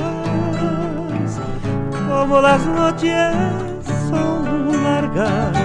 como 2.09 2.41
las 2.41 2.65
noches 2.67 3.35
son 4.11 4.83
largas, 4.85 5.57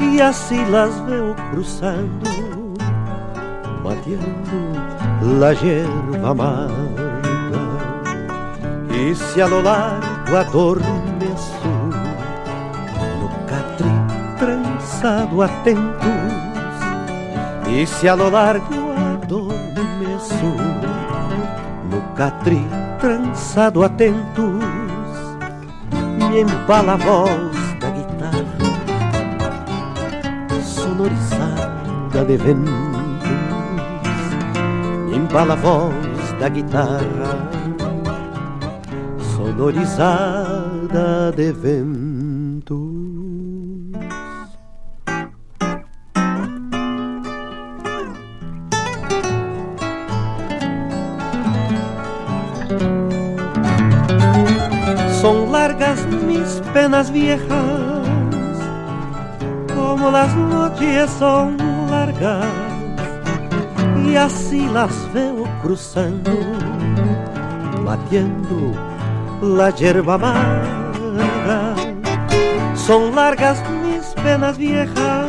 y 0.00 0.20
así 0.20 0.64
las 0.70 1.04
veo 1.06 1.34
cruzando, 1.50 2.30
batiendo 3.82 5.38
la 5.40 5.52
hierba 5.54 6.30
amarga. 6.30 6.81
E 9.02 9.16
se 9.16 9.42
a 9.42 9.48
lo 9.48 9.60
largo 9.60 10.36
adormeço 10.36 11.68
No 13.18 13.28
catri 13.48 13.90
trançado 14.38 15.42
atentos 15.42 16.06
E 17.66 17.84
se 17.84 18.08
a 18.08 18.14
lo 18.14 18.30
largo 18.30 18.92
adormeço 18.94 20.54
No 21.90 22.00
catri 22.14 22.64
trançado 23.00 23.82
atentos 23.82 24.62
Me 26.30 26.42
embala 26.42 26.92
a 26.92 26.96
voz 26.96 27.56
da 27.80 27.90
guitarra 27.90 28.46
Sonorizada 30.62 32.24
de 32.24 32.36
ventos. 32.36 32.72
Me 35.08 35.16
embala 35.16 35.54
a 35.54 35.56
voz 35.56 36.32
da 36.38 36.48
guitarra 36.48 37.31
sonorizada 39.62 41.30
de 41.30 41.52
vento. 41.52 42.74
Son 55.20 55.52
largas 55.52 56.04
mis 56.26 56.60
penas 56.74 57.12
viejas, 57.12 58.08
como 59.72 60.10
las 60.10 60.34
noches 60.34 61.08
son 61.20 61.56
largas, 61.88 62.46
y 64.04 64.16
así 64.16 64.66
las 64.74 64.92
veo 65.14 65.44
cruzando, 65.62 66.32
batiendo 67.84 68.91
la 69.42 69.70
hierba 69.70 70.14
amarga. 70.14 71.74
Son 72.74 73.14
largas 73.14 73.62
mis 73.82 74.06
penas 74.22 74.56
viejas, 74.56 75.26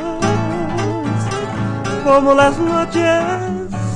como 2.03 2.33
las 2.33 2.57
noches 2.59 3.23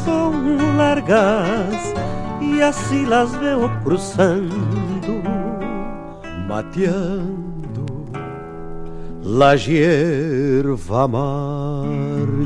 son 0.03 0.77
largas, 0.77 1.94
y 2.41 2.61
así 2.61 3.06
las 3.06 3.39
veo 3.39 3.69
cruzando, 3.84 4.56
mateando 6.48 7.85
la 9.23 9.56
hierba 9.56 11.03
amarga. 11.03 12.38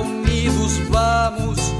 unidos 0.00 0.76
vamos 0.88 1.72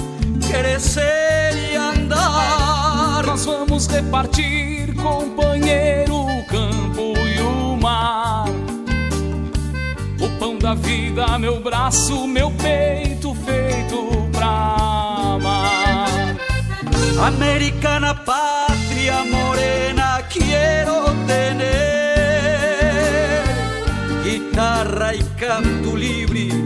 crescer 0.48 1.52
e 1.72 1.76
andar. 1.76 3.24
Nós 3.26 3.44
vamos 3.44 3.86
repartir, 3.88 4.94
companheiro, 4.94 6.14
o 6.14 6.46
campo 6.46 7.18
e 7.18 7.40
o 7.40 7.76
mar. 7.76 8.44
O 10.20 10.38
pão 10.38 10.58
da 10.58 10.74
vida, 10.74 11.36
meu 11.38 11.60
braço, 11.60 12.28
meu 12.28 12.52
peito 12.52 13.34
feito 13.44 14.28
pra 14.30 14.76
amar. 15.34 16.36
Americana 17.26 18.14
pátria 18.14 19.24
morena, 19.24 20.22
quero 20.30 21.02
tener 21.26 21.82
guitarra 24.22 25.14
e 25.16 25.22
canto 25.36 25.96
livre 25.96 26.61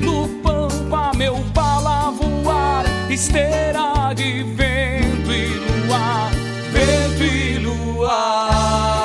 no 0.00 0.26
pampa 0.42 1.12
meu 1.14 1.36
bala 1.54 2.10
voar, 2.10 2.84
esteira 3.10 4.14
de 4.14 4.42
vento 4.42 5.30
e 5.30 5.46
luar, 5.86 6.30
vento 6.72 7.22
e 7.22 7.58
luar. 7.58 8.99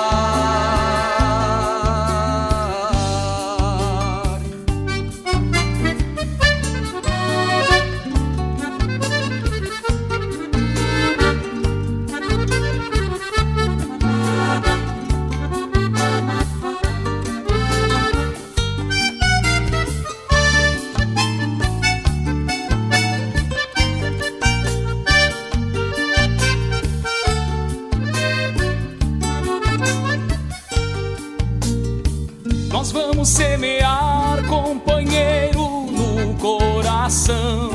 coração. 37.06 37.69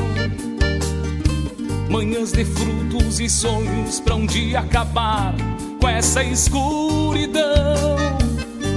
Manhãs 1.89 2.33
de 2.33 2.45
frutos 2.45 3.21
e 3.21 3.31
sonhos 3.31 4.01
pra 4.01 4.17
um 4.17 4.27
dia 4.27 4.59
acabar 4.59 5.35
com 5.81 5.89
essa 5.89 6.23
escuridão. 6.25 7.45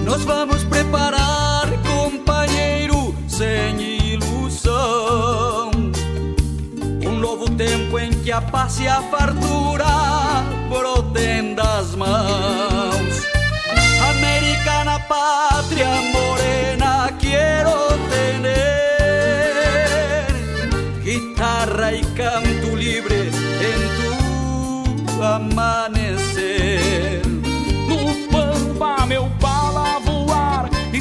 Nós 0.05 0.23
vamos 0.23 0.63
preparar, 0.63 1.67
companheiro, 1.81 3.15
sem 3.27 3.81
ilusão. 4.13 5.71
Um 7.03 7.17
novo 7.17 7.49
tempo 7.49 7.97
em 7.97 8.11
que 8.11 8.31
a 8.31 8.41
paz 8.41 8.79
e 8.79 8.87
a 8.87 9.01
fartura 9.01 9.85
brotem 10.69 11.55
das 11.55 11.95
mãos. 11.95 13.23
Americana 14.09 14.99
pátria 14.99 15.89
morena, 16.13 17.11
quero 17.19 17.92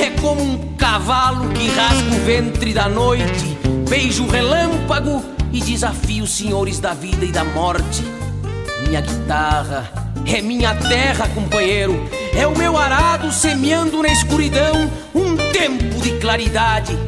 É 0.00 0.10
como 0.20 0.42
um 0.42 0.74
cavalo 0.76 1.48
que 1.50 1.68
rasga 1.68 2.14
o 2.14 2.20
ventre 2.24 2.72
da 2.72 2.88
noite, 2.88 3.56
beija 3.88 4.22
o 4.22 4.28
relâmpago 4.28 5.24
e 5.52 5.60
desafia 5.60 6.22
os 6.22 6.30
senhores 6.30 6.80
da 6.80 6.92
vida 6.94 7.24
e 7.24 7.32
da 7.32 7.44
morte. 7.44 8.02
Minha 8.86 9.00
guitarra 9.00 9.90
é 10.26 10.40
minha 10.40 10.74
terra, 10.74 11.28
companheiro, 11.28 11.94
é 12.36 12.46
o 12.46 12.56
meu 12.56 12.76
arado 12.76 13.30
semeando 13.32 14.02
na 14.02 14.08
escuridão 14.08 14.90
um 15.14 15.36
tempo 15.52 16.00
de 16.00 16.18
claridade. 16.18 16.98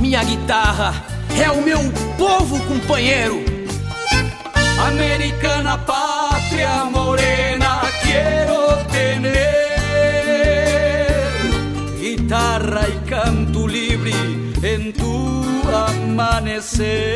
Minha 0.00 0.24
guitarra 0.24 0.94
é 1.38 1.50
o 1.50 1.62
meu 1.62 1.78
povo 2.16 2.58
companheiro. 2.66 3.44
Americana 4.86 5.76
pátria 5.78 6.84
morena 6.86 7.82
quiero 8.02 8.84
tener. 8.90 9.69
Guitarra 12.30 12.86
y 12.88 12.92
canto 13.08 13.66
libre 13.66 14.12
en 14.62 14.92
tu 14.92 15.42
amanecer. 15.74 17.10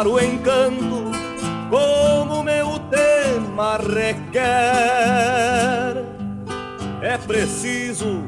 Quebrar 0.00 0.06
o 0.06 0.18
encanto 0.18 1.10
como 1.68 2.42
meu 2.42 2.78
tema 2.90 3.76
requer. 3.76 4.40
É 7.02 7.18
preciso 7.18 8.22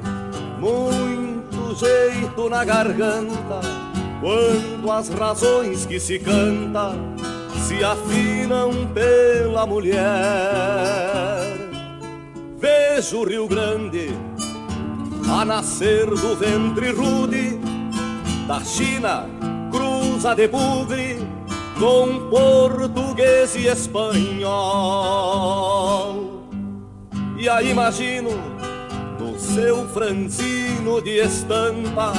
muito 0.58 1.74
jeito 1.74 2.48
na 2.50 2.64
garganta 2.64 3.60
quando 4.20 4.90
as 4.90 5.08
razões 5.08 5.86
que 5.86 5.98
se 5.98 6.18
canta 6.18 6.92
se 7.66 7.82
afinam 7.84 8.70
pela 8.92 9.66
mulher. 9.66 10.02
Vejo 12.58 13.20
o 13.20 13.24
Rio 13.24 13.48
Grande 13.48 14.10
a 15.30 15.44
nascer 15.44 16.06
do 16.06 16.36
ventre 16.36 16.92
rude 16.92 17.58
da 18.46 18.60
China, 18.60 19.26
cruza 19.70 20.34
de 20.34 20.48
bugre 20.48 21.11
com 21.82 22.30
português 22.30 23.56
e 23.56 23.66
espanhol. 23.66 24.46
E 27.36 27.48
aí 27.48 27.72
imagino 27.72 28.30
no 29.18 29.36
seu 29.36 29.88
franzino 29.88 31.02
de 31.02 31.18
estampa 31.18 32.12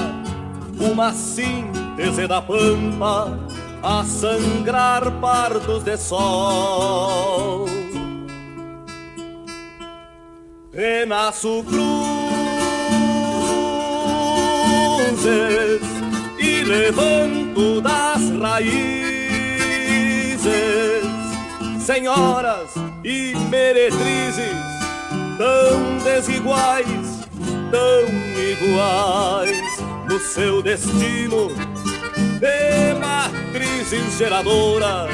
uma 0.77 1.13
síntese 1.13 2.27
da 2.27 2.41
pampa 2.41 3.39
a 3.81 4.03
sangrar 4.03 5.09
pardos 5.21 5.81
de 5.85 5.95
sol. 5.95 7.65
Renasço 10.73 11.63
cruzes 11.63 11.83
e 16.37 16.63
levanto 16.65 17.79
das 17.79 18.29
raízes, 18.41 19.02
senhoras 21.79 22.75
e 23.03 23.33
meretrizes, 23.49 24.55
tão 25.37 25.97
desiguais, 26.03 27.27
tão 27.71 28.07
iguais 28.51 29.79
no 30.09 30.19
seu 30.19 30.61
destino 30.61 31.49
de 32.39 32.93
matrizes 32.99 34.17
geradoras, 34.17 35.09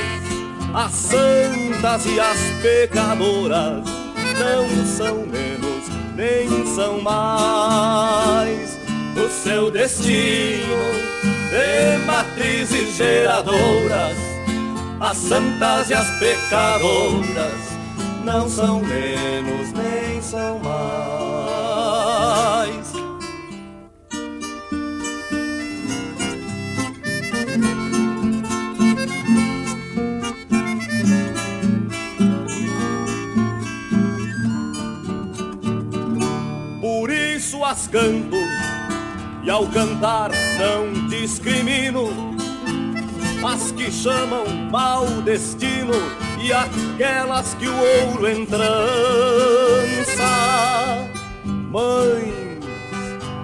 as 0.74 0.92
santas 0.92 2.06
e 2.06 2.20
as 2.20 2.38
pecadoras 2.62 3.84
não 4.40 4.86
são 4.86 5.26
menos, 5.26 5.90
nem 6.16 6.66
são 6.76 7.02
mais. 7.02 8.78
O 9.16 9.28
seu 9.28 9.70
destino 9.70 10.78
de 11.50 12.06
matrizes 12.06 12.96
geradoras, 12.96 14.16
as 15.02 15.18
santas 15.18 15.90
e 15.90 15.94
as 15.94 16.10
pecadoras 16.20 17.80
não 18.24 18.50
são 18.50 18.82
menos, 18.82 19.72
nem 19.72 20.22
são 20.22 20.60
mais. 20.60 20.80
Por 36.82 37.10
isso 37.10 37.64
as 37.64 37.88
canto 37.88 38.36
e 39.44 39.50
ao 39.50 39.66
cantar 39.68 40.32
não 40.60 41.08
discrimino 41.08 42.39
as 43.46 43.72
que 43.72 43.92
chamam 43.92 44.46
mau 44.72 45.06
destino 45.22 45.94
e 46.42 46.52
aquelas 46.52 47.54
que 47.56 47.68
o 47.68 47.76
ouro 48.08 48.30
entrança. 48.30 48.68
Mães, 51.46 52.60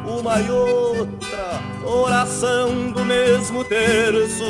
uma 0.06 0.42
e 0.42 0.50
outra 0.50 1.62
oração 1.86 2.92
do 2.92 3.06
mesmo 3.06 3.64
terço 3.64 4.46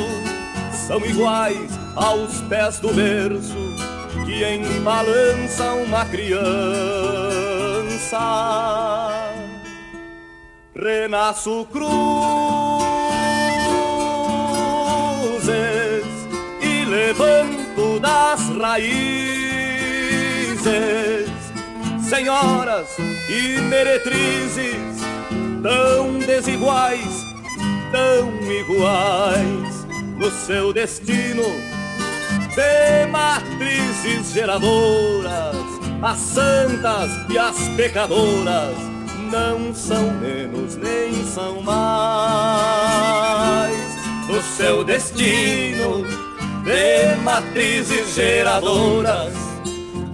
são 0.72 1.04
iguais 1.04 1.70
aos 1.94 2.40
pés 2.42 2.78
do 2.80 2.92
berço 2.92 3.56
que 4.24 4.44
embalança 4.44 5.72
uma 5.74 6.04
criança. 6.06 6.46
Renasço 10.74 11.66
cruzes 11.72 12.95
raízes, 18.60 18.90
senhoras 22.08 22.88
e 23.28 23.60
meretrizes, 23.62 25.00
tão 25.62 26.18
desiguais, 26.18 27.24
tão 27.92 28.32
iguais 28.50 29.86
no 30.18 30.30
seu 30.30 30.72
destino 30.72 31.44
de 32.54 33.06
matrizes 33.10 34.32
geradoras, 34.32 35.56
as 36.02 36.18
santas 36.18 37.10
e 37.28 37.38
as 37.38 37.56
pecadoras 37.76 38.76
não 39.30 39.74
são 39.74 40.10
menos 40.12 40.76
nem 40.76 41.24
são 41.26 41.60
mais. 41.62 42.96
No 44.28 44.42
seu 44.42 44.82
destino 44.84 46.25
de 46.66 47.16
matrizes 47.22 48.14
geradoras, 48.14 49.32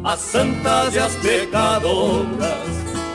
as 0.04 0.20
santas 0.20 0.94
e 0.94 0.98
as 0.98 1.16
pecadoras 1.16 2.68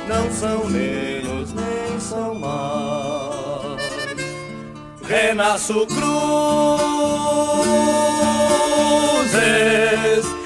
não 0.07 0.31
são 0.31 0.65
menos 0.65 1.53
nem 1.53 1.99
são 1.99 2.34
mais. 2.34 3.77
Renasço 5.07 5.85
cruzes 5.85 5.97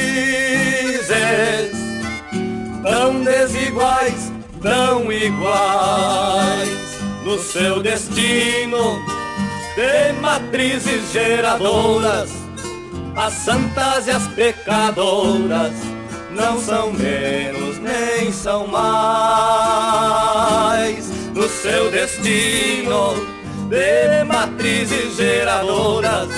tão 2.82 3.24
desiguais, 3.24 4.33
tão 4.64 5.12
iguais 5.12 6.98
no 7.22 7.38
seu 7.38 7.80
destino 7.82 8.98
de 9.76 10.12
matrizes 10.22 11.12
geradoras, 11.12 12.30
as 13.14 13.34
santas 13.34 14.06
e 14.06 14.10
as 14.10 14.26
pecadoras 14.28 15.74
não 16.30 16.58
são 16.58 16.94
menos 16.94 17.78
nem 17.78 18.32
são 18.32 18.66
mais. 18.66 18.82
No 21.34 21.46
seu 21.46 21.90
destino 21.90 23.12
de 23.68 24.24
matrizes 24.24 25.16
geradoras, 25.16 26.30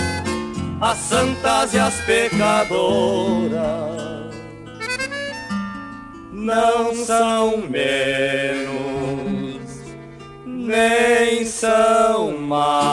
as 0.80 0.98
santas 0.98 1.74
e 1.74 1.78
as 1.78 1.94
pecadoras 2.00 4.15
não 6.46 6.94
são 6.94 7.58
menos 7.68 8.76
nem 10.46 11.44
são 11.44 12.38
mais. 12.38 12.86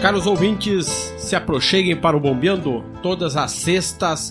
Caros 0.00 0.26
ouvintes, 0.26 0.86
se 1.18 1.34
aproxeguem 1.34 1.96
para 1.96 2.16
o 2.16 2.20
Bombeando 2.20 2.84
todas 3.02 3.36
as 3.36 3.50
sextas, 3.52 4.30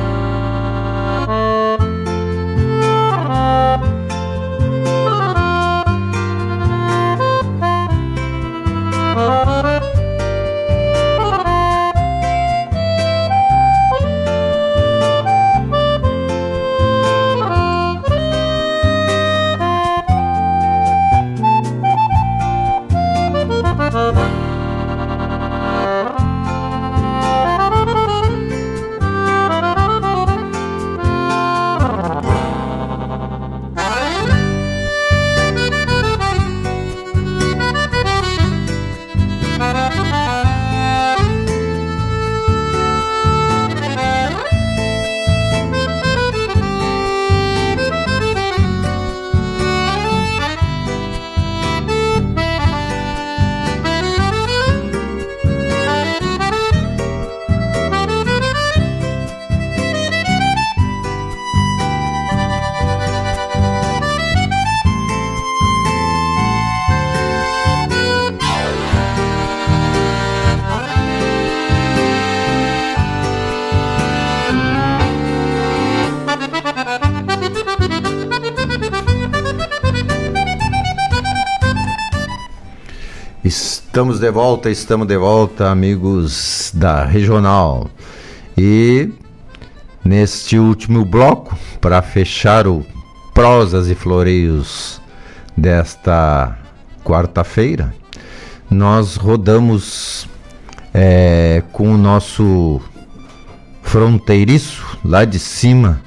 Estamos 83.91 84.21
de 84.21 84.31
volta, 84.31 84.69
estamos 84.69 85.05
de 85.05 85.17
volta, 85.17 85.69
amigos 85.69 86.71
da 86.73 87.03
Regional. 87.03 87.89
E 88.57 89.09
neste 90.01 90.57
último 90.57 91.03
bloco, 91.03 91.57
para 91.81 92.01
fechar 92.01 92.67
o 92.67 92.85
Prosas 93.33 93.89
e 93.89 93.93
Floreios 93.93 95.01
desta 95.57 96.57
quarta-feira, 97.03 97.93
nós 98.69 99.17
rodamos 99.17 100.25
é, 100.93 101.61
com 101.73 101.93
o 101.93 101.97
nosso 101.97 102.79
fronteiriço 103.83 104.99
lá 105.03 105.25
de 105.25 105.37
cima 105.37 106.01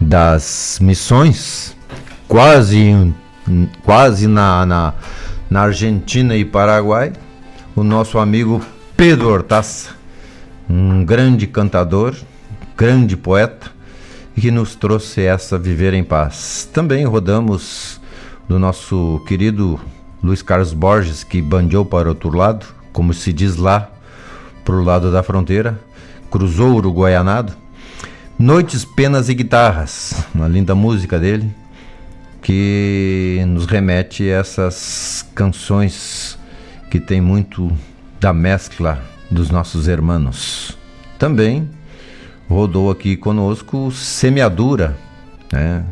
das 0.00 0.80
missões, 0.82 1.76
quase, 2.26 3.14
quase 3.84 4.26
na, 4.26 4.66
na 4.66 4.94
na 5.54 5.62
Argentina 5.62 6.36
e 6.36 6.44
Paraguai, 6.44 7.12
o 7.76 7.84
nosso 7.84 8.18
amigo 8.18 8.60
Pedro 8.96 9.28
Hortaça, 9.28 9.90
um 10.68 11.04
grande 11.04 11.46
cantador, 11.46 12.16
grande 12.76 13.16
poeta, 13.16 13.70
que 14.34 14.50
nos 14.50 14.74
trouxe 14.74 15.22
essa 15.22 15.56
Viver 15.56 15.94
em 15.94 16.02
Paz. 16.02 16.68
Também 16.72 17.04
rodamos 17.04 18.00
do 18.48 18.58
nosso 18.58 19.22
querido 19.28 19.78
Luiz 20.20 20.42
Carlos 20.42 20.72
Borges, 20.72 21.22
que 21.22 21.40
bandeou 21.40 21.84
para 21.84 22.08
outro 22.08 22.36
lado, 22.36 22.66
como 22.92 23.14
se 23.14 23.32
diz 23.32 23.54
lá, 23.54 23.92
para 24.64 24.74
o 24.74 24.82
lado 24.82 25.12
da 25.12 25.22
fronteira, 25.22 25.78
cruzou 26.32 26.72
o 26.72 26.76
Uruguaianado. 26.78 27.52
Noites, 28.36 28.84
Penas 28.84 29.28
e 29.28 29.34
Guitarras, 29.34 30.20
uma 30.34 30.48
linda 30.48 30.74
música 30.74 31.16
dele, 31.16 31.48
que 32.44 33.42
nos 33.48 33.64
remete 33.64 34.24
a 34.24 34.36
essas 34.40 35.26
canções 35.34 36.38
que 36.90 37.00
tem 37.00 37.18
muito 37.18 37.72
da 38.20 38.34
mescla 38.34 39.02
dos 39.30 39.48
nossos 39.48 39.88
irmãos. 39.88 40.76
Também 41.18 41.68
rodou 42.46 42.90
aqui 42.90 43.16
conosco 43.16 43.90
Semeadura, 43.90 44.94
né? 45.50 45.84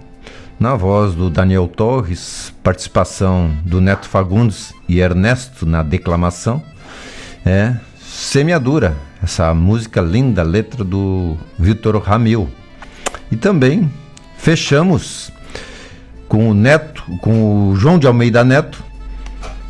na 0.60 0.76
voz 0.76 1.14
do 1.14 1.30
Daniel 1.30 1.66
Torres, 1.66 2.52
participação 2.62 3.50
do 3.64 3.80
Neto 3.80 4.06
Fagundes 4.06 4.74
e 4.86 5.00
Ernesto 5.00 5.64
na 5.64 5.82
declamação. 5.82 6.62
É 7.46 7.74
Semeadura, 7.98 8.94
essa 9.22 9.54
música 9.54 10.02
linda, 10.02 10.42
letra 10.42 10.84
do 10.84 11.34
Vitor 11.58 11.96
Ramil. 11.96 12.46
E 13.30 13.36
também 13.36 13.90
fechamos 14.36 15.32
com 16.32 16.48
o 16.48 16.54
Neto, 16.54 17.04
com 17.20 17.68
o 17.68 17.76
João 17.76 17.98
de 17.98 18.06
Almeida 18.06 18.42
Neto, 18.42 18.82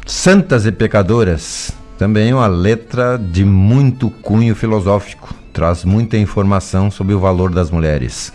Santas 0.07 0.65
e 0.65 0.71
Pecadoras, 0.71 1.73
também 1.99 2.33
uma 2.33 2.47
letra 2.47 3.19
de 3.19 3.45
muito 3.45 4.09
cunho 4.09 4.55
filosófico, 4.55 5.35
traz 5.53 5.85
muita 5.85 6.17
informação 6.17 6.89
sobre 6.89 7.15
o 7.15 7.19
valor 7.19 7.53
das 7.53 7.69
mulheres. 7.69 8.33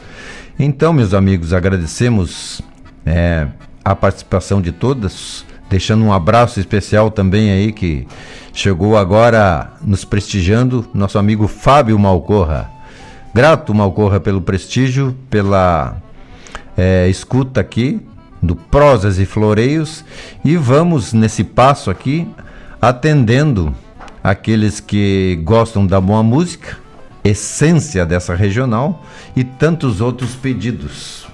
Então, 0.59 0.91
meus 0.91 1.13
amigos, 1.13 1.53
agradecemos 1.53 2.61
é, 3.05 3.47
a 3.81 3.95
participação 3.95 4.61
de 4.61 4.73
todas, 4.73 5.45
deixando 5.69 6.03
um 6.03 6.11
abraço 6.11 6.59
especial 6.59 7.09
também 7.09 7.49
aí 7.49 7.71
que 7.71 8.05
chegou 8.51 8.97
agora 8.97 9.71
nos 9.81 10.03
prestigiando, 10.03 10.85
nosso 10.93 11.17
amigo 11.17 11.47
Fábio 11.47 11.97
Malcorra. 11.97 12.69
Grato, 13.33 13.73
Malcorra, 13.73 14.19
pelo 14.19 14.41
prestígio, 14.41 15.15
pela 15.29 15.95
é, 16.75 17.07
escuta 17.07 17.61
aqui 17.61 18.05
do 18.41 18.55
Prosas 18.55 19.19
e 19.19 19.26
Floreios 19.26 20.03
e 20.43 20.55
vamos 20.55 21.14
nesse 21.14 21.43
passo 21.43 21.89
aqui 21.89 22.27
atendendo 22.81 23.76
aqueles 24.23 24.80
que 24.80 25.39
gostam 25.43 25.85
da 25.85 25.99
boa 25.99 26.22
música, 26.22 26.77
essência 27.23 28.05
dessa 28.05 28.35
regional 28.35 29.05
e 29.35 29.43
tantos 29.43 30.01
outros 30.01 30.35
pedidos. 30.35 31.27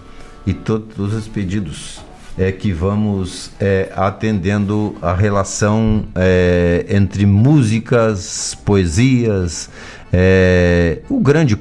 E 0.46 0.54
todos 0.54 1.14
os 1.14 1.28
pedidos 1.28 2.02
é 2.38 2.52
que 2.52 2.72
vamos 2.72 3.52
é, 3.60 3.92
atendendo 3.96 4.96
a 5.02 5.14
relação 5.14 6.06
é, 6.16 6.86
entre 6.90 7.26
músicas, 7.26 8.58
poesias, 8.66 9.70
é, 10.12 11.00
o 11.10 11.20
grande 11.20 11.58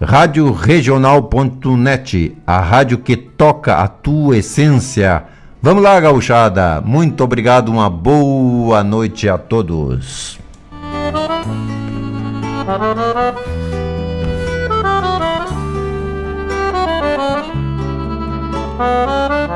Rádio 0.00 0.52
Regional.net, 0.52 2.36
a 2.46 2.60
rádio 2.60 2.98
que 2.98 3.16
toca 3.16 3.78
a 3.78 3.88
tua 3.88 4.38
essência. 4.38 5.24
Vamos 5.60 5.82
lá, 5.82 5.98
gauchada. 5.98 6.80
Muito 6.80 7.24
obrigado, 7.24 7.68
uma 7.68 7.90
boa 7.90 8.84
noite 8.84 9.28
a 9.28 9.36
todos. 9.36 10.38
Thank 18.78 19.48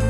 you. 0.00 0.05